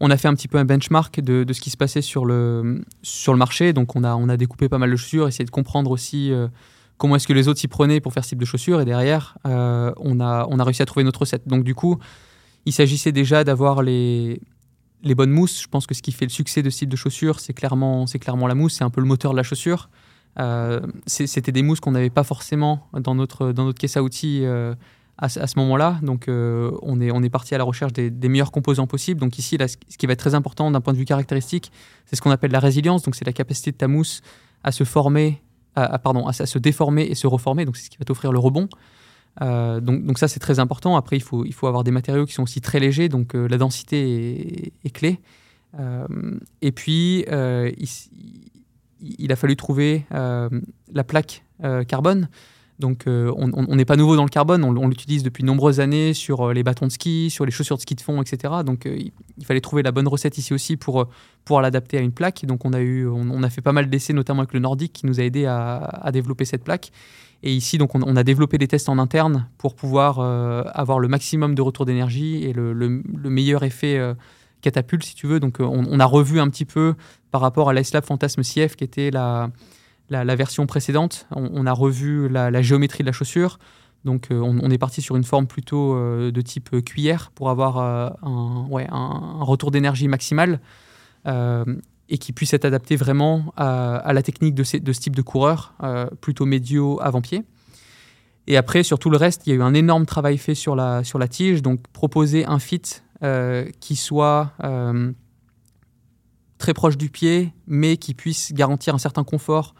On 0.00 0.10
a 0.10 0.16
fait 0.16 0.28
un 0.28 0.34
petit 0.34 0.48
peu 0.48 0.58
un 0.58 0.64
benchmark 0.64 1.20
de, 1.20 1.44
ce 1.52 1.60
qui 1.60 1.70
se 1.70 1.76
passait 1.76 2.02
sur 2.02 2.24
le, 2.24 2.84
marché. 3.28 3.72
Donc 3.72 3.96
on 3.96 4.04
a, 4.04 4.36
découpé 4.36 4.68
pas 4.68 4.78
mal 4.78 4.90
de 4.90 4.96
chaussures, 4.96 5.26
essayé 5.26 5.44
de 5.44 5.50
comprendre 5.50 5.90
aussi 5.90 6.30
euh, 6.30 6.46
comment 6.98 7.16
est-ce 7.16 7.26
que 7.26 7.32
les 7.32 7.48
autres 7.48 7.60
s'y 7.60 7.68
prenaient 7.68 8.00
pour 8.00 8.12
faire 8.12 8.24
ce 8.24 8.30
type 8.30 8.40
de 8.40 8.44
chaussures. 8.44 8.80
Et 8.80 8.84
derrière, 8.84 9.38
on 9.44 10.20
a 10.20 10.64
réussi 10.64 10.82
à 10.82 10.86
trouver 10.86 11.02
notre 11.02 11.20
recette. 11.20 11.48
Donc 11.48 11.64
du 11.64 11.74
coup, 11.74 11.98
il 12.64 12.72
s'agissait 12.72 13.12
déjà 13.12 13.42
d'avoir 13.44 13.82
les, 13.82 14.40
les 15.04 15.14
bonnes 15.14 15.30
mousses, 15.30 15.62
je 15.62 15.68
pense 15.68 15.86
que 15.86 15.94
ce 15.94 16.02
qui 16.02 16.12
fait 16.12 16.24
le 16.24 16.30
succès 16.30 16.62
de 16.62 16.70
ce 16.70 16.78
type 16.78 16.88
de 16.88 16.96
chaussures, 16.96 17.38
c'est 17.40 17.52
clairement, 17.52 18.06
clairement 18.06 18.46
la 18.46 18.54
mousse, 18.54 18.74
c'est 18.74 18.84
un 18.84 18.90
peu 18.90 19.00
le 19.00 19.06
moteur 19.06 19.32
de 19.32 19.36
la 19.36 19.42
chaussure. 19.42 19.90
Euh, 20.40 20.80
c'était 21.06 21.52
des 21.52 21.62
mousses 21.62 21.80
qu'on 21.80 21.92
n'avait 21.92 22.10
pas 22.10 22.24
forcément 22.24 22.88
dans 22.92 23.14
notre, 23.14 23.52
dans 23.52 23.64
notre 23.64 23.78
caisse 23.78 23.96
à 23.96 24.02
outils 24.02 24.40
euh, 24.44 24.74
à, 25.18 25.28
ce 25.28 25.58
moment-là. 25.58 25.98
Donc 26.02 26.28
euh, 26.28 26.72
on, 26.82 27.00
est, 27.00 27.12
on 27.12 27.22
est 27.22 27.30
parti 27.30 27.54
à 27.54 27.58
la 27.58 27.64
recherche 27.64 27.92
des, 27.92 28.28
meilleurs 28.28 28.50
composants 28.50 28.86
possibles. 28.86 29.20
Donc 29.20 29.38
ici, 29.38 29.56
là, 29.56 29.68
ce 29.68 29.76
qui 29.76 30.06
va 30.06 30.14
être 30.14 30.18
très 30.18 30.34
important 30.34 30.70
d'un 30.70 30.80
point 30.80 30.92
de 30.92 30.98
vue 30.98 31.04
caractéristique, 31.04 31.70
c'est 32.06 32.16
ce 32.16 32.22
qu'on 32.22 32.30
appelle 32.30 32.50
la 32.50 32.60
résilience. 32.60 33.02
Donc 33.02 33.14
c'est 33.14 33.26
la 33.26 33.32
capacité 33.32 33.70
de 33.70 33.76
ta 33.76 33.88
mousse 33.88 34.22
à 34.64 34.72
se 34.72 34.84
former, 34.84 35.42
à, 35.76 35.98
pardon, 35.98 36.26
à, 36.26 36.32
se 36.32 36.58
déformer 36.58 37.02
et 37.02 37.14
se 37.14 37.26
reformer. 37.26 37.64
Donc 37.64 37.76
c'est 37.76 37.84
ce 37.84 37.90
qui 37.90 37.98
va 37.98 38.04
t'offrir 38.04 38.32
le 38.32 38.38
rebond. 38.38 38.68
Euh, 39.42 39.80
donc, 39.80 40.18
ça, 40.18 40.28
c'est 40.28 40.40
très 40.40 40.58
important. 40.58 40.96
Après, 40.96 41.16
il 41.16 41.22
faut, 41.22 41.66
avoir 41.66 41.84
des 41.84 41.90
matériaux 41.90 42.26
qui 42.26 42.34
sont 42.34 42.42
aussi 42.42 42.60
très 42.60 42.80
légers, 42.80 43.08
donc 43.08 43.34
euh, 43.34 43.48
la 43.48 43.58
densité 43.58 44.72
est, 44.84 44.90
clé. 44.90 45.20
Euh, 45.78 46.06
et 46.62 46.72
puis, 46.72 47.24
il, 49.00 49.32
a 49.32 49.36
fallu 49.36 49.56
trouver 49.56 50.04
la 50.10 51.04
plaque 51.04 51.44
carbone. 51.88 52.28
Donc 52.80 53.04
on 53.06 53.76
n'est 53.76 53.84
pas 53.84 53.94
nouveau 53.94 54.16
dans 54.16 54.24
le 54.24 54.28
carbone, 54.28 54.64
on, 54.64 54.88
l'utilise 54.88 55.22
depuis 55.22 55.42
de 55.42 55.46
nombreuses 55.46 55.78
années 55.78 56.12
sur 56.12 56.52
les 56.52 56.64
bâtons 56.64 56.88
de 56.88 56.90
ski, 56.90 57.30
sur 57.30 57.46
les 57.46 57.52
chaussures 57.52 57.76
de 57.76 57.82
ski 57.82 57.94
de 57.94 58.00
fond, 58.00 58.20
etc. 58.20 58.52
Donc 58.66 58.84
il, 58.86 59.12
fallait 59.44 59.60
trouver 59.60 59.84
la 59.84 59.92
bonne 59.92 60.08
recette 60.08 60.38
ici 60.38 60.52
aussi 60.52 60.76
pour 60.76 61.06
pouvoir 61.44 61.62
l'adapter 61.62 61.98
à 61.98 62.00
une 62.00 62.10
plaque. 62.10 62.44
Donc 62.46 62.64
on 62.64 62.72
a, 62.72 63.50
fait 63.50 63.60
pas 63.60 63.70
mal 63.70 63.88
d'essais, 63.88 64.12
notamment 64.12 64.40
avec 64.40 64.52
le 64.54 64.58
Nordique, 64.58 64.92
qui 64.92 65.06
nous 65.06 65.20
a 65.20 65.22
aidé 65.22 65.46
à 65.46 66.10
développer 66.12 66.44
cette 66.44 66.64
plaque. 66.64 66.90
Et 67.46 67.52
ici, 67.52 67.76
donc, 67.76 67.94
on, 67.94 68.16
a 68.16 68.22
développé 68.22 68.56
des 68.56 68.66
tests 68.66 68.88
en 68.88 68.98
interne 68.98 69.46
pour 69.58 69.74
pouvoir 69.76 70.18
euh, 70.18 70.62
avoir 70.72 70.98
le 70.98 71.08
maximum 71.08 71.54
de 71.54 71.60
retour 71.60 71.84
d'énergie 71.84 72.42
et 72.42 72.54
le, 72.54 73.02
meilleur 73.22 73.64
effet 73.64 73.98
euh, 73.98 74.14
catapulte, 74.62 75.04
si 75.04 75.14
tu 75.14 75.26
veux. 75.26 75.40
Donc, 75.40 75.60
euh, 75.60 75.64
on, 75.64 76.00
a 76.00 76.06
revu 76.06 76.40
un 76.40 76.48
petit 76.48 76.64
peu 76.64 76.94
par 77.30 77.42
rapport 77.42 77.68
à 77.68 77.74
l'Islab 77.74 78.02
Fantasme 78.02 78.40
CF, 78.40 78.76
qui 78.76 78.84
était 78.84 79.10
la, 79.10 79.50
version 80.08 80.64
précédente. 80.64 81.26
On, 81.32 81.66
a 81.66 81.72
revu 81.72 82.30
la, 82.30 82.62
géométrie 82.62 83.04
de 83.04 83.08
la 83.08 83.12
chaussure. 83.12 83.58
Donc, 84.06 84.28
on, 84.30 84.70
est 84.70 84.78
parti 84.78 85.02
sur 85.02 85.14
une 85.14 85.24
forme 85.24 85.46
plutôt 85.46 85.94
de 85.98 86.40
type 86.40 86.82
cuillère 86.82 87.30
pour 87.34 87.50
avoir 87.50 87.76
un, 87.78 89.44
retour 89.44 89.70
d'énergie 89.70 90.08
maximal 90.08 90.60
et 92.08 92.18
qui 92.18 92.32
puisse 92.32 92.52
être 92.52 92.64
adapté 92.64 92.96
vraiment 92.96 93.52
à, 93.56 94.12
la 94.12 94.22
technique 94.22 94.54
de, 94.54 94.62
ce 94.62 94.78
type 94.78 95.16
de 95.16 95.22
coureur, 95.22 95.74
euh, 95.82 96.06
plutôt 96.20 96.44
médio 96.44 96.98
avant-pied. 97.00 97.42
Et 98.46 98.56
après, 98.58 98.82
sur 98.82 98.98
tout 98.98 99.08
le 99.08 99.16
reste, 99.16 99.46
il 99.46 99.50
y 99.50 99.52
a 99.52 99.56
eu 99.56 99.62
un 99.62 99.72
énorme 99.72 100.04
travail 100.04 100.36
fait 100.36 100.54
sur 100.54 100.76
la, 100.76 101.02
sur 101.02 101.18
la 101.18 101.28
tige, 101.28 101.62
donc 101.62 101.80
proposer 101.88 102.44
un 102.44 102.58
fit 102.58 102.82
euh, 103.22 103.66
qui 103.80 103.96
soit 103.96 104.52
euh, 104.62 105.12
très 106.58 106.74
proche 106.74 106.98
du 106.98 107.08
pied, 107.08 107.54
mais 107.66 107.96
qui 107.96 108.12
puisse 108.12 108.52
garantir 108.52 108.94
un 108.94 108.98
certain 108.98 109.24
confort 109.24 109.74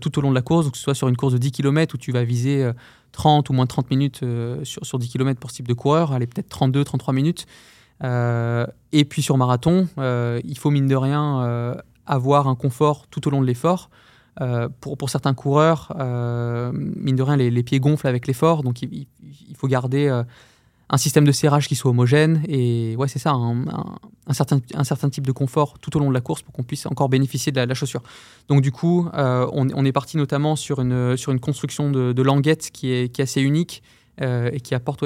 tout 0.00 0.18
au 0.18 0.22
long 0.22 0.30
de 0.30 0.34
la 0.34 0.40
course, 0.40 0.64
donc 0.64 0.72
que 0.72 0.78
ce 0.78 0.84
soit 0.84 0.94
sur 0.94 1.06
une 1.06 1.18
course 1.18 1.34
de 1.34 1.38
10 1.38 1.52
km 1.52 1.96
où 1.96 1.98
tu 1.98 2.10
vas 2.10 2.24
viser 2.24 2.70
30 3.12 3.50
ou 3.50 3.52
moins 3.52 3.66
30 3.66 3.90
minutes 3.90 4.24
sur, 4.62 4.86
sur 4.86 4.98
10 4.98 5.10
km 5.10 5.38
pour 5.38 5.50
ce 5.50 5.56
type 5.56 5.68
de 5.68 5.74
coureur, 5.74 6.12
allez 6.12 6.26
peut-être 6.26 6.48
32, 6.48 6.82
33 6.82 7.12
minutes, 7.12 7.46
et 8.98 9.04
puis 9.04 9.22
sur 9.22 9.36
marathon, 9.36 9.88
euh, 9.98 10.40
il 10.44 10.58
faut 10.58 10.70
mine 10.70 10.86
de 10.86 10.96
rien 10.96 11.42
euh, 11.42 11.74
avoir 12.06 12.48
un 12.48 12.54
confort 12.54 13.06
tout 13.08 13.26
au 13.26 13.30
long 13.30 13.40
de 13.40 13.46
l'effort. 13.46 13.90
pour, 14.80 14.98
pour, 14.98 15.08
certains 15.08 15.34
coureurs, 15.34 15.94
mine 15.96 17.16
de 17.16 17.22
rien, 17.22 17.36
les, 17.36 17.62
pieds 17.62 17.80
gonflent 17.80 18.06
avec 18.06 18.26
l'effort, 18.26 18.62
donc 18.62 18.82
il, 18.82 19.06
faut 19.56 19.66
garder 19.66 20.08
un 20.90 20.98
système 20.98 21.24
de 21.24 21.32
serrage 21.32 21.68
qui 21.68 21.74
soit 21.74 21.90
homogène 21.90 22.42
et 22.46 22.94
ouais 22.96 23.08
c'est 23.08 23.18
ça 23.18 23.32
un, 23.32 24.34
certain, 24.34 24.60
un 24.74 24.84
certain 24.84 25.08
type 25.08 25.26
de 25.26 25.32
confort 25.32 25.78
tout 25.80 25.96
au 25.96 26.00
long 26.00 26.10
de 26.10 26.14
la 26.14 26.20
course 26.20 26.42
pour 26.42 26.52
qu'on 26.52 26.62
puisse 26.62 26.86
encore 26.86 27.08
bénéficier 27.08 27.50
de 27.50 27.60
la, 27.60 27.74
chaussure 27.74 28.02
donc 28.48 28.60
du 28.60 28.70
coup 28.70 29.08
on, 29.14 29.68
on, 29.74 29.84
est 29.84 29.92
parti 29.92 30.16
notamment 30.18 30.54
sur 30.54 30.80
une, 30.82 31.16
sur 31.16 31.32
une 31.32 31.40
construction 31.40 31.90
de, 31.90 32.12
de 32.12 32.22
languette 32.22 32.70
qui 32.70 32.92
est, 32.92 33.12
qui 33.12 33.22
est 33.22 33.24
assez 33.24 33.40
unique 33.40 33.82
euh, 34.22 34.48
et 34.50 34.60
qui 34.60 34.74
apporte 34.74 35.04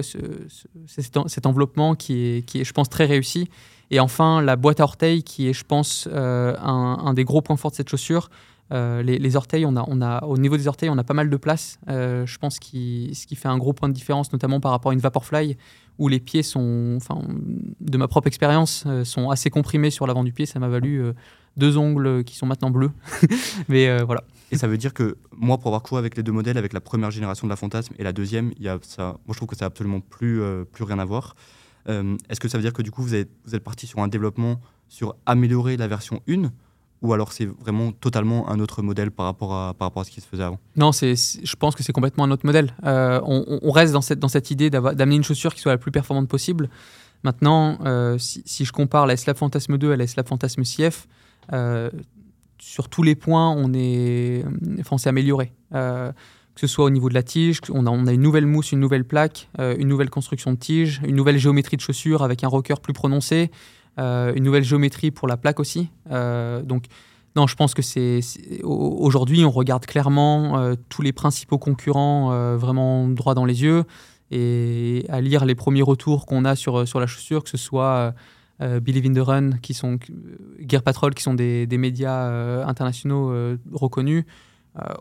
cet, 0.87 1.46
enveloppement 1.46 1.96
qui 1.96 2.12
est, 2.26 2.46
qui 2.46 2.61
est, 2.61 2.64
je 2.64 2.72
pense, 2.72 2.88
très 2.88 3.07
réussi. 3.07 3.48
Et 3.90 4.00
enfin, 4.00 4.40
la 4.42 4.57
boîte 4.57 4.81
à 4.81 4.85
orteils 4.85 5.22
qui 5.22 5.48
est, 5.48 5.53
je 5.53 5.64
pense, 5.64 6.09
euh, 6.11 6.57
un, 6.59 7.12
des 7.14 7.24
gros 7.24 7.42
points 7.42 7.57
forts 7.57 7.72
de 7.72 7.76
cette 7.76 7.88
chaussure. 7.88 8.31
Euh, 8.72 9.03
les, 9.03 9.37
orteils, 9.37 9.66
on 9.66 9.76
a, 9.76 9.85
on 9.88 10.00
a, 10.00 10.24
au 10.24 10.38
niveau 10.38 10.57
des 10.57 10.68
orteils, 10.68 10.90
on 10.90 10.98
a 10.98 11.05
pas 11.05 11.14
mal 11.14 11.29
de 11.29 11.37
place. 11.37 11.79
je 11.88 12.38
pense 12.38 12.59
qui, 12.59 13.11
ce 13.14 13.26
qui 13.26 13.35
fait 13.35 13.48
un 13.48 13.59
gros 13.59 13.72
point 13.72 13.88
de 13.88 13.94
différence, 13.94 14.33
notamment 14.33 14.61
par 14.61 14.70
rapport 14.70 14.90
à 14.90 14.94
une 14.94 15.00
Vaporfly, 15.00 15.57
où 15.98 16.09
les 16.09 16.20
pieds 16.20 16.44
sont, 16.44 16.94
enfin, 16.96 17.20
de 17.81 17.98
ma 17.98 18.07
propre 18.07 18.29
expérience, 18.29 18.87
sont 19.05 19.31
assez 19.31 19.50
comprimés 19.50 19.90
sur 19.90 20.07
l'avant 20.07 20.22
du 20.22 20.33
pied. 20.33 20.46
Ça 20.46 20.61
m'a 20.61 20.68
valu 20.68 21.03
deux 21.57 21.76
ongles 21.76 22.22
qui 22.22 22.37
sont 22.37 22.46
maintenant 22.46 22.70
bleus. 22.70 22.92
Mais 23.68 24.03
voilà. 24.05 24.22
Et 24.53 24.57
ça 24.57 24.66
veut 24.66 24.79
dire 24.79 24.92
que 24.92 25.16
moi, 25.37 25.59
pour 25.59 25.68
avoir 25.68 25.83
couru 25.83 25.98
avec 25.98 26.16
les 26.16 26.22
deux 26.22 26.33
modèles, 26.33 26.59
avec 26.59 26.72
la 26.72 26.81
première 26.81 27.11
génération 27.11 27.46
de 27.46 27.50
la 27.50 27.57
Fantasme 27.57 27.94
et 27.98 28.03
la 28.03 28.12
deuxième, 28.12 28.53
il 28.57 28.64
y 28.64 28.68
a 28.68 28.79
moi 28.98 29.16
je 29.29 29.35
trouve 29.35 29.48
que 29.48 29.57
ça 29.57 29.64
n'a 29.64 29.68
absolument 29.68 30.00
plus, 30.00 30.42
euh, 30.42 30.64
plus 30.64 30.85
rien 30.85 30.98
à 30.98 31.05
voir. 31.05 31.35
Euh, 31.88 32.16
est-ce 32.29 32.40
que 32.40 32.49
ça 32.49 32.59
veut 32.59 32.62
dire 32.62 32.73
que 32.73 32.83
du 32.83 32.90
coup, 32.90 33.03
vous 33.03 33.14
êtes, 33.14 33.31
vous 33.45 33.55
êtes 33.55 33.64
parti 33.64 33.87
sur 33.87 34.01
un 34.01 34.09
développement 34.09 34.61
sur 34.88 35.14
améliorer 35.27 35.77
la 35.77 35.88
version 35.88 36.21
1 36.29 36.51
ou 37.03 37.14
alors 37.14 37.33
c'est 37.33 37.47
vraiment 37.47 37.93
totalement 37.93 38.51
un 38.51 38.61
autre 38.61 38.83
modèle 38.83 39.11
par 39.11 39.25
rapport 39.25 39.55
à, 39.55 39.73
par 39.73 39.88
rapport 39.88 40.03
à 40.03 40.05
ce 40.05 40.11
qui 40.11 40.21
se 40.21 40.27
faisait 40.27 40.43
avant? 40.43 40.59
Non, 40.77 40.93
c'est, 40.93 41.14
je 41.16 41.57
pense 41.57 41.75
que 41.75 41.83
c'est 41.83 41.95
complètement 41.95 42.25
un 42.25 42.31
autre 42.31 42.45
modèle. 42.45 42.75
Euh, 42.85 43.21
on, 43.25 43.71
reste 43.71 43.95
dans 43.95 44.03
cette, 44.03 44.19
dans 44.19 44.29
cette 44.29 44.51
idée 44.51 44.69
d'amener 44.69 45.16
une 45.16 45.25
chaussure 45.25 45.55
qui 45.55 45.62
soit 45.62 45.73
la 45.73 45.79
plus 45.79 45.93
performante 45.93 46.29
possible. 46.29 46.69
Maintenant, 47.23 47.79
si, 48.19 48.43
si, 48.45 48.66
je 48.66 48.73
compare 48.73 49.07
la 49.07 49.14
S-Lab 49.14 49.37
Fantasme 49.37 49.79
2 49.79 49.93
à 49.93 49.97
la 49.97 50.05
S-Lab 50.05 50.29
Fantasme 50.29 50.62
CF, 50.62 51.09
sur 52.61 52.88
tous 52.90 53.03
les 53.03 53.14
points, 53.14 53.51
on 53.51 53.73
est, 53.73 54.45
enfin, 54.81 54.99
s'est 54.99 55.09
amélioré. 55.09 55.55
Euh, 56.51 56.55
que 56.55 56.61
ce 56.61 56.67
soit 56.67 56.85
au 56.85 56.91
niveau 56.91 57.09
de 57.09 57.15
la 57.15 57.23
tige, 57.23 57.61
on 57.71 57.87
a, 57.87 58.13
une 58.13 58.21
nouvelle 58.21 58.47
mousse, 58.47 58.73
une 58.73 58.81
nouvelle 58.81 59.05
plaque, 59.05 59.49
euh, 59.59 59.75
une 59.79 59.89
nouvelle 59.89 60.11
construction 60.11 60.53
de 60.53 60.59
tige, 60.59 61.01
une 61.05 61.17
nouvelle 61.17 61.39
géométrie 61.39 61.77
de 61.77 61.83
chaussure 61.83 62.23
avec 62.23 62.45
un 62.45 62.49
rocker 62.49 62.81
plus 62.83 62.93
prononcé, 62.93 63.51
euh, 63.99 64.35
une 64.35 64.45
nouvelle 64.45 64.65
géométrie 64.65 65.11
pour 65.11 65.29
la 65.29 65.37
plaque 65.37 65.61
aussi. 65.61 65.89
donc, 66.11 66.85
non, 67.37 67.47
je 67.47 67.55
pense 67.55 67.75
que 67.75 67.83
c'est 67.83 68.21
aujourd'hui, 68.65 69.45
on 69.45 69.53
regarde 69.53 69.87
clairement 69.87 70.75
tous 70.89 71.01
les 71.01 71.13
principaux 71.13 71.59
concurrents 71.59 72.57
vraiment 72.57 73.07
droit 73.07 73.35
dans 73.35 73.45
les 73.45 73.63
yeux 73.63 73.85
et 74.33 75.05
à 75.09 75.21
lire 75.21 75.45
les 75.45 75.55
premiers 75.55 75.83
retours 75.83 76.27
qu'on 76.27 76.45
a 76.45 76.57
sur, 76.57 76.89
sur 76.89 76.99
la 76.99 77.07
chaussure, 77.07 77.45
que 77.45 77.51
ce 77.51 77.57
soit 77.57 78.15
euh, 78.63 78.81
Believe 78.81 79.07
in 79.07 79.15
the 79.15 79.25
Run, 79.25 79.51
qui 79.63 79.73
sont 79.73 79.99
euh, 80.11 80.37
Gear 80.61 80.83
Patrol, 80.83 81.15
qui 81.15 81.23
sont 81.23 81.35
des, 81.35 81.67
médias 81.79 82.27
euh, 82.27 82.65
internationaux 82.67 83.33
reconnus. 83.73 84.25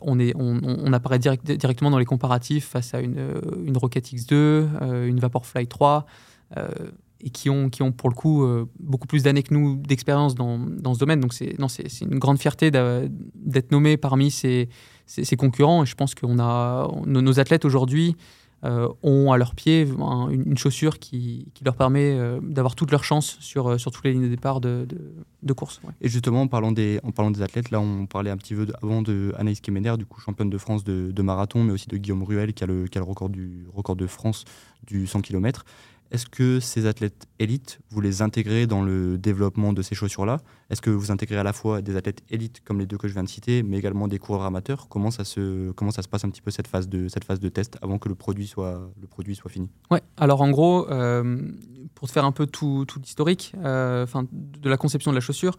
On, 0.02 0.20
est, 0.20 0.34
on, 0.36 0.94
apparaît 0.94 1.20
directement 1.20 1.92
dans 1.92 2.00
les 2.00 2.06
comparatifs 2.06 2.68
face 2.68 2.94
à 2.94 3.02
une, 3.02 3.34
une 3.66 3.78
Rocket 3.78 4.06
X2, 4.06 5.06
une 5.06 5.20
Vaporfly 5.20 5.68
3, 5.68 6.06
et 7.22 7.30
qui 7.30 7.50
ont, 7.50 7.70
qui 7.70 7.84
ont 7.84 7.92
pour 7.92 8.10
le 8.10 8.16
coup 8.16 8.46
beaucoup 8.80 9.08
plus 9.08 9.24
d'années 9.24 9.44
que 9.44 9.54
nous 9.54 9.76
d'expérience 9.78 10.34
dans, 10.36 10.58
dans, 10.58 10.94
ce 10.96 11.00
domaine. 11.00 11.20
Donc 11.20 11.34
c'est 11.34 11.56
une 12.02 12.18
grande 12.18 12.40
fierté 12.40 12.72
d'être 12.72 13.72
nommé 13.72 13.98
parmi 13.98 14.32
ces, 14.32 14.70
ces, 15.06 15.36
concurrents. 15.36 15.84
Et 15.84 15.86
je 15.86 15.96
pense 15.96 16.16
que 16.16 16.26
nos 16.26 17.40
athlètes 17.40 17.66
aujourd'hui 17.66 18.16
euh, 18.66 18.90
ont 19.04 19.32
à 19.32 19.38
leur 19.38 19.56
pied 19.56 19.88
une, 19.88 20.58
chaussure 20.58 21.00
qui, 21.00 21.48
leur 21.64 21.76
permet 21.76 22.12
euh, 22.12 22.40
d'avoir 22.42 22.76
toutes 22.76 22.92
leurs 22.92 23.06
chances 23.06 23.38
sur, 23.40 23.68
euh, 23.68 23.78
sur 23.78 23.92
toutes 23.92 24.04
les 24.04 24.12
lignes 24.12 24.24
de 24.24 24.28
départ 24.28 24.60
de, 24.60 24.86
course. 25.56 25.80
Et 26.02 26.10
justement, 26.10 26.42
en 26.42 26.48
parlant, 26.48 26.74
des, 26.74 27.00
athlètes, 27.42 27.72
là 27.72 27.80
on 27.80 28.06
parlait 28.06 28.30
un 28.30 28.38
petit 28.38 28.56
peu 28.56 28.68
avant 28.84 29.02
de 29.02 29.34
Anaïs 29.38 29.62
Kemener, 29.62 29.96
du 29.98 30.06
coup 30.06 30.20
championne 30.20 30.50
de 30.50 30.58
France 30.58 30.84
de, 30.84 31.22
marathon, 31.22 31.64
mais 31.64 31.72
aussi 31.72 31.88
de 31.88 31.96
Guillaume 31.96 32.24
Ruel 32.24 32.54
qui 32.54 32.64
a 32.64 32.68
le, 32.68 32.88
qui 32.88 32.98
a 32.98 33.02
le 33.02 33.08
record, 33.08 33.30
du, 33.30 33.66
record 33.74 33.96
de 33.96 34.08
France 34.08 34.44
du 34.86 35.08
100 35.08 35.22
km. 35.22 35.64
Est-ce 36.12 36.26
que 36.26 36.60
ces 36.60 36.88
athlètes 36.88 37.28
élites, 37.38 37.80
vous 37.92 38.02
les 38.02 38.24
intégrez 38.24 38.66
dans 38.66 38.82
le 38.82 39.20
développement 39.20 39.74
de 39.74 39.84
ces 39.84 39.94
chaussures-là? 39.94 40.38
Est-ce 40.72 40.82
que 40.82 40.90
vous 40.90 41.12
intégrez 41.12 41.38
à 41.38 41.44
la 41.44 41.54
fois 41.54 41.84
des 41.84 41.96
athlètes 41.96 42.24
élites 42.32 42.62
comme 42.66 42.80
les 42.80 42.88
deux 42.88 42.98
que 42.98 43.08
je 43.08 43.14
viens 43.14 43.24
de 43.24 43.30
citer, 43.30 43.62
mais 43.62 43.78
également 43.78 44.08
des 44.08 44.18
coureurs 44.18 44.44
amateurs? 44.44 44.88
Comment 44.90 45.12
ça, 45.12 45.24
se, 45.24 45.72
comment 45.72 45.92
ça 45.92 46.02
se 46.02 46.08
passe 46.08 46.26
un 46.26 46.30
petit 46.30 46.42
peu 46.42 46.50
cette 46.50 46.68
phase 46.68 46.90
de, 46.90 47.08
cette 47.10 47.26
phase 47.26 47.40
de 47.40 47.50
test 47.50 47.78
avant 47.84 48.00
que 48.00 48.10
le 48.10 48.16
produit 48.16 48.48
soit, 48.48 48.90
le 49.00 49.06
produit 49.06 49.36
soit 49.36 49.52
fini? 49.52 49.70
Ouais, 49.92 50.02
alors 50.18 50.42
en 50.42 50.50
gros, 50.50 50.90
euh, 50.90 51.52
pour 51.94 52.08
te 52.08 52.14
faire 52.14 52.26
un 52.26 52.32
peu 52.32 52.48
tout, 52.48 52.86
tout 52.88 53.00
l'historique 53.00 53.54
euh, 53.64 54.08
de 54.32 54.70
la 54.70 54.78
conception 54.78 55.12
de 55.12 55.16
la 55.16 55.22
chaussure, 55.22 55.58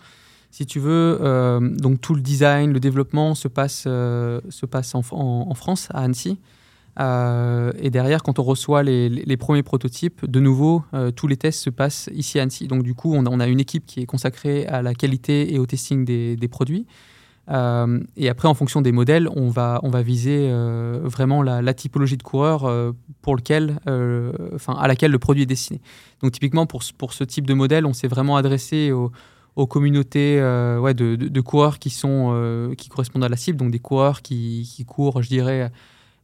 si 0.51 0.67
tu 0.67 0.81
veux, 0.81 1.19
euh, 1.21 1.61
donc 1.61 2.01
tout 2.01 2.17
le 2.17 2.23
design, 2.23 2.73
le 2.73 2.81
développement 2.81 3.37
se 3.37 3.47
passe, 3.47 3.83
se 3.83 4.67
passe 4.67 4.97
en 4.97 5.55
France, 5.55 5.89
à 5.93 6.01
Annecy. 6.01 6.41
Euh, 7.01 7.73
et 7.79 7.91
derrière, 7.91 8.23
quand 8.23 8.39
on 8.39 8.43
reçoit 8.43 8.83
les, 8.83 9.37
premiers 9.37 9.63
prototypes, 9.63 10.27
de 10.27 10.41
nouveau, 10.41 10.85
euh, 10.93 11.11
tous 11.11 11.27
les 11.27 11.37
tests 11.37 11.63
se 11.63 11.71
passent 11.71 12.11
ici 12.15 12.39
à 12.39 12.43
Annecy. 12.43 12.67
Donc 12.67 12.83
du 12.83 12.95
coup, 12.95 13.15
on 13.15 13.41
a, 13.41 13.47
une 13.47 13.61
équipe 13.61 13.87
qui 13.87 14.01
est 14.01 14.07
consacrée 14.07 14.67
à 14.67 14.83
la 14.83 14.95
qualité 14.95 15.55
et 15.55 15.59
au 15.59 15.67
testing 15.67 16.05
des, 16.05 16.49
produits. 16.49 16.87
Euh, 17.51 18.01
et 18.17 18.29
après, 18.29 18.49
en 18.49 18.55
fonction 18.55 18.83
des 18.83 18.93
modèles, 18.93 19.29
on 19.35 19.49
va, 19.49 19.81
viser 20.03 20.53
vraiment 21.03 21.43
la, 21.43 21.75
typologie 21.75 22.19
de 22.19 22.23
coureur 22.23 22.71
pour 23.23 23.35
lequel, 23.37 23.79
enfin, 24.55 24.75
à 24.75 24.87
laquelle 24.87 25.11
le 25.11 25.19
produit 25.19 25.45
est 25.45 25.47
destiné. 25.47 25.81
Donc 26.23 26.33
typiquement, 26.33 26.67
pour, 26.67 26.83
ce 26.83 27.25
type 27.25 27.47
de 27.47 27.55
modèle, 27.55 27.87
on 27.87 27.95
s'est 27.95 28.09
vraiment 28.09 28.37
adressé 28.37 28.93
aux, 28.93 29.67
communautés 29.67 30.37
de, 30.37 31.41
coureurs 31.41 31.79
qui, 31.79 31.89
sont, 31.89 32.75
qui 32.77 32.91
correspondent 32.91 33.25
à 33.25 33.29
la 33.31 33.37
cible, 33.37 33.59
donc 33.59 33.71
des 33.71 33.79
coureurs 33.79 34.21
qui 34.21 34.85
courent, 34.87 35.23
je 35.23 35.29
dirais, 35.29 35.71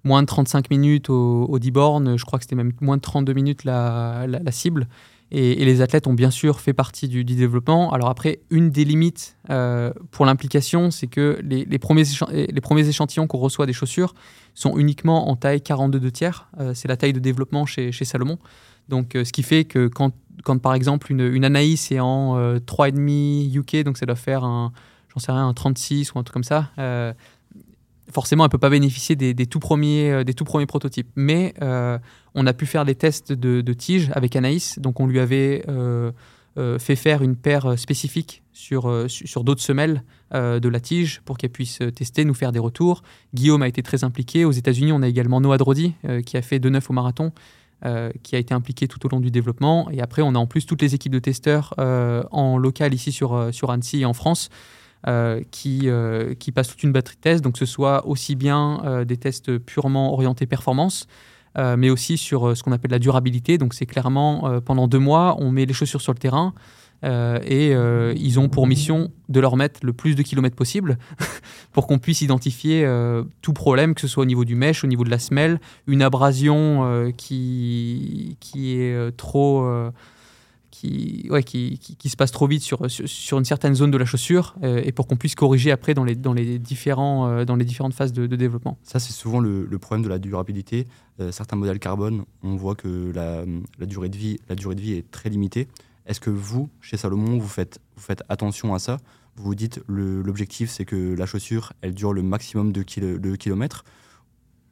moins 0.07 0.23
de 0.23 0.27
35 0.27 0.71
minutes 0.71 1.11
au, 1.11 1.45
au 1.49 1.59
10 1.59 1.71
bornes. 1.73 2.16
Je 2.16 2.25
crois 2.25 2.38
que 2.38 2.45
c'était 2.45 2.57
même 2.57 2.73
moins 2.81 2.97
de 2.97 3.03
32 3.03 3.33
minutes 3.35 3.64
la, 3.64 4.27
cible. 4.51 4.88
Et, 5.33 5.64
les 5.64 5.83
athlètes 5.83 6.07
ont 6.07 6.14
bien 6.14 6.31
sûr 6.31 6.61
fait 6.61 6.73
partie 6.73 7.09
du, 7.09 7.25
développement. 7.25 7.92
Alors 7.92 8.09
après, 8.09 8.38
une 8.51 8.71
des 8.71 8.85
limites 8.85 9.37
euh, 9.51 9.93
pour 10.12 10.24
l'implication, 10.24 10.91
c'est 10.91 11.09
que 11.09 11.39
les, 11.43 11.78
premiers 11.78 12.89
échantillons 12.89 13.26
qu'on 13.26 13.39
reçoit 13.39 13.66
des 13.66 13.72
chaussures 13.72 14.14
sont 14.55 14.78
uniquement 14.78 15.28
en 15.28 15.37
taille 15.37 15.61
42 15.61 15.99
de 15.99 16.11
tiers. 16.11 16.49
Euh, 16.61 16.72
c'est 16.72 16.89
la 16.89 16.97
taille 16.97 17.12
de 17.12 17.20
développement 17.20 17.66
chez, 17.66 17.93
Salomon. 17.93 18.39
Donc, 18.89 19.16
euh, 19.16 19.24
ce 19.24 19.33
qui 19.33 19.43
fait 19.43 19.64
que 19.64 19.89
quand, 19.89 20.12
quand 20.45 20.59
par 20.59 20.74
exemple 20.74 21.11
une, 21.11 21.20
une 21.20 21.45
Anaïs 21.45 21.91
est 21.91 21.99
en 21.99 22.37
3,5 22.59 23.59
UK, 23.59 23.85
donc 23.85 23.99
ça 23.99 24.07
doit 24.07 24.14
faire 24.14 24.45
un, 24.45 24.72
j'en 25.12 25.18
sais 25.18 25.33
rien, 25.33 25.49
un 25.49 25.55
36 25.55 26.14
ou 26.14 26.20
un 26.20 26.22
truc 26.22 26.35
comme 26.35 26.45
ça, 26.45 26.70
forcément, 28.11 28.45
elle 28.45 28.49
ne 28.49 28.53
peut 28.53 28.59
pas 28.59 28.71
bénéficier 28.71 29.17
des, 29.17 29.35
tout 29.47 29.59
premiers, 29.59 30.25
des 30.25 30.35
tout 30.35 30.45
premiers 30.45 30.67
prototypes. 30.67 31.09
Mais 31.17 31.55
on 32.35 32.47
a 32.47 32.53
pu 32.53 32.67
faire 32.67 32.85
des 32.85 32.95
tests 32.95 33.33
de, 33.33 33.61
de 33.61 33.73
tige 33.73 34.11
avec 34.15 34.37
Anaïs. 34.37 34.79
Donc, 34.79 35.01
on 35.01 35.07
lui 35.07 35.21
avait 35.21 35.65
fait 36.79 36.97
faire 36.97 37.23
une 37.23 37.37
paire 37.37 37.79
spécifique 37.79 38.43
sur, 38.53 39.07
sur 39.09 39.45
d'autres 39.45 39.63
semelles 39.63 40.03
de 40.33 40.69
la 40.69 40.81
tige 40.81 41.21
pour 41.25 41.39
qu'elle 41.39 41.51
puisse 41.51 41.81
tester, 41.95 42.25
nous 42.25 42.35
faire 42.35 42.53
des 42.53 42.59
retours. 42.59 43.03
Guillaume 43.35 43.63
a 43.63 43.69
été 43.69 43.83
très 43.83 44.05
impliqué. 44.05 44.45
Aux 44.45 44.53
États-Unis, 44.53 44.93
on 44.93 45.03
a 45.03 45.09
également 45.09 45.41
Noah 45.41 45.59
Drodi 45.59 45.95
qui 46.25 46.37
a 46.37 46.43
fait 46.43 46.59
2-9 46.59 46.83
au 46.89 46.93
marathon. 46.93 47.33
qui 48.23 48.37
a 48.37 48.39
été 48.39 48.55
impliqué 48.55 48.89
tout 48.89 49.05
au 49.05 49.09
long 49.09 49.21
du 49.21 49.31
développement. 49.31 49.91
Et 49.91 50.01
après, 50.01 50.23
on 50.23 50.35
a 50.35 50.39
en 50.39 50.47
plus 50.47 50.65
toutes 50.67 50.83
les 50.83 50.95
équipes 50.95 51.13
de 51.13 51.19
testeurs 51.19 51.75
en 51.79 52.57
local 52.59 52.95
ici 52.95 53.13
sur, 53.13 53.53
sur 53.53 53.71
Annecy 53.71 54.01
et 54.01 54.05
en 54.05 54.15
France 54.15 54.49
euh, 55.07 55.40
qui, 55.53 55.82
euh, 55.84 56.34
qui 56.34 56.51
passent 56.51 56.66
toute 56.66 56.82
une 56.82 56.90
batterie 56.90 57.14
de 57.14 57.20
tests, 57.20 57.44
donc 57.44 57.53
que 57.53 57.59
ce 57.61 57.66
soit 57.66 58.05
aussi 58.09 58.34
bien 58.34 58.82
euh, 58.84 59.05
des 59.05 59.16
tests 59.16 59.57
purement 59.57 60.12
orientés 60.12 60.47
performance, 60.47 61.07
mais 61.78 61.88
aussi 61.88 62.18
sur 62.18 62.55
ce 62.55 62.62
qu'on 62.62 62.72
appelle 62.72 62.90
la 62.90 62.99
durabilité. 62.99 63.57
Donc 63.57 63.72
c'est 63.72 63.86
clairement 63.86 64.61
pendant 64.61 64.88
deux 64.88 64.99
mois, 64.99 65.36
on 65.38 65.51
met 65.51 65.64
les 65.64 65.72
chaussures 65.72 66.03
sur 66.03 66.12
le 66.12 66.18
terrain. 66.18 66.53
et 67.03 67.72
ils 68.14 68.38
ont 68.38 68.51
pour 68.51 68.66
mission 68.66 69.11
de 69.30 69.40
leur 69.40 69.57
mettre 69.57 69.80
le 69.82 69.94
plus 69.94 70.16
de 70.16 70.22
kilomètres 70.22 70.55
possible 70.55 70.99
pour 71.72 71.86
qu'on 71.86 71.99
puisse 71.99 72.20
identifier 72.20 72.86
tout 73.40 73.55
problème, 73.55 73.94
que 73.94 74.03
ce 74.03 74.07
soit 74.07 74.24
au 74.24 74.26
niveau 74.26 74.44
du 74.44 74.55
mesh, 74.55 74.84
au 74.84 74.86
niveau 74.86 75.03
de 75.03 75.09
la 75.09 75.18
semelle, 75.18 75.59
une 75.86 76.03
abrasion 76.03 77.11
qui, 77.16 78.36
qui 78.38 78.78
est 78.78 79.16
trop 79.16 79.90
qui, 80.81 82.09
se 82.09 82.16
passe 82.16 82.33
trop 82.33 82.47
vite 82.47 82.62
sur, 82.62 82.91
sur, 82.91 83.39
une 83.39 83.45
certaine 83.45 83.74
zone 83.74 83.91
de 83.91 83.97
la 83.97 84.05
chaussure 84.05 84.55
euh, 84.62 84.81
et 84.85 84.93
pour 84.93 85.07
qu'on 85.07 85.16
puisse 85.16 85.35
corriger 85.35 85.70
après 85.70 85.95
dans 85.95 86.05
les, 86.05 86.14
dans 86.14 86.33
les, 86.33 86.59
différents, 86.59 87.29
euh, 87.29 87.45
dans 87.45 87.57
les 87.57 87.64
différentes 87.64 87.95
phases 87.95 88.12
de, 88.12 88.27
développement. 88.27 88.79
Ça, 88.83 88.99
c'est 88.99 89.12
souvent 89.12 89.41
le, 89.41 89.66
problème 89.79 90.05
de 90.05 90.09
la 90.09 90.18
durabilité. 90.18 90.87
Euh, 91.20 91.33
certains 91.33 91.57
modèles 91.57 91.79
carbone, 91.79 92.24
on 92.43 92.57
voit 92.57 92.74
que 92.74 93.12
la, 93.14 93.45
durée 93.87 94.09
de 94.09 94.16
vie, 94.16 94.39
la 94.49 94.55
durée 94.55 94.74
de 94.74 94.81
vie 94.81 94.93
est 94.93 95.11
très 95.11 95.31
limitée. 95.31 95.68
Est-ce 96.07 96.20
que 96.20 96.31
vous, 96.31 96.68
chez 96.81 96.97
Salomon, 96.97 97.39
vous 97.39 97.49
faites, 97.49 97.81
vous 97.97 98.03
faites 98.03 98.22
attention 98.29 98.74
à 98.74 98.79
ça? 98.79 98.99
Vous 99.37 99.45
vous 99.45 99.55
dites 99.55 99.81
l'objectif, 99.87 100.70
c'est 100.70 100.85
que 100.85 101.14
la 101.14 101.27
chaussure, 101.27 101.72
elle 101.83 101.95
dure 101.95 102.12
le 102.12 102.22
maximum 102.22 102.72
de 102.72 102.83
kilomètres 102.83 103.85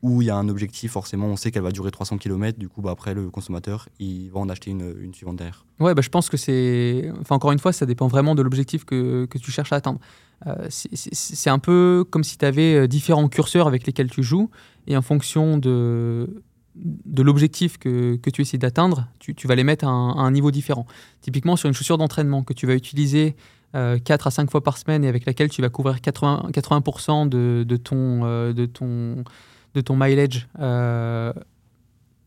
où 0.04 0.20
il 0.20 0.26
y 0.26 0.30
a 0.30 0.36
un 0.36 0.50
objectif, 0.50 0.92
forcément, 0.92 1.28
on 1.28 1.36
sait 1.36 1.50
qu'elle 1.50 1.62
va 1.62 1.70
durer 1.70 1.90
300 1.90 2.18
km, 2.18 2.58
du 2.58 2.68
coup, 2.68 2.82
bah, 2.82 2.90
après, 2.90 3.14
le 3.14 3.30
consommateur, 3.30 3.88
il 3.98 4.28
va 4.28 4.38
en 4.38 4.50
acheter 4.50 4.70
une, 4.70 4.94
une 5.00 5.14
suivante 5.14 5.36
derrière. 5.36 5.64
Ouais, 5.80 5.94
bah, 5.94 6.02
je 6.02 6.10
pense 6.10 6.28
que 6.28 6.36
c'est. 6.36 7.10
Enfin, 7.22 7.36
encore 7.36 7.52
une 7.52 7.58
fois, 7.58 7.72
ça 7.72 7.86
dépend 7.86 8.06
vraiment 8.06 8.34
de 8.34 8.42
l'objectif 8.42 8.84
que, 8.84 9.24
que, 9.24 9.38
tu 9.38 9.50
cherches 9.50 9.72
à 9.72 9.76
atteindre. 9.76 9.98
Euh, 10.46 10.66
c'est 10.68 11.48
un 11.48 11.58
peu 11.58 12.04
comme 12.10 12.22
si 12.22 12.36
tu 12.36 12.44
avais 12.44 12.74
euh, 12.74 12.86
différents 12.86 13.28
curseurs 13.28 13.66
avec 13.66 13.86
lesquels 13.86 14.10
tu 14.10 14.22
joues, 14.22 14.50
et 14.86 14.94
en 14.94 15.00
fonction 15.00 15.56
de, 15.56 16.42
de 16.74 17.22
l'objectif 17.22 17.78
que, 17.78 18.16
que, 18.16 18.28
tu 18.28 18.42
essaies 18.42 18.58
d'atteindre, 18.58 19.08
tu, 19.20 19.46
vas 19.46 19.54
les 19.54 19.64
mettre 19.64 19.86
à 19.86 19.88
un, 19.88 20.30
niveau 20.30 20.50
différent. 20.50 20.84
Typiquement, 21.22 21.56
sur 21.56 21.66
une 21.68 21.74
chaussure 21.74 21.96
d'entraînement 21.96 22.42
que 22.42 22.52
tu 22.52 22.66
vas 22.66 22.74
utiliser 22.74 23.36
4 23.72 23.76
euh, 23.76 23.98
à 24.06 24.30
5 24.30 24.50
fois 24.50 24.62
par 24.62 24.76
semaine 24.76 25.02
et 25.02 25.08
avec 25.08 25.24
laquelle 25.24 25.48
tu 25.48 25.62
vas 25.62 25.70
couvrir 25.70 25.96
80%, 25.96 26.50
80 26.50 27.26
de, 27.26 27.64
de, 27.66 27.76
ton, 27.78 28.52
de 28.52 28.66
ton 28.66 29.24
de 29.74 29.80
ton 29.80 29.96
mileage 29.96 30.48
euh, 30.60 31.32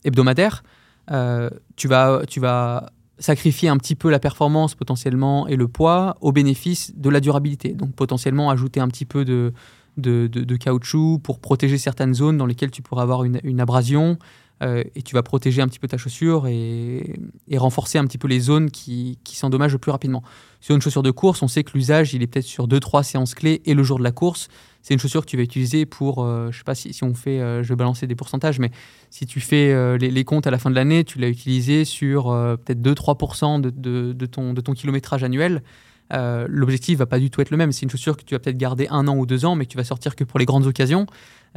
hebdomadaire, 0.03 0.63
euh, 1.11 1.49
tu, 1.75 1.87
vas, 1.87 2.21
tu 2.27 2.39
vas 2.39 2.91
sacrifier 3.19 3.69
un 3.69 3.77
petit 3.77 3.95
peu 3.95 4.09
la 4.09 4.19
performance 4.19 4.75
potentiellement 4.75 5.47
et 5.47 5.55
le 5.55 5.67
poids 5.67 6.17
au 6.21 6.31
bénéfice 6.31 6.93
de 6.95 7.09
la 7.09 7.19
durabilité. 7.19 7.73
Donc 7.73 7.93
potentiellement 7.95 8.49
ajouter 8.49 8.79
un 8.79 8.87
petit 8.87 9.05
peu 9.05 9.25
de, 9.25 9.53
de, 9.97 10.55
caoutchouc 10.55 11.19
pour 11.23 11.39
protéger 11.39 11.77
certaines 11.77 12.13
zones 12.13 12.37
dans 12.37 12.45
lesquelles 12.45 12.71
tu 12.71 12.81
pourrais 12.81 13.03
avoir 13.03 13.23
une, 13.23 13.61
abrasion. 13.61 14.17
Euh, 14.63 14.83
et 14.95 15.03
tu 15.03 15.13
vas 15.13 15.21
protéger 15.21 15.61
un 15.61 15.67
petit 15.67 15.77
peu 15.77 15.87
ta 15.87 15.97
chaussure 15.97 16.47
et, 16.47 17.13
renforcer 17.57 17.99
un 17.99 18.05
petit 18.05 18.17
peu 18.17 18.27
les 18.27 18.39
zones 18.39 18.71
qui, 18.71 19.19
qui 19.23 19.35
s'endommagent 19.35 19.73
le 19.73 19.77
plus 19.77 19.91
rapidement. 19.91 20.23
Sur 20.61 20.75
une 20.75 20.81
chaussure 20.81 21.03
de 21.03 21.11
course, 21.11 21.43
on 21.43 21.47
sait 21.47 21.63
que 21.63 21.73
l'usage, 21.75 22.15
il 22.15 22.23
est 22.23 22.27
peut-être 22.27 22.45
sur 22.45 22.67
2-3 22.67 23.03
séances 23.03 23.35
clés 23.35 23.61
et 23.65 23.75
le 23.75 23.83
jour 23.83 23.99
de 23.99 24.03
la 24.03 24.11
course 24.11 24.47
c'est 24.87 24.93
une 24.93 25.01
chaussure 25.01 25.25
que 25.25 25.29
tu 25.29 25.35
vas 25.35 25.43
utiliser 25.43 25.85
pour, 25.85 26.23
euh, 26.23 26.47
je 26.49 26.59
sais 26.59 26.63
pas 26.63 26.73
si, 26.73 26.93
si 26.93 27.03
on 27.03 27.13
fait, 27.13 27.41
euh, 27.41 27.61
je 27.61 27.67
vais 27.67 27.75
balancer 27.75 28.07
des 28.07 28.15
pourcentages, 28.15 28.57
mais 28.57 28.71
si 29.09 29.25
tu 29.25 29.41
fais 29.41 29.73
euh, 29.73 29.97
les, 29.97 30.23
comptes 30.23 30.47
à 30.47 30.49
la 30.49 30.57
fin 30.57 30.69
de 30.69 30.75
l'année, 30.75 31.03
tu 31.03 31.19
l'as 31.19 31.27
utilisé 31.27 31.83
sur 31.83 32.27
peut-être 32.65 32.81
2-3% 32.81 33.59
de, 33.59 33.69
de, 33.69 34.13
de, 34.13 34.25
ton, 34.25 34.53
de 34.53 34.61
ton 34.61 34.71
kilométrage 34.71 35.25
annuel. 35.25 35.61
L'objectif 36.09 36.99
va 36.99 37.05
pas 37.05 37.19
du 37.19 37.29
tout 37.29 37.41
être 37.41 37.51
le 37.51 37.57
même. 37.57 37.73
C'est 37.73 37.81
une 37.81 37.89
chaussure 37.89 38.15
que 38.15 38.23
tu 38.23 38.33
vas 38.33 38.39
peut-être 38.39 38.57
garder 38.57 38.87
un 38.89 39.09
an 39.09 39.17
ou 39.17 39.25
deux 39.25 39.43
ans, 39.43 39.55
mais 39.55 39.65
que 39.65 39.71
tu 39.71 39.77
vas 39.77 39.83
sortir 39.83 40.15
que 40.15 40.23
pour 40.23 40.39
les 40.39 40.45
grandes 40.45 40.65
occasions. 40.65 41.05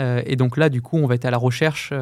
et 0.01 0.35
donc 0.35 0.57
là, 0.57 0.69
du 0.69 0.83
coup, 0.83 0.97
on 0.97 1.07
va 1.07 1.15
être 1.15 1.25
à 1.25 1.31
la 1.31 1.39
recherche 1.39 1.93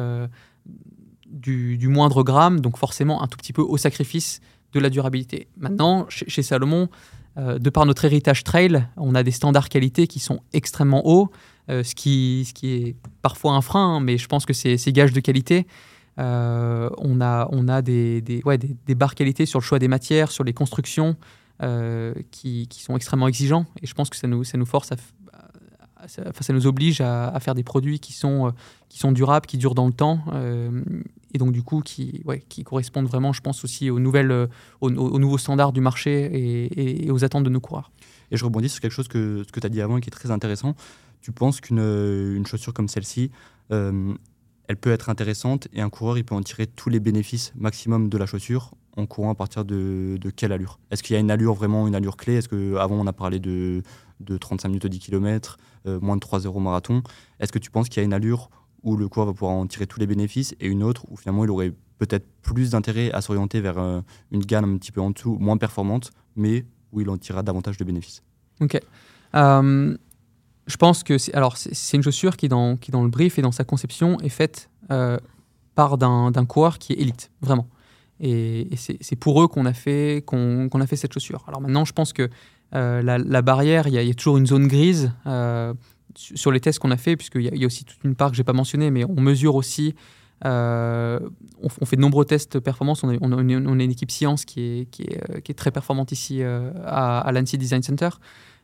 du, 1.27 1.87
moindre 1.89 2.23
gramme, 2.23 2.59
donc 2.59 2.77
forcément 2.77 3.21
un 3.21 3.27
tout 3.27 3.37
petit 3.37 3.53
peu 3.53 3.61
au 3.61 3.77
sacrifice 3.77 4.41
de 4.73 4.79
la 4.79 4.89
durabilité. 4.89 5.47
Maintenant, 5.57 6.07
chez 6.09 6.41
Salomon, 6.41 6.89
euh, 6.89 7.18
de 7.37 7.69
par 7.69 7.85
notre 7.85 8.03
héritage 8.05 8.43
trail, 8.43 8.85
on 8.97 9.15
a 9.15 9.23
des 9.23 9.31
standards 9.31 9.69
qualité 9.69 10.07
qui 10.07 10.19
sont 10.19 10.41
extrêmement 10.51 11.07
hauts, 11.07 11.31
euh, 11.69 11.83
ce, 11.83 11.93
qui, 11.93 12.47
est 12.63 12.95
parfois 13.21 13.53
un 13.53 13.61
frein, 13.61 13.97
hein, 13.97 13.99
mais 13.99 14.17
je 14.17 14.27
pense 14.27 14.45
que 14.45 14.53
c'est 14.53 14.91
gage 14.91 15.13
de 15.13 15.19
qualité. 15.19 15.67
Euh, 16.17 16.89
on 16.97 17.21
a, 17.21 17.81
des, 17.81 18.41
barres 18.95 19.15
qualité 19.15 19.45
sur 19.45 19.59
le 19.59 19.63
choix 19.63 19.77
des 19.77 19.87
matières, 19.87 20.31
sur 20.31 20.43
les 20.43 20.53
constructions 20.53 21.15
qui, 22.31 22.67
sont 22.71 22.95
extrêmement 22.95 23.27
exigeants. 23.27 23.65
Et 23.81 23.87
je 23.87 23.93
pense 23.93 24.09
que 24.09 24.17
ça 24.17 24.27
nous, 24.27 24.43
force 24.65 24.91
à, 24.91 24.95
ça, 26.07 26.23
ça, 26.39 26.53
nous 26.53 26.65
oblige 26.65 27.01
à, 27.01 27.37
faire 27.39 27.53
des 27.53 27.63
produits 27.63 27.99
qui 27.99 28.13
sont 28.13 28.53
durables, 29.11 29.45
qui 29.45 29.57
durent 29.57 29.75
dans 29.75 29.87
le 29.87 29.93
temps 29.93 30.21
et 31.33 31.37
donc 31.37 31.51
du 31.51 31.63
coup 31.63 31.81
qui, 31.81 32.21
ouais, 32.25 32.43
qui 32.49 32.63
correspondent 32.63 33.07
vraiment, 33.07 33.33
je 33.33 33.41
pense, 33.41 33.63
aussi 33.63 33.89
aux, 33.89 33.99
nouvelles, 33.99 34.31
euh, 34.31 34.47
aux, 34.81 34.89
nouveaux 34.89 35.37
standards 35.37 35.73
du 35.73 35.81
marché 35.81 37.03
et, 37.05 37.11
aux 37.11 37.23
attentes 37.23 37.43
de 37.43 37.49
nos 37.49 37.59
coureurs. 37.59 37.91
Et 38.31 38.37
je 38.37 38.45
rebondis 38.45 38.69
sur 38.69 38.81
quelque 38.81 38.91
chose 38.91 39.07
que, 39.07 39.43
que 39.51 39.59
tu 39.59 39.65
as 39.65 39.69
dit 39.69 39.81
avant 39.81 39.97
et 39.97 40.01
qui 40.01 40.07
est 40.07 40.11
très 40.11 40.31
intéressant. 40.31 40.75
Tu 41.21 41.31
penses 41.31 41.61
qu'une 41.61 41.79
une 41.79 42.45
chaussure 42.45 42.73
comme 42.73 42.87
celle-ci, 42.87 43.31
euh, 43.71 44.13
elle 44.67 44.77
peut 44.77 44.91
être 44.91 45.09
intéressante 45.09 45.67
et 45.73 45.81
un 45.81 45.89
coureur, 45.89 46.17
il 46.17 46.23
peut 46.23 46.35
en 46.35 46.41
tirer 46.41 46.67
tous 46.67 46.89
les 46.89 46.99
bénéfices 46.99 47.53
maximum 47.55 48.07
de 48.07 48.17
la 48.17 48.25
chaussure 48.25 48.71
en 48.95 49.05
courant 49.05 49.31
à 49.31 49.35
partir 49.35 49.65
de, 49.65 50.19
quelle 50.35 50.51
allure? 50.51 50.79
Est-ce 50.91 51.03
qu'il 51.03 51.13
y 51.13 51.17
a 51.17 51.19
une 51.19 51.31
allure 51.31 51.53
vraiment, 51.53 51.87
une 51.87 51.95
allure 51.95 52.17
clé? 52.17 52.35
Est-ce 52.35 52.49
qu'avant, 52.49 52.95
on 52.95 53.07
a 53.07 53.13
parlé 53.13 53.39
de, 53.39 53.81
de 54.19 54.37
35 54.37 54.67
minutes 54.67 54.85
au 54.85 54.89
10 54.89 54.99
km, 54.99 55.57
euh, 55.87 55.99
moins 56.01 56.15
de 56.15 56.19
3 56.19 56.39
euros 56.39 56.59
marathon? 56.59 57.01
Est-ce 57.39 57.51
que 57.51 57.59
tu 57.59 57.71
penses 57.71 57.89
qu'il 57.89 58.01
y 58.01 58.03
a 58.03 58.05
une 58.05 58.13
allure 58.13 58.49
où 58.83 58.95
le 58.95 59.07
coureur 59.07 59.27
va 59.27 59.33
pouvoir 59.33 59.51
en 59.51 59.67
tirer 59.67 59.87
tous 59.87 59.99
les 59.99 60.07
bénéfices 60.07 60.55
et 60.59 60.67
une 60.67 60.83
autre 60.83 61.05
où 61.09 61.17
finalement 61.17 61.43
il 61.43 61.49
aurait 61.49 61.73
peut-être 61.99 62.25
plus 62.41 62.71
d'intérêt 62.71 63.11
à 63.11 63.21
s'orienter 63.21 63.61
vers 63.61 63.77
euh, 63.77 64.01
une 64.31 64.41
gamme 64.41 64.73
un 64.73 64.77
petit 64.77 64.91
peu 64.91 65.01
en 65.01 65.11
dessous, 65.11 65.37
moins 65.39 65.57
performante, 65.57 66.11
mais 66.35 66.65
où 66.91 67.01
il 67.01 67.09
en 67.09 67.17
tirera 67.17 67.43
davantage 67.43 67.77
de 67.77 67.83
bénéfices. 67.83 68.23
Ok. 68.61 68.79
Euh, 69.35 69.95
je 70.65 70.77
pense 70.77 71.03
que 71.03 71.17
c'est, 71.17 71.33
une 71.93 72.03
chaussure 72.03 72.37
qui 72.37 72.47
dans, 72.47 72.77
qui 72.77 72.91
dans 72.91 73.03
le 73.03 73.09
brief 73.09 73.37
et 73.37 73.41
dans 73.41 73.51
sa 73.51 73.63
conception 73.63 74.19
est 74.21 74.29
faite 74.29 74.69
euh, 74.91 75.17
par 75.75 75.97
d'un, 75.97 76.31
coureur 76.45 76.79
qui 76.79 76.93
est 76.93 76.97
élite, 76.97 77.31
vraiment. 77.41 77.67
Et, 78.19 78.69
c'est, 78.75 79.15
pour 79.15 79.41
eux 79.41 79.47
qu'on 79.47 79.65
a, 79.65 79.73
fait, 79.73 80.23
qu'on, 80.25 80.69
a 80.69 80.87
fait 80.87 80.95
cette 80.95 81.13
chaussure. 81.13 81.43
Alors 81.47 81.61
maintenant, 81.61 81.85
je 81.85 81.93
pense 81.93 82.13
que 82.13 82.29
la, 82.71 83.41
barrière, 83.41 83.87
il 83.87 83.93
y, 83.93 84.09
a 84.09 84.13
toujours 84.13 84.37
une 84.37 84.45
zone 84.45 84.67
grise 84.67 85.11
sur 86.15 86.51
les 86.51 86.59
tests 86.59 86.79
qu'on 86.79 86.91
a 86.91 86.97
fait, 86.97 87.15
puisqu'il 87.15 87.41
y, 87.41 87.63
a 87.63 87.65
aussi 87.65 87.85
toute 87.85 88.03
une 88.03 88.15
part 88.15 88.31
que 88.31 88.35
je 88.35 88.41
n'ai 88.41 88.45
pas 88.45 88.53
mentionnée, 88.53 88.91
mais 88.91 89.05
on 89.05 89.21
mesure 89.21 89.55
aussi, 89.55 89.95
euh, 90.45 91.19
on, 91.61 91.85
fait 91.85 91.95
de 91.95 92.01
nombreux 92.01 92.25
tests 92.25 92.59
performance. 92.59 93.03
On, 93.03 93.09
a, 93.09 93.41
une, 93.41 93.81
équipe 93.81 94.11
science 94.11 94.45
qui 94.45 94.61
est, 94.61 94.99
est, 94.99 95.29
euh, 95.29 95.41
est 95.45 95.57
très 95.57 95.71
performante 95.71 96.11
ici 96.11 96.41
euh, 96.41 96.71
à, 96.85 97.19
à 97.27 97.41
Design 97.41 97.83
Center. 97.83 98.09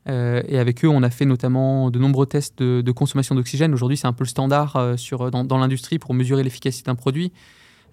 et 0.08 0.60
avec 0.60 0.86
eux, 0.86 0.88
on 0.88 1.04
a 1.04 1.10
fait 1.10 1.26
notamment 1.26 1.92
de 1.92 2.00
nombreux 2.00 2.26
tests 2.26 2.60
de, 2.60 2.92
consommation 2.92 3.36
d'oxygène. 3.36 3.74
Aujourd'hui, 3.74 3.98
c'est 3.98 4.08
un 4.08 4.14
peu 4.14 4.24
le 4.24 4.30
standard 4.30 4.96
dans 5.30 5.58
l'industrie 5.58 6.00
pour 6.00 6.14
mesurer 6.14 6.44
l'efficacité 6.44 6.90
d'un 6.90 6.96
produit. 6.96 7.32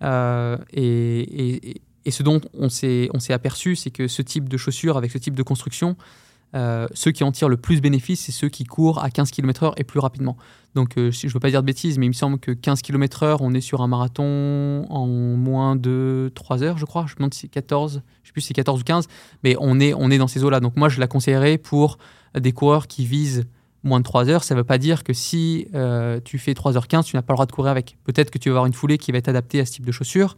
Et, 0.03 1.81
et, 2.05 2.11
ce 2.11 2.23
dont 2.23 2.41
on 2.55 2.69
s'est 2.69 3.11
aperçu, 3.31 3.77
c'est 3.77 3.91
que 3.91 4.09
ce 4.09 4.23
type 4.23 4.49
de 4.49 4.57
chaussures 4.57 4.97
avec 4.97 5.11
ce 5.11 5.19
type 5.19 5.35
de 5.35 5.43
construction, 5.43 5.97
euh, 6.55 6.87
ceux 6.93 7.13
qui 7.13 7.25
en 7.25 7.33
tirent 7.33 7.49
le 7.49 7.57
plus 7.57 7.81
bénéfice, 7.81 8.21
c'est 8.21 8.33
ceux 8.33 8.49
qui 8.49 8.65
courent 8.65 9.03
à 9.03 9.11
15 9.11 9.31
km/h 9.31 9.73
et 9.77 9.85
plus 9.85 10.01
rapidement. 10.01 10.37
Donc, 10.75 10.97
euh, 10.97 11.11
je 11.11 11.27
ne 11.27 11.33
veux 11.33 11.41
pas 11.41 11.51
dire 11.51 11.63
de 11.63 11.67
bêtises, 11.67 11.99
mais 11.99 12.07
il 12.07 12.11
me 12.11 12.15
semble 12.15 12.39
que 12.39 12.51
15 12.51 12.83
km/h, 12.83 13.39
on 13.41 13.55
est 13.55 13.61
sur 13.61 13.83
un 13.83 13.89
marathon 13.89 14.87
en 14.89 15.07
moins 15.07 15.77
de 15.77 16.31
3 16.35 16.63
heures, 16.63 16.79
je 16.79 16.85
crois. 16.85 17.07
Je 17.07 17.13
me 17.15 17.19
demande 17.19 17.35
si 17.35 17.41
c'est 17.41 17.49
14, 17.49 18.03
je 18.23 18.29
sais 18.29 18.33
plus 18.33 18.41
si 18.43 18.49
c'est 18.49 18.55
14 18.55 18.81
ou 18.81 18.85
15, 18.85 19.09
mais 19.45 19.57
on 19.61 19.81
est, 19.81 19.95
on 19.95 20.11
est 20.11 20.19
dans 20.19 20.29
ces 20.29 20.45
eaux-là. 20.45 20.61
Donc, 20.61 20.77
moi, 20.77 20.89
je 20.89 21.01
la 21.01 21.07
conseillerais 21.07 21.59
pour 21.59 21.99
des 22.39 22.53
coureurs 22.53 22.87
qui 22.87 23.07
visent 23.07 23.45
moins 23.85 24.01
de 24.01 24.05
3 24.05 24.29
heures. 24.29 24.45
Ça 24.45 24.55
ne 24.55 24.61
veut 24.61 24.65
pas 24.65 24.79
dire 24.79 25.05
que 25.05 25.13
si 25.13 25.67
euh, 25.75 26.21
tu 26.25 26.39
fais 26.39 26.53
3h15, 26.53 27.05
tu 27.05 27.17
n'as 27.17 27.23
pas 27.23 27.33
le 27.33 27.37
droit 27.37 27.47
de 27.47 27.53
courir 27.53 27.71
avec. 27.71 27.97
Peut-être 28.05 28.31
que 28.31 28.39
tu 28.39 28.49
vas 28.49 28.55
avoir 28.55 28.67
une 28.67 28.73
foulée 28.73 28.99
qui 28.99 29.13
va 29.13 29.19
être 29.19 29.29
adaptée 29.29 29.61
à 29.61 29.67
ce 29.67 29.73
type 29.73 29.87
de 29.87 29.93
chaussures. 29.93 30.37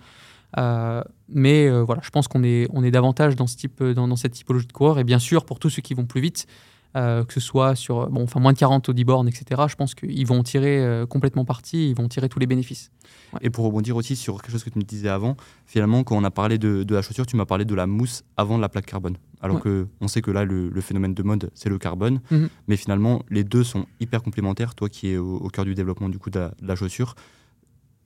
Euh, 0.59 1.03
mais 1.28 1.66
euh, 1.66 1.82
voilà, 1.82 2.01
je 2.05 2.11
pense 2.11 2.28
qu'on 2.28 2.45
est, 2.45 2.68
on 2.72 2.84
est 2.84 2.90
davantage 2.90 3.36
dans, 3.36 3.47
ce 3.47 3.57
type, 3.57 3.82
dans, 3.82 4.09
dans, 4.09 4.16
cette 4.16 4.32
typologie 4.32 4.66
de 4.66 4.72
coureur. 4.72 4.99
Et 4.99 5.05
bien 5.05 5.18
sûr, 5.18 5.45
pour 5.45 5.59
tous 5.59 5.70
ceux 5.70 5.82
qui 5.82 5.95
vont 5.95 6.07
plus 6.07 6.20
vite, 6.20 6.47
que 6.95 7.24
ce 7.28 7.40
soit 7.40 7.74
sur 7.74 8.09
bon, 8.09 8.22
enfin, 8.22 8.38
moins 8.38 8.53
de 8.53 8.59
40 8.59 8.88
au 8.88 8.92
bornes, 8.92 9.26
etc., 9.26 9.62
je 9.68 9.74
pense 9.74 9.97
qu'ils 9.97 10.26
vont 10.28 10.45
tirer 10.45 11.03
complètement 11.11 11.45
parti, 11.45 11.90
ils 11.90 11.97
vont 11.97 12.07
tirer 12.07 12.28
tous 12.28 12.38
les 12.38 12.47
bénéfices. 12.47 12.92
Et 13.40 13.51
pour 13.51 13.64
rebondir 13.64 13.97
aussi 13.97 14.16
sur 14.16 14.40
quelque 14.40 14.53
chose 14.53 14.64
que 14.64 14.70
tu 14.70 14.78
me 14.78 14.84
disais 14.84 15.09
avant, 15.09 15.36
finalement, 15.66 16.05
quand 16.05 16.16
on 16.16 16.24
a 16.24 16.30
parlé 16.30 16.59
de, 16.59 16.84
la 16.95 17.03
chaussure, 17.03 17.26
tu 17.26 17.36
m'as 17.36 17.47
parlé 17.47 17.64
de 17.64 17.74
la 17.74 17.86
mousse 17.86 18.22
avant 18.36 18.59
la 18.59 18.68
plaque 18.68 18.86
carbone. 18.86 19.16
Alors 19.40 19.61
que 19.61 19.86
on 20.01 20.09
sait 20.09 20.22
que 20.22 20.30
là, 20.30 20.45
le, 20.45 20.80
phénomène 20.80 21.14
de 21.14 21.22
mode, 21.22 21.51
c'est 21.55 21.68
le 21.68 21.78
carbone. 21.78 22.20
Mhm. 22.30 22.49
Mais 22.68 22.76
finalement, 22.76 23.22
les 23.28 23.45
deux 23.45 23.64
sont 23.64 23.86
hyper 24.01 24.22
complémentaires. 24.22 24.74
Toi 24.74 24.88
qui 24.88 25.11
es 25.11 25.16
au, 25.16 25.49
cœur 25.49 25.64
du 25.64 25.74
développement 25.74 26.09
du 26.09 26.18
coup, 26.18 26.30
de, 26.30 26.49
la, 26.62 26.76
chaussure, 26.76 27.14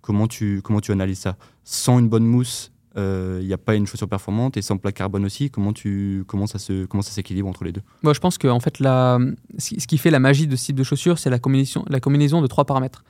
comment 0.09 0.27
tu, 0.27 0.63
comment 0.65 0.81
tu 0.81 0.91
analyses 0.91 1.19
ça? 1.19 1.37
Sans 1.65 1.99
une 1.99 2.09
bonne 2.09 2.25
mousse, 2.25 2.73
il 2.97 3.01
euh, 3.03 3.43
n'y 3.43 3.53
a 3.53 3.59
pas 3.59 3.75
une 3.75 3.87
chaussure 3.87 4.09
performante 4.09 4.57
et 4.57 4.63
sans 4.63 4.79
plaque 4.79 4.95
carbone 4.95 5.27
aussi, 5.27 5.51
comment, 5.51 5.75
tu, 5.75 6.25
comment 6.27 6.47
ça 6.47 6.59
s'équilibre 6.59 7.47
entre 7.47 7.65
les 7.65 7.73
deux? 7.73 7.83
Je 8.03 8.19
pense 8.19 8.39
que 8.39 8.49
en 8.49 8.59
fait, 8.59 8.79
la, 8.79 9.19
ce 9.59 9.87
qui 9.87 9.99
fait 9.99 10.11
la 10.11 10.19
magie 10.19 10.47
de 10.47 10.57
ce 10.57 10.65
type 10.65 10.77
de 10.77 10.83
chaussure, 10.83 11.19
c'est 11.19 11.29
la 11.29 11.39
combinaison, 11.39 11.85
la 11.91 12.01
combinaison 12.01 12.41
de 12.41 12.47
trois 12.47 12.65
paramètres. 12.65 13.05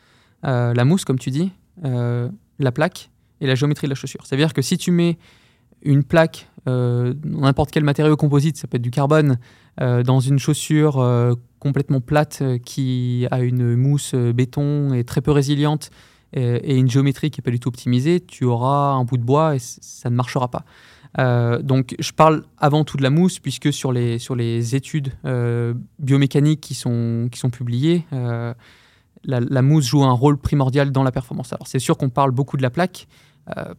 Euh, 0.44 0.74
la 0.74 0.84
mousse, 0.84 1.04
comme 1.04 1.20
tu 1.20 1.30
dis, 1.30 1.52
euh, 1.84 2.28
la 2.58 2.72
plaque 2.72 3.10
et 3.40 3.46
la 3.46 3.54
géométrie 3.54 3.86
de 3.86 3.92
la 3.92 3.94
chaussure. 3.94 4.26
C'est-à-dire 4.26 4.52
que 4.52 4.60
si 4.60 4.76
tu 4.76 4.90
mets 4.90 5.18
une 5.82 6.02
plaque, 6.02 6.50
n'importe 6.66 7.70
quel 7.70 7.84
matériau 7.84 8.16
composite, 8.16 8.56
ça 8.56 8.66
peut 8.66 8.76
être 8.76 8.82
du 8.82 8.90
carbone, 8.90 9.38
dans 9.78 10.20
une 10.20 10.38
chaussure 10.38 11.36
complètement 11.60 12.00
plate 12.00 12.42
qui 12.64 13.26
a 13.30 13.40
une 13.40 13.76
mousse 13.76 14.14
béton 14.14 14.92
et 14.92 15.04
très 15.04 15.20
peu 15.20 15.30
résiliente, 15.30 15.90
et, 16.32 16.76
une 16.76 16.90
géométrie 16.90 17.30
qui 17.30 17.40
n'est 17.40 17.44
pas 17.44 17.50
du 17.50 17.60
tout 17.60 17.68
optimisée, 17.68 18.20
tu 18.20 18.44
auras 18.44 18.92
un 18.92 19.04
bout 19.04 19.16
de 19.16 19.22
bois 19.22 19.56
et 19.56 19.58
ça 19.58 20.10
ne 20.10 20.14
marchera 20.14 20.48
pas. 20.48 20.64
Euh, 21.18 21.62
donc 21.62 21.94
je 21.98 22.12
parle 22.12 22.44
avant 22.58 22.84
tout 22.84 22.96
de 22.96 23.02
la 23.02 23.10
mousse, 23.10 23.38
puisque 23.38 23.72
sur 23.72 23.92
les, 23.92 24.18
sur 24.18 24.36
les 24.36 24.76
études 24.76 25.12
euh, 25.24 25.74
biomécaniques 25.98 26.60
qui 26.60 26.74
sont, 26.74 27.28
qui 27.32 27.38
sont 27.38 27.50
publiées, 27.50 28.04
euh, 28.12 28.52
la, 29.24 29.62
mousse 29.62 29.86
joue 29.86 30.04
un 30.04 30.12
rôle 30.12 30.38
primordial 30.38 30.92
dans 30.92 31.02
la 31.02 31.12
performance. 31.12 31.52
Alors 31.52 31.66
c'est 31.66 31.78
sûr 31.78 31.96
qu'on 31.96 32.10
parle 32.10 32.30
beaucoup 32.30 32.56
de 32.56 32.62
la 32.62 32.70
plaque, 32.70 33.08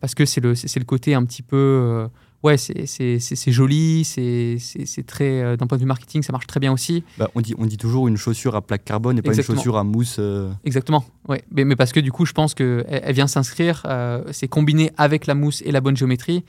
parce 0.01 0.15
que 0.15 0.25
c'est 0.25 0.41
le, 0.41 0.53
le 0.53 0.83
côté 0.83 1.13
un 1.13 1.23
petit 1.23 1.43
peu 1.43 2.09
ouais, 2.43 2.57
c'est 2.57 3.51
joli, 3.51 4.03
c'est 4.05 5.05
très. 5.05 5.41
Euh, 5.41 5.57
d'un 5.57 5.67
point 5.67 5.77
de 5.77 5.83
vue 5.83 5.87
marketing, 5.87 6.23
ça 6.23 6.31
marche 6.31 6.47
très 6.47 6.59
bien 6.59 6.71
aussi. 6.71 7.03
Bah, 7.17 7.29
on, 7.35 7.41
dit, 7.41 7.55
on 7.57 7.65
dit 7.65 7.77
toujours 7.77 8.07
une 8.07 8.17
chaussure 8.17 8.55
à 8.55 8.61
plaque 8.61 8.85
carbone 8.85 9.17
et 9.17 9.21
pas 9.21 9.33
une 9.33 9.43
chaussure 9.43 9.77
à 9.77 9.83
mousse. 9.83 10.17
Euh. 10.19 10.51
Exactement, 10.63 11.05
ouais. 11.27 11.43
Mais, 11.51 11.65
mais, 11.65 11.75
parce 11.75 11.91
que 11.91 11.99
du 11.99 12.11
coup, 12.11 12.25
je 12.25 12.33
pense 12.33 12.53
qu'elle 12.53 12.85
elle 12.87 13.15
vient 13.15 13.27
s'inscrire, 13.27 13.83
euh, 13.85 14.23
c'est 14.31 14.47
combiné 14.47 14.91
avec 14.97 15.27
la 15.27 15.35
mousse 15.35 15.61
et 15.65 15.71
la 15.71 15.81
bonne 15.81 15.97
géométrie 15.97 16.43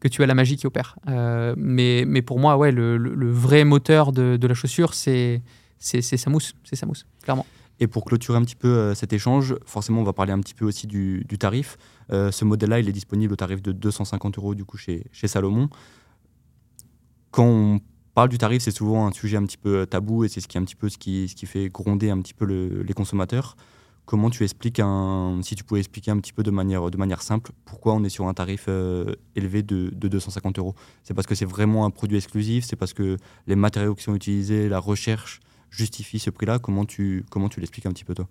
que 0.00 0.08
tu 0.08 0.22
as 0.22 0.26
la 0.26 0.34
magie 0.34 0.56
qui 0.56 0.66
opère. 0.66 0.98
mais, 1.56 2.04
mais 2.06 2.22
pour 2.22 2.38
moi, 2.38 2.56
ouais, 2.56 2.70
le, 2.70 2.98
le, 2.98 3.30
vrai 3.30 3.64
moteur 3.64 4.12
de, 4.12 4.36
de 4.36 4.46
la 4.46 4.54
chaussure, 4.54 4.92
c'est 4.92 5.42
sa 5.78 6.30
mousse, 6.30 6.54
c'est 6.64 6.76
sa 6.76 6.86
mousse, 6.86 7.06
clairement. 7.22 7.46
Et 7.78 7.86
pour 7.86 8.04
clôturer 8.04 8.38
un 8.38 8.42
petit 8.42 8.56
peu 8.56 8.68
euh, 8.68 8.94
cet 8.94 9.12
échange, 9.12 9.54
forcément, 9.66 10.00
on 10.00 10.04
va 10.04 10.12
parler 10.12 10.32
un 10.32 10.40
petit 10.40 10.54
peu 10.54 10.64
aussi 10.64 10.86
du, 10.86 11.24
tarif. 11.38 11.76
Euh, 12.10 12.30
ce 12.30 12.44
modèle-là, 12.44 12.80
il 12.80 12.88
est 12.88 12.92
disponible 12.92 13.34
au 13.34 13.36
tarif 13.36 13.60
de 13.62 13.72
250 13.72 14.38
euros 14.38 14.54
du 14.54 14.64
coup 14.64 14.78
chez, 14.78 15.04
Salomon. 15.12 15.68
Quand 17.30 17.44
on 17.44 17.80
parle 18.14 18.30
du 18.30 18.38
tarif, 18.38 18.62
c'est 18.62 18.70
souvent 18.70 19.06
un 19.06 19.12
sujet 19.12 19.36
un 19.36 19.44
petit 19.44 19.58
peu 19.58 19.80
euh, 19.80 19.86
tabou 19.86 20.24
et 20.24 20.28
c'est 20.28 20.40
ce 20.40 20.48
qui 20.48 20.56
un 20.56 20.64
petit 20.64 20.76
peu 20.76 20.88
ce 20.88 20.96
qui, 20.96 21.28
ce 21.28 21.34
qui 21.34 21.44
fait 21.44 21.68
gronder 21.68 22.08
un 22.08 22.20
petit 22.22 22.32
peu 22.32 22.46
les 22.46 22.94
consommateurs. 22.94 23.56
Comment 24.06 24.30
tu 24.30 24.44
expliques 24.44 24.78
un, 24.78 25.40
si 25.42 25.56
tu 25.56 25.64
pouvais 25.64 25.80
expliquer 25.80 26.12
un 26.12 26.18
petit 26.18 26.32
peu 26.32 26.44
de 26.44 26.52
manière, 26.52 26.90
de 26.90 26.96
manière 26.96 27.22
simple, 27.22 27.50
pourquoi 27.64 27.92
on 27.92 28.04
est 28.04 28.08
sur 28.08 28.28
un 28.28 28.34
tarif 28.34 28.68
élevé 29.34 29.64
de 29.64 29.90
250 29.90 30.60
euros? 30.60 30.76
C'est 31.02 31.12
parce 31.12 31.26
que 31.26 31.34
c'est 31.34 31.44
vraiment 31.44 31.84
un 31.84 31.90
produit 31.90 32.16
exclusif, 32.16 32.64
c'est 32.64 32.76
parce 32.76 32.92
que 32.92 33.16
les 33.48 33.56
matériaux 33.56 33.96
qui 33.96 34.04
sont 34.04 34.14
utilisés, 34.14 34.68
la 34.68 34.78
recherche, 34.78 35.40
justifie 35.76 36.18
ce 36.18 36.30
prix-là? 36.30 36.58
Comment 36.58 36.84
tu, 36.84 37.24
comment 37.30 37.48
tu 37.48 37.60
l'expliques 37.60 37.86
un 37.86 37.92
petit 37.92 38.04
peu, 38.04 38.14
toi? 38.14 38.26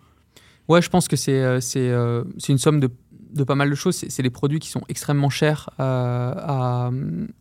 Ouais, 0.68 0.82
je 0.82 0.90
pense 0.90 1.08
que 1.08 1.16
c'est 1.16 1.42
euh, 1.44 1.60
euh, 1.76 2.24
c'est 2.38 2.52
une 2.52 2.58
somme 2.58 2.80
de, 2.80 2.90
de, 3.34 3.44
pas 3.44 3.56
mal 3.56 3.70
de 3.70 3.76
choses. 3.76 3.96
C'est 3.96 4.24
des 4.24 4.30
produits 4.30 4.60
qui 4.60 4.70
sont 4.70 4.82
extrêmement 4.90 5.30
chers 5.30 5.70
euh, 5.80 6.34
à, 6.36 6.90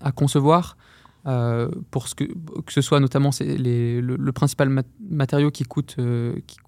à, 0.01 0.13
concevoir. 0.13 0.77
pour 1.91 2.09
ce 2.09 2.15
que, 2.15 2.25
que 2.25 2.73
ce 2.73 2.83
soit 2.83 3.01
notamment 3.01 3.31
les, 3.41 4.03
le, 4.03 4.33
principal 4.33 4.69
matériau 5.11 5.51
qui 5.51 5.65
coûte, 5.65 5.97
qui, 6.47 6.59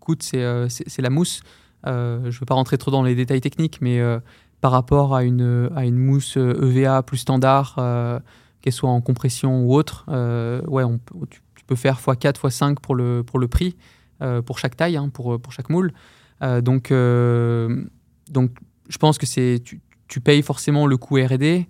coûte 0.00 0.22
c'est 0.22 1.02
la 1.02 1.10
mousse. 1.10 1.40
je 1.84 1.90
ne 1.90 2.30
veux 2.30 2.46
pas 2.46 2.54
rentrer 2.54 2.76
trop 2.76 2.90
dans 2.90 3.02
les 3.02 3.14
détails 3.14 3.40
techniques, 3.40 3.80
mais 3.80 4.02
par 4.60 4.72
rapport 4.72 5.14
à 5.14 5.24
une, 5.24 5.70
à 5.74 5.86
une 5.86 5.96
mousse 5.96 6.36
EVA 6.36 7.02
plus 7.02 7.18
standard, 7.18 7.76
qu'elle 8.60 8.72
soit 8.74 8.90
en 8.90 9.00
compression 9.00 9.62
ou 9.64 9.74
autre, 9.74 10.04
ouais, 10.68 10.84
on, 10.84 11.00
tu, 11.30 11.40
peux 11.66 11.76
faire 11.76 11.98
x4, 12.00 12.32
x5 12.32 12.76
pour 12.76 12.94
le, 12.94 13.22
pour 13.22 13.38
le 13.38 13.48
prix, 13.48 13.76
euh, 14.22 14.42
pour 14.42 14.58
chaque 14.58 14.76
taille, 14.76 14.96
hein, 14.96 15.08
pour, 15.08 15.40
pour 15.40 15.52
chaque 15.52 15.70
moule. 15.70 15.92
Euh, 16.42 16.60
donc, 16.60 16.90
euh, 16.90 17.84
donc, 18.30 18.50
je 18.88 18.98
pense 18.98 19.18
que 19.18 19.26
c'est 19.26 19.60
tu, 19.64 19.80
tu, 20.08 20.20
payes 20.20 20.42
forcément 20.42 20.86
le 20.86 20.96
coût 20.96 21.16
R&D. 21.16 21.66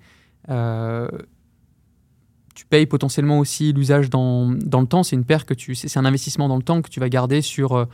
tu 2.54 2.66
payes 2.66 2.86
potentiellement 2.86 3.38
aussi 3.38 3.72
l'usage 3.72 4.10
dans, 4.10 4.50
dans, 4.50 4.80
le 4.80 4.86
temps. 4.86 5.02
C'est 5.02 5.16
une 5.16 5.24
paire 5.24 5.46
que 5.46 5.54
tu, 5.54 5.74
c'est 5.74 5.98
un 5.98 6.04
investissement 6.04 6.48
dans 6.48 6.56
le 6.56 6.62
temps 6.62 6.82
que 6.82 6.90
tu 6.90 7.00
vas 7.00 7.08
garder 7.08 7.42
sur 7.42 7.86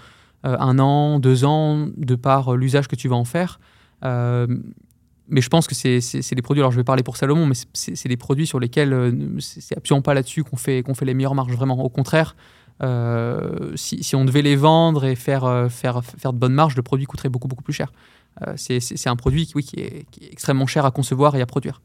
un 0.45 0.79
an, 0.79 1.21
deux 1.21 1.45
ans, 1.45 1.89
de 1.97 2.15
par 2.15 2.57
l'usage 2.57 2.89
que 2.89 2.97
tu 2.97 3.09
vas 3.09 3.17
en 3.17 3.25
faire 3.25 3.61
mais 5.29 5.41
je 5.41 5.49
pense 5.49 5.66
que 5.66 5.75
c'est 5.75 6.35
des 6.35 6.43
produits, 6.43 6.61
alors 6.61 6.73
je 6.73 6.77
vais 6.77 6.85
parler 6.85 7.03
pour 7.03 7.16
Salomon, 7.16 7.47
mais 7.47 7.55
c'est 7.73 8.09
des 8.09 8.16
produits 8.16 8.47
sur 8.47 8.61
lesquels 8.61 8.93
euh, 8.93 9.41
c'est 9.41 9.77
absolument 9.77 10.03
pas 10.03 10.14
là-dessus 10.14 10.45
qu'on 10.45 10.57
fait, 10.57 10.83
qu'on 10.83 10.95
fait 10.95 11.05
les 11.05 11.14
meilleures 11.14 11.35
marges, 11.35 11.53
vraiment. 11.53 11.83
Au 11.83 11.89
contraire, 11.89 12.37
euh, 12.83 13.73
si, 13.77 14.03
si, 14.03 14.16
on 14.16 14.25
devait 14.25 14.43
les 14.43 14.57
vendre 14.57 15.05
et 15.05 15.14
faire, 15.14 15.45
euh, 15.45 15.68
faire, 15.68 16.05
faire 16.05 16.33
de 16.33 16.39
bonnes 16.39 16.55
marges, 16.55 16.77
le 16.77 16.83
produit 16.83 17.07
coûterait 17.07 17.29
beaucoup, 17.29 17.49
beaucoup 17.49 17.62
plus 17.62 17.73
cher. 17.73 17.93
c'est 18.57 19.07
un 19.07 19.16
produit 19.16 19.47
qui, 19.47 19.53
oui, 19.57 19.62
qui, 19.62 19.81
est, 19.81 20.07
extrêmement 20.31 20.66
cher 20.66 20.85
à 20.85 20.91
concevoir 20.91 21.37
et 21.37 21.41
à 21.41 21.47
produire. 21.47 21.81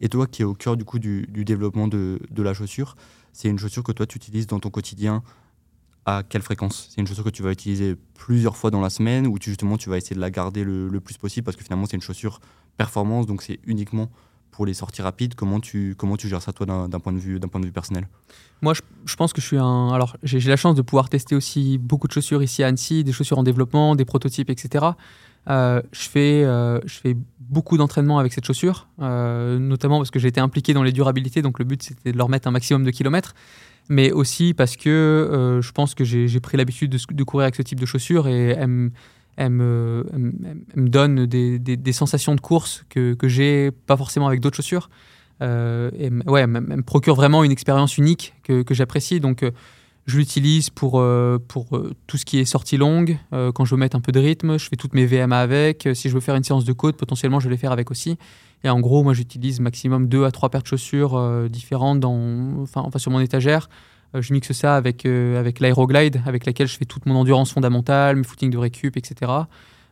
Et 0.00 0.08
toi, 0.08 0.26
qui 0.26 0.42
es 0.42 0.44
au 0.44 0.54
cœur 0.54 0.76
du 0.76 0.84
coup 0.84 0.98
du, 0.98 1.26
développement 1.44 1.88
de, 1.88 2.20
de, 2.30 2.42
la 2.42 2.54
chaussure, 2.54 2.96
c'est 3.32 3.48
une 3.48 3.58
chaussure 3.58 3.82
que 3.82 3.92
toi 3.92 4.06
tu 4.06 4.16
utilises 4.16 4.46
dans 4.46 4.60
ton 4.60 4.70
quotidien 4.70 5.22
à 6.06 6.22
quelle 6.28 6.42
fréquence 6.42 6.88
C'est 6.90 7.00
une 7.00 7.06
chaussure 7.06 7.24
que 7.24 7.30
tu 7.30 7.42
vas 7.42 7.52
utiliser 7.52 7.96
plusieurs 8.14 8.56
fois 8.56 8.70
dans 8.70 8.80
la 8.80 8.90
semaine 8.90 9.26
ou 9.26 9.38
tu, 9.38 9.50
justement 9.50 9.76
tu 9.76 9.90
vas 9.90 9.96
essayer 9.96 10.16
de 10.16 10.20
la 10.20 10.30
garder 10.30 10.64
le, 10.64 11.00
plus 11.00 11.18
possible 11.18 11.44
parce 11.44 11.56
que 11.56 11.64
finalement 11.64 11.86
c'est 11.86 11.96
une 11.96 12.02
chaussure 12.02 12.40
performance, 12.76 13.26
donc 13.26 13.42
c'est 13.42 13.60
uniquement 13.66 14.10
pour 14.50 14.66
les 14.66 14.74
sorties 14.74 15.02
rapides. 15.02 15.34
Comment 15.34 15.60
tu, 15.60 15.94
comment 15.96 16.16
tu 16.16 16.28
gères 16.28 16.42
ça, 16.42 16.52
toi, 16.52 16.66
d'un 16.66 17.00
point, 17.00 17.12
de 17.12 17.18
vue, 17.18 17.38
point 17.38 17.60
de 17.60 17.66
vue 17.66 17.72
personnel? 17.72 18.08
Moi, 18.62 18.74
je, 18.74 18.82
je, 19.06 19.16
pense 19.16 19.32
que 19.32 19.40
je 19.40 19.46
suis 19.46 19.58
un. 19.58 19.90
Alors, 19.92 20.16
j'ai 20.22 20.40
la 20.40 20.56
chance 20.56 20.74
de 20.74 20.82
pouvoir 20.82 21.08
tester 21.08 21.34
aussi 21.34 21.78
beaucoup 21.78 22.08
de 22.08 22.12
chaussures 22.12 22.42
ici 22.42 22.62
à 22.62 22.66
Annecy, 22.66 23.04
des 23.04 23.12
chaussures 23.12 23.38
en 23.38 23.42
développement, 23.42 23.94
des 23.94 24.04
prototypes, 24.04 24.50
etc. 24.50 24.88
Euh, 25.48 25.80
je, 25.92 26.08
fais, 26.08 26.44
euh, 26.44 26.80
je 26.84 26.94
fais 26.98 27.16
beaucoup 27.38 27.78
d'entraînement 27.78 28.18
avec 28.18 28.32
cette 28.32 28.44
chaussure, 28.44 28.88
euh, 29.00 29.58
notamment 29.58 29.98
parce 29.98 30.10
que 30.10 30.18
j'ai 30.18 30.28
été 30.28 30.40
impliqué 30.40 30.74
dans 30.74 30.82
les 30.82 30.92
durabilités, 30.92 31.40
donc 31.40 31.58
le 31.58 31.64
but 31.64 31.82
c'était 31.82 32.12
de 32.12 32.18
leur 32.18 32.28
mettre 32.28 32.46
un 32.46 32.50
maximum 32.50 32.84
de 32.84 32.90
kilomètres, 32.90 33.34
mais 33.90 34.10
aussi 34.10 34.54
parce 34.54 34.76
que 34.76 35.60
je 35.62 35.72
pense 35.72 35.94
que 35.94 36.04
j'ai 36.04 36.40
pris 36.40 36.56
l'habitude 36.56 36.90
de, 36.90 37.24
courir 37.24 37.44
avec 37.44 37.56
ce 37.56 37.62
type 37.62 37.78
de 37.78 37.86
chaussures 37.86 38.26
et 38.28 38.56
elle 39.36 39.50
me, 39.50 40.04
donne 40.76 41.26
des, 41.26 41.92
sensations 41.92 42.34
de 42.34 42.40
course 42.40 42.84
que, 42.88 43.12
que 43.12 43.28
j'ai 43.28 43.70
pas 43.70 43.98
forcément 43.98 44.28
avec 44.28 44.40
d'autres 44.40 44.56
chaussures. 44.56 44.88
Euh, 45.42 45.90
ouais, 46.26 46.42
elle 46.42 46.48
me 46.48 46.82
procure 46.82 47.14
vraiment 47.14 47.44
une 47.44 47.52
expérience 47.52 47.98
unique 47.98 48.34
que, 48.44 48.64
j'apprécie. 48.70 49.20
Donc, 49.20 49.42
euh, 49.42 49.50
je 50.06 50.18
l'utilise 50.18 50.70
pour, 50.70 51.00
euh, 51.00 51.38
pour 51.46 51.76
euh, 51.76 51.92
tout 52.06 52.16
ce 52.16 52.24
qui 52.24 52.38
est 52.38 52.44
sortie 52.44 52.76
longue. 52.76 53.18
quand 53.30 53.64
je 53.64 53.74
veux 53.74 53.80
mettre 53.80 53.96
un 53.96 54.00
peu 54.00 54.12
de 54.12 54.20
rythme, 54.20 54.58
je 54.58 54.68
fais 54.68 54.76
toutes 54.76 54.94
mes 54.94 55.06
VMA 55.06 55.38
avec. 55.38 55.88
Si 55.94 56.08
je 56.08 56.14
veux 56.14 56.20
faire 56.20 56.36
une 56.36 56.44
séance 56.44 56.64
de 56.64 56.72
côte, 56.72 56.96
potentiellement, 56.96 57.40
je 57.40 57.48
vais 57.48 57.54
les 57.54 57.60
faire 57.60 57.72
avec 57.72 57.90
aussi. 57.90 58.18
Et 58.64 58.68
en 58.68 58.80
gros, 58.80 59.02
moi, 59.02 59.14
j'utilise 59.14 59.60
maximum 59.60 60.08
deux 60.08 60.24
à 60.24 60.30
trois 60.30 60.50
paires 60.50 60.62
de 60.62 60.66
chaussures 60.66 61.48
différentes 61.48 62.00
dans, 62.00 62.62
enfin, 62.62 62.86
sur 62.98 63.10
mon 63.10 63.20
étagère. 63.20 63.68
Euh, 64.14 64.22
je 64.22 64.32
mixe 64.32 64.52
ça 64.52 64.76
avec, 64.76 65.06
euh, 65.06 65.38
avec 65.38 65.60
l'aéroglide, 65.60 66.22
avec 66.26 66.46
laquelle 66.46 66.66
je 66.66 66.76
fais 66.76 66.84
toute 66.84 67.06
mon 67.06 67.14
endurance 67.14 67.52
fondamentale, 67.52 68.16
mes 68.16 68.24
footings 68.24 68.50
de 68.50 68.58
récup, 68.58 68.96
etc. 68.96 69.32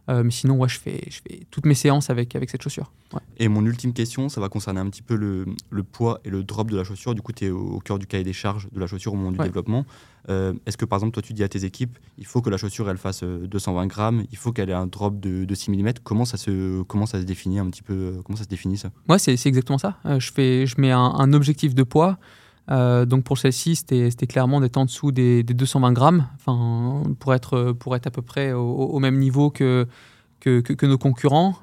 Euh, 0.09 0.23
mais 0.23 0.31
sinon, 0.31 0.57
ouais, 0.57 0.69
je, 0.69 0.79
fais, 0.79 1.03
je 1.09 1.21
fais 1.21 1.41
toutes 1.51 1.67
mes 1.67 1.75
séances 1.75 2.11
avec, 2.11 2.35
avec 2.35 2.51
cette 2.51 2.63
chaussure. 2.63 2.91
Et 3.39 3.49
mon 3.49 3.65
ultime 3.65 3.93
question, 3.93 4.29
ça 4.29 4.41
va 4.41 4.49
concerner 4.49 4.81
un 4.81 4.89
petit 4.89 5.03
peu 5.03 5.17
le, 5.17 5.47
le 5.71 5.83
poids 5.83 6.21
et 6.25 6.31
le 6.31 6.43
drop 6.43 6.71
de 6.71 6.77
la 6.77 6.85
chaussure. 6.85 7.15
Du 7.15 7.23
coup, 7.23 7.33
tu 7.33 7.47
es 7.47 7.51
au, 7.51 7.79
cœur 7.81 7.99
du 7.99 8.07
cahier 8.07 8.25
des 8.25 8.33
charges 8.33 8.69
de 8.73 8.81
la 8.81 8.87
chaussure 8.87 9.13
au 9.13 9.17
moment 9.17 9.33
du 9.33 9.39
développement. 9.39 9.85
Est-ce 10.29 10.77
que, 10.77 10.85
par 10.85 10.99
exemple, 10.99 11.15
toi, 11.15 11.23
tu 11.23 11.33
dis 11.33 11.43
à 11.43 11.49
tes 11.49 11.65
équipes, 11.65 11.99
il 12.19 12.27
faut 12.27 12.43
que 12.43 12.51
la 12.51 12.59
chaussure, 12.59 12.91
elle 12.91 12.99
fasse 12.99 13.23
220 13.23 13.87
grammes, 13.87 14.25
il 14.31 14.37
faut 14.37 14.53
qu'elle 14.53 14.69
ait 14.69 14.75
un 14.75 14.87
drop 14.87 15.19
de, 15.21 15.47
de 15.47 15.55
6 15.55 15.71
mm 15.71 15.93
comment 16.05 16.27
ça, 16.27 16.37
se, 16.37 16.83
comment 16.83 17.07
ça 17.07 17.19
se 17.19 17.25
définit 17.25 17.59
un 17.59 17.71
petit 17.71 17.83
peu 17.83 18.21
Comment 18.25 18.37
ça 18.37 18.45
se 18.45 18.49
définit, 18.49 18.77
ça? 18.77 18.91
Ouais, 19.09 19.19
c'est 19.19 19.33
exactement 19.47 19.79
ça. 19.79 19.97
je, 20.19 20.31
fais, 20.31 20.67
je 20.67 20.79
mets 20.79 20.93
un, 20.93 21.01
un 21.01 21.33
objectif 21.33 21.75
de 21.75 21.83
poids. 21.83 22.19
Euh, 22.71 23.07
donc 23.07 23.25
pour 23.25 23.39
celle-ci, 23.39 23.77
c'était 23.77 24.27
clairement 24.27 24.61
d'être 24.61 24.77
en 24.77 24.85
dessous 24.85 25.13
des, 25.13 25.43
220 25.43 25.93
grammes, 25.93 26.27
pour, 27.19 27.35
être, 27.35 27.73
pour 27.73 27.97
être 27.97 28.07
à 28.07 28.11
peu 28.11 28.23
près 28.23 28.53
au, 28.53 28.99
même 28.99 29.19
niveau 29.19 29.51
que, 29.51 29.87
que, 30.41 30.87
nos 30.87 30.99
concurrents. 30.99 31.55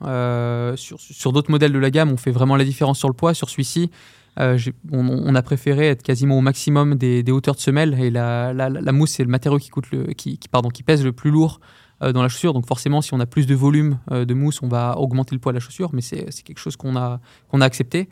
sur, 0.75 0.99
sur 0.99 1.31
d'autres 1.31 1.51
modèles 1.51 1.73
de 1.73 1.79
la 1.79 1.91
gamme, 1.91 2.11
on 2.11 2.17
fait 2.17 2.31
vraiment 2.31 2.55
la 2.55 2.63
différence 2.63 2.99
sur 2.99 3.07
le 3.07 3.13
poids. 3.13 3.33
Sur 3.33 3.49
celui-ci, 3.49 3.91
on, 4.37 4.69
on, 4.91 5.35
a 5.35 5.41
préféré 5.41 5.87
être 5.87 6.03
quasiment 6.03 6.37
au 6.37 6.41
maximum 6.41 6.95
des, 6.95 7.23
hauteurs 7.31 7.55
de 7.55 7.61
semelle 7.61 7.99
et 7.99 8.09
la, 8.09 8.53
la, 8.53 8.91
mousse 8.91 9.11
c'est 9.11 9.23
le 9.23 9.29
matériau 9.29 9.59
qui, 9.59 10.37
qui, 10.37 10.83
pèse 10.83 11.05
le 11.05 11.11
plus 11.11 11.31
lourd 11.31 11.59
euh, 12.03 12.11
dans 12.11 12.21
la 12.21 12.27
chaussure. 12.27 12.53
Donc 12.53 12.67
forcément, 12.67 13.01
si 13.01 13.13
on 13.13 13.19
a 13.21 13.25
plus 13.25 13.45
de 13.45 13.55
volume 13.55 13.99
euh, 14.11 14.25
de 14.25 14.33
mousse, 14.33 14.61
on 14.61 14.67
va 14.67 14.97
augmenter 14.97 15.33
le 15.33 15.39
poids 15.39 15.53
de 15.53 15.57
la 15.57 15.61
chaussure, 15.61 15.91
mais 15.93 16.01
c'est 16.01 16.25
quelque 16.43 16.59
chose 16.59 16.75
qu'on 16.75 16.97
a, 16.97 17.21
qu'on 17.49 17.61
a 17.61 17.65
accepté. 17.65 18.09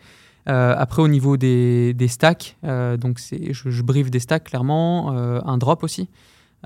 Euh, 0.50 0.76
après, 0.78 1.02
au 1.02 1.08
niveau 1.08 1.38
des, 1.38 1.94
des 1.94 2.08
stacks, 2.08 2.58
donc 2.64 3.20
je, 3.20 3.52
je 3.70 3.82
brief 3.82 4.12
des 4.12 4.20
stacks 4.20 4.46
clairement, 4.46 5.12
un 5.12 5.58
drop 5.58 5.84
aussi. 5.84 6.10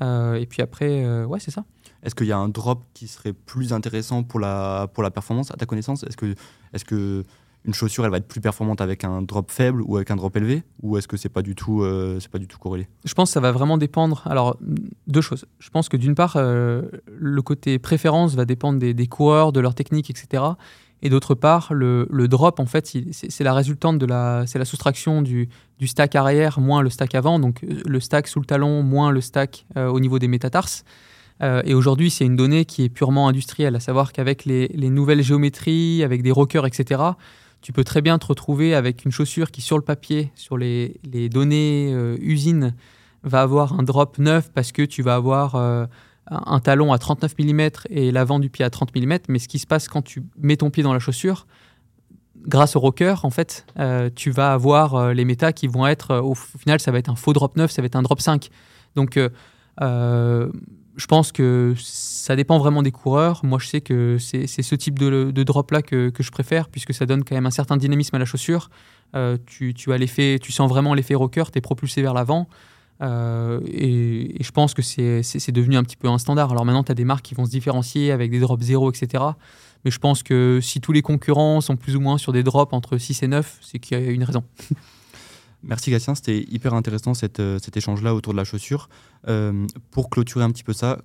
et 0.02 0.48
puis 0.50 0.62
après, 0.62 1.24
ouais, 1.26 1.40
c'est 1.40 1.52
ça. 1.52 1.64
Est-ce 2.04 2.16
qu'il 2.16 2.28
y 2.28 2.32
a 2.32 2.38
un 2.38 2.50
drop 2.50 2.84
qui 2.94 3.08
serait 3.08 3.34
plus 3.34 3.74
intéressant 3.74 4.24
pour 4.24 4.40
la, 4.40 4.88
pour 4.94 5.04
la 5.04 5.12
performance, 5.12 5.52
à 5.52 5.56
ta 5.56 5.66
connaissance? 5.66 6.04
Est-ce 6.04 6.18
que, 6.18 6.28
est 6.74 6.78
-ce 6.78 6.86
que 6.86 7.24
une 7.68 7.74
chaussure, 7.74 8.06
elle 8.06 8.12
va 8.12 8.18
être 8.18 8.28
plus 8.28 8.40
performante 8.40 8.80
avec 8.80 9.04
un 9.04 9.22
drop 9.22 9.52
faible 9.52 9.82
ou 9.82 9.98
avec 9.98 10.10
un 10.10 10.16
drop 10.16 10.36
élevé? 10.38 10.64
Ou 10.82 10.98
est-ce 10.98 11.08
que 11.08 11.18
c'est 11.18 11.30
pas 11.30 11.42
du 11.42 11.54
tout, 11.54 11.84
euh, 11.84 12.20
c'est 12.20 12.32
pas 12.32 12.40
du 12.40 12.48
tout 12.48 12.58
corrélé? 12.58 12.88
Je 13.04 13.14
pense 13.14 13.30
que 13.30 13.34
ça 13.34 13.40
va 13.42 13.52
vraiment 13.52 13.78
dépendre. 13.78 14.24
Alors 14.26 14.58
deux 15.08 15.22
choses. 15.22 15.46
Je 15.60 15.70
pense 15.70 15.90
que 15.90 15.98
d'une 15.98 16.16
part, 16.16 16.36
euh, 16.38 16.84
le 17.08 17.42
côté 17.42 17.78
préférence 17.78 18.36
va 18.36 18.46
dépendre 18.46 18.80
des, 18.80 19.08
coureurs, 19.08 19.52
de 19.52 19.60
leur 19.60 19.76
technique, 19.76 20.10
etc. 20.10 20.44
Et 21.02 21.10
d'autre 21.10 21.36
part, 21.36 21.74
le, 21.74 22.08
drop, 22.28 22.60
en 22.60 22.66
fait, 22.66 22.92
c'est 23.12 23.44
la 23.44 23.54
résultante 23.54 24.00
de 24.00 24.06
la, 24.06 24.46
la 24.54 24.66
soustraction 24.66 25.22
du, 25.22 25.50
stack 25.86 26.16
arrière 26.16 26.60
moins 26.60 26.82
le 26.82 26.90
stack 26.90 27.14
avant. 27.14 27.40
Donc 27.40 27.62
le 27.62 28.00
stack 28.00 28.28
sous 28.28 28.40
le 28.40 28.46
talon 28.46 28.82
moins 28.82 29.12
le 29.12 29.22
stack 29.22 29.66
euh, 29.78 29.88
au 29.88 30.00
niveau 30.00 30.18
des 30.18 30.28
métatarses. 30.28 30.84
et 31.42 31.76
aujourd'hui, 31.76 32.10
c'est 32.10 32.26
une 32.26 32.36
donnée 32.36 32.66
qui 32.66 32.84
est 32.84 32.90
purement 32.90 33.28
industrielle, 33.28 33.76
à 33.76 33.80
savoir 33.80 34.12
qu'avec 34.12 34.46
les, 34.46 34.70
les, 34.70 34.90
nouvelles 34.90 35.22
géométries, 35.22 36.04
avec 36.04 36.24
des 36.24 36.32
rockers, 36.32 36.66
etc., 36.66 37.14
tu 37.62 37.74
peux 37.74 37.84
très 37.84 38.02
bien 38.02 38.18
te 38.18 38.26
retrouver 38.26 38.76
avec 38.76 39.06
une 39.06 39.12
chaussure 39.12 39.52
qui, 39.52 39.62
sur 39.62 39.78
le 39.78 39.84
papier, 39.84 40.32
sur 40.36 40.58
les, 40.58 41.00
données 41.30 41.92
euh, 41.94 42.18
usines, 42.22 42.74
va 43.24 43.42
avoir 43.42 43.78
un 43.80 43.84
drop 43.84 44.20
neuf 44.20 44.52
parce 44.54 44.72
que 44.72 44.84
tu 44.84 45.02
vas 45.02 45.16
avoir 45.16 45.56
euh, 45.56 45.86
un 46.30 46.60
talon 46.60 46.94
à 46.94 46.98
39 46.98 47.36
mm 47.40 47.70
et 47.90 48.12
l'avant 48.12 48.40
du 48.40 48.50
pied 48.50 48.66
à 48.66 48.70
30 48.70 48.96
mm. 48.96 49.18
Mais 49.30 49.40
ce 49.40 49.48
qui 49.48 49.60
se 49.60 49.68
passe 49.68 49.88
quand 49.88 50.02
tu 50.02 50.24
mets 50.38 50.58
ton 50.58 50.70
pied 50.70 50.84
dans 50.84 50.94
la 50.94 51.00
chaussure, 51.00 51.48
grâce 52.46 52.76
au 52.76 52.80
rocker, 52.80 53.16
en 53.24 53.30
fait, 53.30 53.66
euh, 53.80 54.10
tu 54.14 54.32
vas 54.32 54.54
avoir 54.54 55.14
les 55.14 55.26
métas 55.26 55.54
qui 55.54 55.68
vont 55.68 55.88
être, 55.88 56.18
au 56.18 56.36
final, 56.36 56.80
ça 56.80 56.92
va 56.92 57.00
être 57.00 57.10
un 57.10 57.16
faux 57.16 57.34
drop 57.34 57.56
9, 57.56 57.72
ça 57.72 57.82
va 57.82 57.86
être 57.86 57.96
un 57.96 58.04
drop 58.04 58.22
5. 58.22 58.50
Donc, 58.96 59.20
je 60.98 61.06
pense 61.06 61.32
que 61.32 61.76
ça 61.78 62.36
dépend 62.36 62.58
vraiment 62.58 62.82
des 62.82 62.92
coureurs. 62.92 63.46
Moi, 63.46 63.60
je 63.62 63.68
sais 63.68 63.82
que 63.82 64.18
c'est 64.18 64.48
ce 64.48 64.76
type 64.76 64.98
de, 64.98 65.44
drop-là 65.44 65.84
que, 65.84 66.12
je 66.20 66.32
préfère, 66.32 66.70
puisque 66.70 66.94
ça 66.94 67.06
donne 67.06 67.24
quand 67.24 67.36
même 67.36 67.46
un 67.46 67.52
certain 67.52 67.78
dynamisme 67.78 68.16
à 68.16 68.20
la 68.20 68.26
chaussure. 68.26 68.70
Euh, 69.16 69.38
tu, 69.46 69.74
as 69.94 70.40
tu 70.40 70.52
sens 70.52 70.68
vraiment 70.68 70.94
l'effet 70.96 71.16
rocker, 71.16 71.44
tu 71.52 71.60
es 71.60 71.62
propulsé 71.62 72.02
vers 72.02 72.16
l'avant. 72.16 72.50
Euh, 73.02 73.60
et, 73.66 74.38
je 74.42 74.52
pense 74.52 74.74
que 74.74 74.82
c'est 74.82 75.52
devenu 75.52 75.78
un 75.78 75.84
petit 75.84 75.98
peu 75.98 76.08
un 76.08 76.18
standard. 76.18 76.52
Alors 76.52 76.66
maintenant, 76.66 76.84
tu 76.84 76.92
as 76.92 76.96
des 76.96 77.06
marques 77.06 77.26
qui 77.26 77.36
vont 77.36 77.46
se 77.46 77.52
différencier 77.52 78.12
avec 78.12 78.32
des 78.32 78.40
drops 78.40 78.64
0, 78.64 78.92
etc. 78.92 79.24
Mais 79.86 79.92
je 79.92 80.00
pense 80.00 80.24
que 80.24 80.60
si 80.62 80.82
tous 80.82 80.92
les 80.92 81.02
concurrents 81.02 81.62
sont 81.62 81.76
plus 81.76 81.96
ou 81.96 82.00
moins 82.00 82.18
sur 82.18 82.34
des 82.34 82.44
drops 82.44 82.74
entre 82.74 82.98
6 82.98 83.24
et 83.24 83.28
9, 83.28 83.60
c'est 83.62 83.80
qu'il 83.80 84.00
y 84.00 84.02
a 84.02 84.12
une 84.12 84.24
raison. 84.24 84.44
Merci 85.64 85.90
Gatien, 85.92 86.14
c'était 86.16 86.46
hyper 86.50 86.74
intéressant 86.76 87.14
euh, 87.40 87.60
cet 87.60 87.78
échange-là 87.78 88.14
autour 88.14 88.34
de 88.34 88.38
la 88.38 88.44
chaussure. 88.44 88.90
Euh, 89.28 89.66
pour 89.92 90.10
clôturer 90.10 90.44
un 90.44 90.52
petit 90.52 90.64
peu 90.64 90.74
ça, 90.74 91.00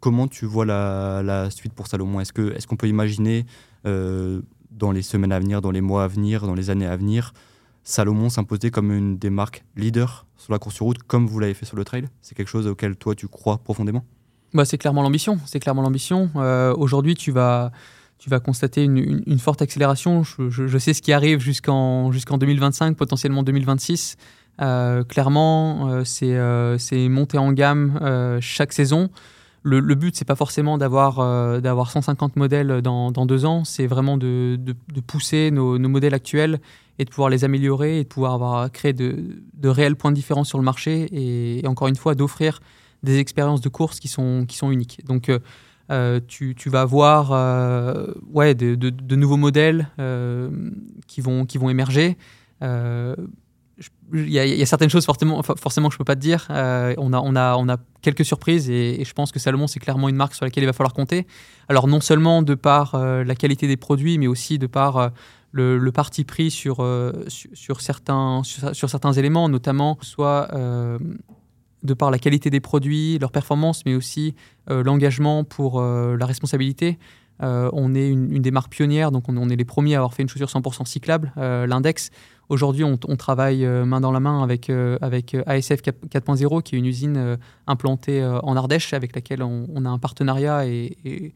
comment 0.00 0.28
tu 0.28 0.46
vois 0.46 0.64
la, 0.64 1.48
suite 1.50 1.72
pour 1.72 1.86
Salomon? 1.86 2.20
Est-ce 2.20 2.66
qu'on 2.66 2.76
peut 2.76 2.88
imaginer 2.88 3.46
dans 3.84 4.92
les 4.92 5.02
semaines 5.02 5.32
à 5.32 5.38
venir, 5.38 5.60
dans 5.60 5.70
les 5.70 5.80
mois 5.80 6.04
à 6.04 6.08
venir, 6.08 6.46
dans 6.46 6.54
les 6.54 6.70
années 6.70 6.86
à 6.86 6.96
venir, 6.96 7.32
Salomon 7.88 8.30
s'imposer 8.30 8.72
comme 8.72 8.90
une 8.90 9.16
des 9.16 9.30
marques 9.30 9.64
leaders 9.76 10.26
sur 10.36 10.52
la 10.52 10.58
course 10.58 10.74
sur 10.74 10.86
route, 10.86 10.98
comme 11.04 11.28
vous 11.28 11.38
l'avez 11.38 11.54
fait 11.54 11.66
sur 11.66 11.76
le 11.76 11.84
trail 11.84 12.06
C'est 12.20 12.34
quelque 12.34 12.48
chose 12.48 12.66
auquel 12.66 12.96
toi 12.96 13.14
tu 13.14 13.28
crois 13.28 13.58
profondément? 13.58 14.04
Bah, 14.52 14.64
C'est 14.64 14.76
clairement 14.76 15.02
l'ambition. 15.02 15.38
C'est 15.46 15.60
clairement 15.60 15.82
l'ambition. 15.82 16.30
Aujourd'hui, 16.76 17.14
tu 17.14 17.30
vas 17.30 17.70
tu 18.18 18.28
vas 18.28 18.40
constater 18.40 18.82
une, 18.82 19.38
forte 19.38 19.62
accélération. 19.62 20.24
Je, 20.24 20.78
sais 20.78 20.94
ce 20.94 21.02
qui 21.02 21.12
arrive 21.12 21.38
jusqu'en 21.38 22.10
jusqu'en 22.10 22.38
2025, 22.38 22.96
potentiellement 22.96 23.44
2026. 23.44 24.16
Euh, 24.60 25.04
clairement, 25.04 25.90
euh, 25.90 26.02
euh, 26.22 26.78
c'est 26.78 27.08
monter 27.08 27.38
en 27.38 27.52
gamme 27.52 28.00
chaque 28.40 28.72
saison. 28.72 29.10
Le, 29.62 29.80
le 29.80 29.94
but, 29.94 30.16
c'est 30.16 30.24
pas 30.24 30.36
forcément 30.36 30.76
d'avoir 30.76 31.60
d'avoir 31.60 31.90
150 31.90 32.34
modèles 32.34 32.82
dans, 32.82 33.12
dans 33.12 33.26
deux 33.26 33.44
ans, 33.44 33.64
c'est 33.64 33.86
vraiment 33.86 34.16
de, 34.16 34.58
de, 34.58 35.00
pousser 35.00 35.50
nos, 35.50 35.78
modèles 35.78 36.14
actuels 36.14 36.60
et 36.98 37.04
de 37.04 37.10
pouvoir 37.10 37.28
les 37.28 37.44
améliorer 37.44 38.00
et 38.00 38.02
de 38.04 38.08
pouvoir 38.08 38.34
avoir, 38.34 38.70
créer 38.72 38.92
de, 38.92 39.42
de 39.54 39.68
réels 39.68 39.96
points 39.96 40.10
de 40.10 40.16
différence 40.16 40.48
sur 40.48 40.58
le 40.58 40.64
marché 40.64 41.08
et, 41.12 41.66
encore 41.66 41.88
une 41.88 41.96
fois 41.96 42.14
d'offrir 42.14 42.60
des 43.02 43.18
expériences 43.18 43.60
de 43.60 43.68
course 43.68 44.00
qui 44.00 44.08
sont, 44.08 44.44
qui 44.46 44.56
sont 44.56 44.70
uniques. 44.70 45.04
Donc 45.04 45.30
euh, 45.90 46.20
tu, 46.26 46.54
vas 46.66 46.84
voir 46.84 47.30
euh, 47.30 48.08
ouais, 48.32 48.54
de, 48.56 48.74
de, 48.74 49.16
nouveaux 49.16 49.36
modèles 49.36 49.88
euh, 50.00 50.50
qui, 51.06 51.20
vont, 51.20 51.46
qui 51.46 51.58
vont 51.58 51.70
émerger. 51.70 52.16
Il 54.12 54.28
y, 54.28 54.34
y, 54.34 54.62
a 54.62 54.66
certaines 54.66 54.88
choses 54.88 55.04
forcément, 55.04 55.42
forcément 55.42 55.88
que 55.88 55.92
je 55.92 55.96
ne 55.96 55.98
peux 55.98 56.04
pas 56.04 56.16
te 56.16 56.20
dire. 56.20 56.46
on, 56.50 57.12
a, 57.12 57.20
on, 57.20 57.36
a, 57.36 57.56
on 57.56 57.68
a 57.68 57.76
quelques 58.02 58.24
surprises 58.24 58.68
et, 58.70 59.04
je 59.04 59.12
pense 59.12 59.30
que 59.30 59.38
Salomon, 59.38 59.66
c'est 59.66 59.80
clairement 59.80 60.08
une 60.08 60.16
marque 60.16 60.34
sur 60.34 60.44
laquelle 60.44 60.64
il 60.64 60.66
va 60.66 60.72
falloir 60.72 60.94
compter. 60.94 61.26
Alors 61.68 61.86
non 61.86 62.00
seulement 62.00 62.42
de 62.42 62.54
par 62.54 62.98
la 62.98 63.34
qualité 63.36 63.68
des 63.68 63.76
produits, 63.76 64.18
mais 64.18 64.26
aussi 64.26 64.58
de 64.58 64.66
par 64.66 65.12
le, 65.56 65.90
parti 65.90 66.24
pris 66.24 66.50
sur, 66.50 66.76
sur, 67.28 67.50
sur, 67.54 67.80
certains, 67.80 68.42
sur, 68.44 68.90
certains 68.90 69.12
éléments, 69.12 69.48
notamment 69.48 69.98
soit 70.00 70.48
de 71.86 71.94
par 71.94 72.10
la 72.10 72.18
qualité 72.18 72.50
des 72.50 72.60
produits, 72.60 73.18
leur 73.18 73.32
performance, 73.32 73.82
mais 73.86 73.94
aussi 73.94 74.34
euh, 74.70 74.82
l'engagement 74.82 75.44
pour 75.44 75.80
euh, 75.80 76.16
la 76.18 76.26
responsabilité. 76.26 76.98
Euh, 77.42 77.70
on 77.72 77.94
est 77.94 78.08
une, 78.08 78.28
des 78.28 78.50
marques 78.50 78.72
pionnières, 78.72 79.10
donc 79.12 79.28
on, 79.28 79.48
est 79.48 79.56
les 79.56 79.64
premiers 79.64 79.94
à 79.94 79.98
avoir 79.98 80.14
fait 80.14 80.22
une 80.22 80.28
chaussure 80.28 80.48
100% 80.48 80.86
cyclable, 80.86 81.32
l'index. 81.36 82.10
Aujourd'hui, 82.48 82.84
on, 82.84 82.96
travaille 82.96 83.66
main 83.66 84.00
dans 84.00 84.12
la 84.12 84.20
main 84.20 84.42
avec, 84.42 84.70
avec 84.70 85.36
ASF 85.46 85.82
4.0, 85.82 86.62
qui 86.62 86.76
est 86.76 86.78
une 86.78 86.86
usine 86.86 87.36
implantée 87.66 88.24
en 88.24 88.56
Ardèche, 88.56 88.94
avec 88.94 89.14
laquelle 89.14 89.42
on, 89.42 89.84
a 89.84 89.88
un 89.88 89.98
partenariat 89.98 90.64
et, 90.66 91.34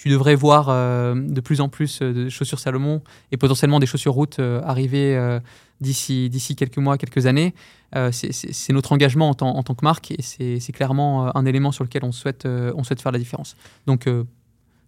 tu 0.00 0.08
devrais 0.08 0.34
voir 0.34 0.68
de 1.14 1.40
plus 1.40 1.60
en 1.60 1.68
plus 1.68 2.00
de 2.00 2.30
chaussures 2.30 2.58
Salomon 2.58 3.02
et 3.32 3.36
potentiellement 3.36 3.80
des 3.80 3.86
chaussures 3.86 4.14
route 4.14 4.38
arriver 4.38 5.40
d'ici 5.80 6.56
quelques 6.56 6.78
mois, 6.78 6.98
quelques 6.98 7.26
années. 7.26 7.54
Euh, 7.96 8.10
c'est 8.12 8.72
notre 8.72 8.92
engagement 8.92 9.30
en, 9.30 9.34
tant 9.34 9.74
que 9.74 9.84
marque 9.84 10.12
et 10.12 10.22
c'est 10.22 10.72
clairement 10.72 11.26
euh, 11.26 11.30
un 11.34 11.44
élément 11.44 11.72
sur 11.72 11.82
lequel 11.82 12.04
on 12.04 12.12
souhaite, 12.12 12.46
euh, 12.46 12.72
on 12.76 12.84
souhaite 12.84 13.02
faire 13.02 13.12
la 13.12 13.18
différence. 13.18 13.56
Donc, 13.86 14.08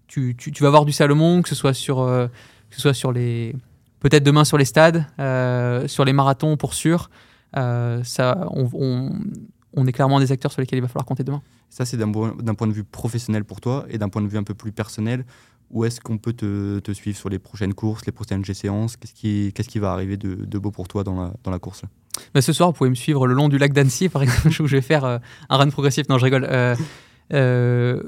tu, 0.07 0.37
vas 0.61 0.71
voir 0.71 0.85
du 0.85 0.93
Salomon, 0.93 1.43
que 1.43 1.49
ce 1.49 1.55
soit 1.55 1.75
sur, 1.75 1.97
que 1.97 2.75
ce 2.75 2.81
soit 2.81 2.95
sur 2.95 3.13
les. 3.13 3.55
Peut-être 4.01 4.25
demain 4.25 4.45
sur 4.45 4.59
les 4.59 4.65
stades, 4.65 5.07
sur 5.89 6.05
les 6.05 6.13
marathons 6.13 6.57
pour 6.57 6.75
sûr. 6.75 7.11
ça, 7.55 8.49
on, 8.51 9.11
est 9.87 9.93
clairement 9.93 10.21
des 10.21 10.33
acteurs 10.33 10.53
sur 10.53 10.61
lesquels 10.61 10.79
il 10.79 10.83
va 10.83 10.89
falloir 10.89 11.07
compter 11.07 11.25
demain. 11.25 11.43
Ça, 11.71 11.85
c'est 11.85 11.97
d'un 11.97 12.11
point 12.13 12.67
de 12.67 12.73
vue 12.73 12.85
professionnel 12.85 13.45
pour 13.45 13.61
toi 13.61 13.87
et 13.89 13.99
d'un 13.99 14.09
point 14.09 14.23
de 14.23 14.29
vue 14.29 14.39
un 14.39 14.43
peu 14.43 14.55
plus 14.55 14.73
personnel. 14.73 15.25
Où 15.71 15.87
est-ce 15.87 16.03
qu'on 16.03 16.19
peut 16.19 16.35
te, 16.35 16.81
te, 16.81 16.93
suivre 16.93 17.17
sur 17.17 17.31
les 17.31 17.39
prochaines 17.39 17.73
courses, 17.73 18.05
les 18.05 18.13
prochaines 18.13 18.45
G-séances 18.45 18.97
Qu'est-ce 18.99 19.69
qui, 19.69 19.79
va 19.79 19.93
arriver 19.93 20.19
de, 20.19 20.35
de, 20.35 20.59
beau 20.59 20.71
pour 20.71 20.87
toi 20.87 21.03
dans 21.03 21.19
la, 21.19 21.33
dans 21.45 21.51
la 21.51 21.59
course? 21.59 21.83
Bah, 22.35 22.43
Ce 22.43 22.53
soir, 22.53 22.69
vous 22.69 22.75
pouvez 22.75 22.91
me 22.91 22.95
suivre 22.95 23.27
le 23.27 23.33
long 23.33 23.49
du 23.49 23.57
lac 23.57 23.73
d'Annecy, 23.73 24.11
par 24.11 24.23
exemple, 24.23 24.49
où 24.61 24.67
je 24.67 24.77
vais 24.77 24.83
faire 24.83 25.05
euh, 25.07 25.19
un 25.49 25.57
run 25.57 25.71
progressif. 25.71 26.07
Non, 26.11 26.19
je 26.19 26.25
rigole. 26.25 26.47
Euh, 26.51 26.77
euh, 27.33 28.03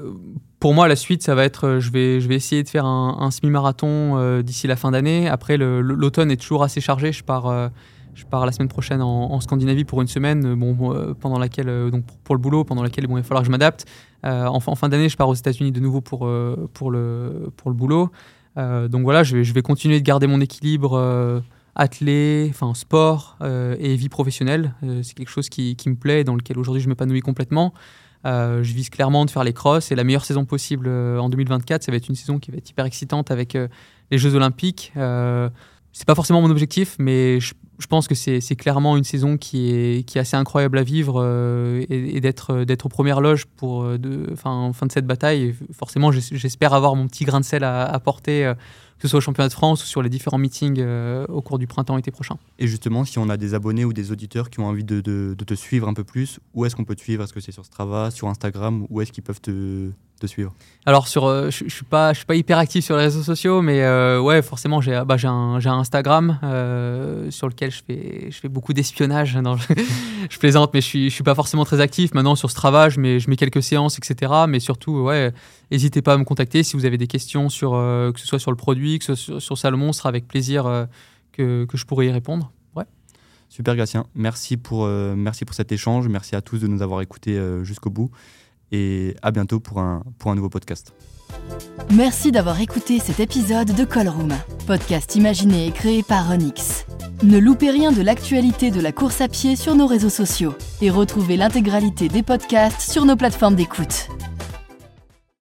pour 0.59 0.75
moi, 0.75 0.87
la 0.87 0.95
suite, 0.95 1.23
ça 1.23 1.33
va 1.33 1.43
être, 1.43 1.79
je 1.79 1.89
vais, 1.89 2.21
je 2.21 2.27
vais 2.27 2.35
essayer 2.35 2.61
de 2.61 2.69
faire 2.69 2.85
un, 2.85 3.17
un 3.19 3.31
semi-marathon 3.31 4.41
d'ici 4.41 4.67
la 4.67 4.75
fin 4.75 4.91
d'année. 4.91 5.27
Après, 5.27 5.57
l'automne 5.57 6.29
est 6.29 6.37
toujours 6.37 6.63
assez 6.63 6.81
chargé. 6.81 7.11
Je 7.11 7.23
pars 7.23 7.71
je 8.15 8.25
pars 8.25 8.45
la 8.45 8.51
semaine 8.51 8.69
prochaine 8.69 9.01
en, 9.01 9.39
Scandinavie 9.41 9.83
pour 9.83 10.01
une 10.01 10.07
semaine, 10.07 10.45
euh, 10.45 10.55
bon, 10.55 10.93
euh, 10.93 11.13
pendant 11.13 11.37
laquelle, 11.37 11.69
euh, 11.69 11.91
donc 11.91 12.05
pour 12.23 12.33
le 12.33 12.39
boulot, 12.39 12.63
pendant 12.63 12.81
laquelle 12.81 13.05
bon, 13.07 13.17
il 13.17 13.21
va 13.21 13.23
falloir 13.23 13.43
que 13.43 13.47
je 13.47 13.51
m'adapte. 13.51 13.85
en, 14.23 14.59
fin 14.59 14.89
d'année, 14.89 15.09
je 15.09 15.17
pars 15.17 15.29
aux 15.29 15.35
États-Unis 15.35 15.71
de 15.71 15.79
nouveau 15.79 16.01
pour, 16.01 16.27
pour, 16.73 16.91
le, 16.91 17.51
pour 17.57 17.69
le 17.69 17.75
boulot. 17.75 18.09
donc 18.55 19.03
voilà, 19.03 19.23
je 19.23 19.37
vais, 19.37 19.43
je 19.43 19.53
vais 19.53 19.61
continuer 19.61 19.99
de 19.99 20.05
garder 20.05 20.25
mon 20.25 20.41
équilibre 20.41 21.43
athlé, 21.75 22.47
enfin 22.49 22.73
sport 22.73 23.37
et 23.43 23.95
vie 23.95 24.09
professionnelle. 24.09 24.73
c'est 25.03 25.13
quelque 25.13 25.29
chose 25.29 25.49
qui, 25.49 25.75
qui, 25.75 25.89
me 25.89 25.95
plaît, 25.95 26.23
dans 26.23 26.33
lequel 26.33 26.57
aujourd'hui 26.57 26.81
je 26.81 26.89
m'épanouis 26.89 27.21
complètement. 27.21 27.71
je 28.23 28.73
vise 28.73 28.89
clairement 28.89 29.25
de 29.25 29.29
faire 29.29 29.43
les 29.43 29.53
crosses 29.53 29.91
et 29.91 29.95
la 29.95 30.03
meilleure 30.03 30.25
saison 30.25 30.45
possible 30.45 30.87
en 30.89 31.29
2024. 31.29 31.83
Ça 31.83 31.91
va 31.91 31.97
être 31.97 32.09
une 32.09 32.15
saison 32.15 32.39
qui 32.39 32.49
va 32.49 32.57
être 32.57 32.69
hyper 32.71 32.85
excitante 32.85 33.29
avec 33.29 33.55
les 34.09 34.17
Jeux 34.17 34.33
Olympiques 34.33 34.91
c'est 35.97 36.05
pas 36.05 36.15
forcément 36.15 36.41
mon 36.41 36.51
objectif, 36.51 36.97
mais 36.99 37.39
je, 37.39 37.53
pense 37.87 38.07
que 38.07 38.15
c'est 38.15 38.55
clairement 38.55 38.97
une 38.97 39.05
saison 39.05 39.37
qui 39.37 39.71
est, 39.71 40.17
assez 40.17 40.35
incroyable 40.35 40.77
à 40.77 40.83
vivre 40.83 41.25
et, 41.89 42.19
d'être 42.19 42.65
d'être 42.65 42.85
aux 42.85 42.89
premières 42.89 43.21
loges 43.21 43.45
pour 43.45 43.85
de, 43.97 44.35
fin, 44.35 44.71
de 44.71 44.91
cette 44.91 45.07
bataille. 45.07 45.55
forcément, 45.71 46.11
j'espère 46.11 46.73
avoir 46.73 46.95
mon 46.95 47.07
petit 47.07 47.23
grain 47.23 47.39
de 47.39 47.45
sel 47.45 47.63
à 47.63 47.85
apporter 47.85 48.53
que 48.97 49.01
ce 49.03 49.07
soit 49.09 49.17
au 49.17 49.21
championnat 49.21 49.49
de 49.49 49.53
France 49.53 49.83
ou 49.83 49.87
sur 49.87 50.01
les 50.01 50.09
différents 50.09 50.37
meetings 50.37 50.79
euh, 50.79 51.25
au 51.27 51.41
cours 51.41 51.59
du 51.59 51.67
printemps-été 51.67 52.11
prochain. 52.11 52.37
Et 52.59 52.67
justement, 52.67 53.03
si 53.03 53.19
on 53.19 53.29
a 53.29 53.37
des 53.37 53.53
abonnés 53.53 53.83
ou 53.83 53.93
des 53.93 54.11
auditeurs 54.11 54.49
qui 54.49 54.59
ont 54.59 54.67
envie 54.67 54.83
de, 54.83 55.01
de, 55.01 55.35
te 55.35 55.53
suivre 55.53 55.87
un 55.87 55.93
peu 55.93 56.03
plus, 56.03 56.39
où 56.53 56.65
est-ce 56.65 56.75
qu'on 56.75 56.85
peut 56.85 56.95
te 56.95 57.01
suivre? 57.01 57.23
Est-ce 57.23 57.33
que 57.33 57.39
c'est 57.39 57.51
sur 57.51 57.65
Strava, 57.65 58.09
sur 58.11 58.27
Instagram 58.29 58.87
Où 58.89 59.01
est-ce 59.01 59.11
qu'ils 59.11 59.23
peuvent 59.23 59.41
te, 59.41 59.91
te, 60.25 60.31
suivre 60.31 60.53
Alors, 60.85 61.07
sur, 61.07 61.25
euh, 61.25 61.49
je 61.49 61.65
ne 61.65 61.69
suis, 61.69 61.85
pas, 61.85 62.13
je 62.13 62.17
suis 62.17 62.25
pas 62.25 62.35
hyper 62.35 62.57
actif 62.57 62.85
sur 62.85 62.95
les 62.97 63.03
réseaux 63.03 63.23
sociaux, 63.23 63.61
mais 63.61 63.81
euh, 63.83 64.19
ouais, 64.19 64.41
forcément, 64.41 64.81
j'ai 64.81 65.01
bah, 65.05 65.17
un, 65.23 65.55
un, 65.55 65.79
Instagram 65.79 66.39
sur 67.29 67.47
lequel 67.47 67.71
je 67.71 67.81
fais, 67.85 68.27
je 68.31 68.37
fais 68.37 68.49
beaucoup 68.49 68.73
d'espionnage. 68.73 69.37
je 70.29 70.39
plaisante, 70.39 70.73
mais 70.73 70.81
je 70.81 70.87
ne 70.87 70.89
suis, 70.89 71.09
je 71.09 71.15
suis 71.15 71.23
pas 71.23 71.35
forcément 71.35 71.65
très 71.65 71.81
actif. 71.81 72.13
Maintenant, 72.13 72.35
sur 72.35 72.49
Strava, 72.49 72.89
je 72.89 72.99
mets, 72.99 73.19
je 73.19 73.29
mets 73.29 73.35
quelques 73.35 73.63
séances, 73.63 73.97
etc. 73.97 74.31
Mais 74.47 74.59
surtout, 74.59 75.03
ouais, 75.03 75.33
n'hésitez 75.71 76.01
pas 76.01 76.13
à 76.13 76.17
me 76.17 76.23
contacter 76.23 76.63
si 76.63 76.75
vous 76.75 76.85
avez 76.85 76.97
des 76.97 77.07
questions, 77.07 77.49
sur, 77.49 77.71
que 77.71 78.19
ce 78.19 78.27
soit 78.27 78.39
sur 78.39 78.51
le 78.51 78.57
produit 78.57 78.95
que 78.99 79.05
ce 79.05 79.15
soit 79.15 79.39
sur, 79.39 79.57
Salomon, 79.57 79.93
ce 79.93 79.99
sera 79.99 80.09
avec 80.09 80.27
plaisir 80.27 80.65
euh, 80.65 80.85
que, 81.31 81.65
que, 81.65 81.77
je 81.77 81.85
pourrai 81.85 82.07
y 82.07 82.11
répondre. 82.11 82.51
Super 83.47 83.75
Gatien, 83.77 84.05
merci 84.15 84.57
pour, 84.57 84.83
euh, 84.83 85.15
merci 85.15 85.45
pour 85.45 85.55
cet 85.55 85.71
échange, 85.71 86.09
merci 86.09 86.35
à 86.35 86.41
tous 86.41 86.59
de 86.59 86.67
nous 86.67 86.81
avoir 86.81 87.01
écoutés 87.01 87.37
euh, 87.37 87.63
jusqu'au 87.63 87.89
bout 87.89 88.11
et 88.71 89.15
à 89.21 89.31
bientôt 89.31 89.59
pour 89.59 89.79
un, 89.79 90.03
pour 90.17 90.31
un 90.31 90.35
nouveau 90.35 90.49
podcast. 90.49 90.93
Merci 91.93 92.31
d'avoir 92.31 92.59
écouté 92.59 92.99
cet 92.99 93.19
épisode 93.19 93.75
de 93.75 93.83
Callroom, 93.83 94.33
podcast 94.67 95.15
imaginé 95.15 95.67
et 95.67 95.71
créé 95.71 96.03
par 96.03 96.31
Onyx. 96.31 96.85
Ne 97.23 97.37
loupez 97.37 97.69
rien 97.69 97.91
de 97.91 98.01
l'actualité 98.01 98.71
de 98.71 98.81
la 98.81 98.91
course 98.91 99.21
à 99.21 99.27
pied 99.27 99.55
sur 99.55 99.75
nos 99.75 99.87
réseaux 99.87 100.09
sociaux 100.09 100.53
et 100.81 100.89
retrouvez 100.89 101.37
l'intégralité 101.37 102.07
des 102.07 102.23
podcasts 102.23 102.81
sur 102.81 103.05
nos 103.05 103.15
plateformes 103.15 103.55
d'écoute. 103.55 104.09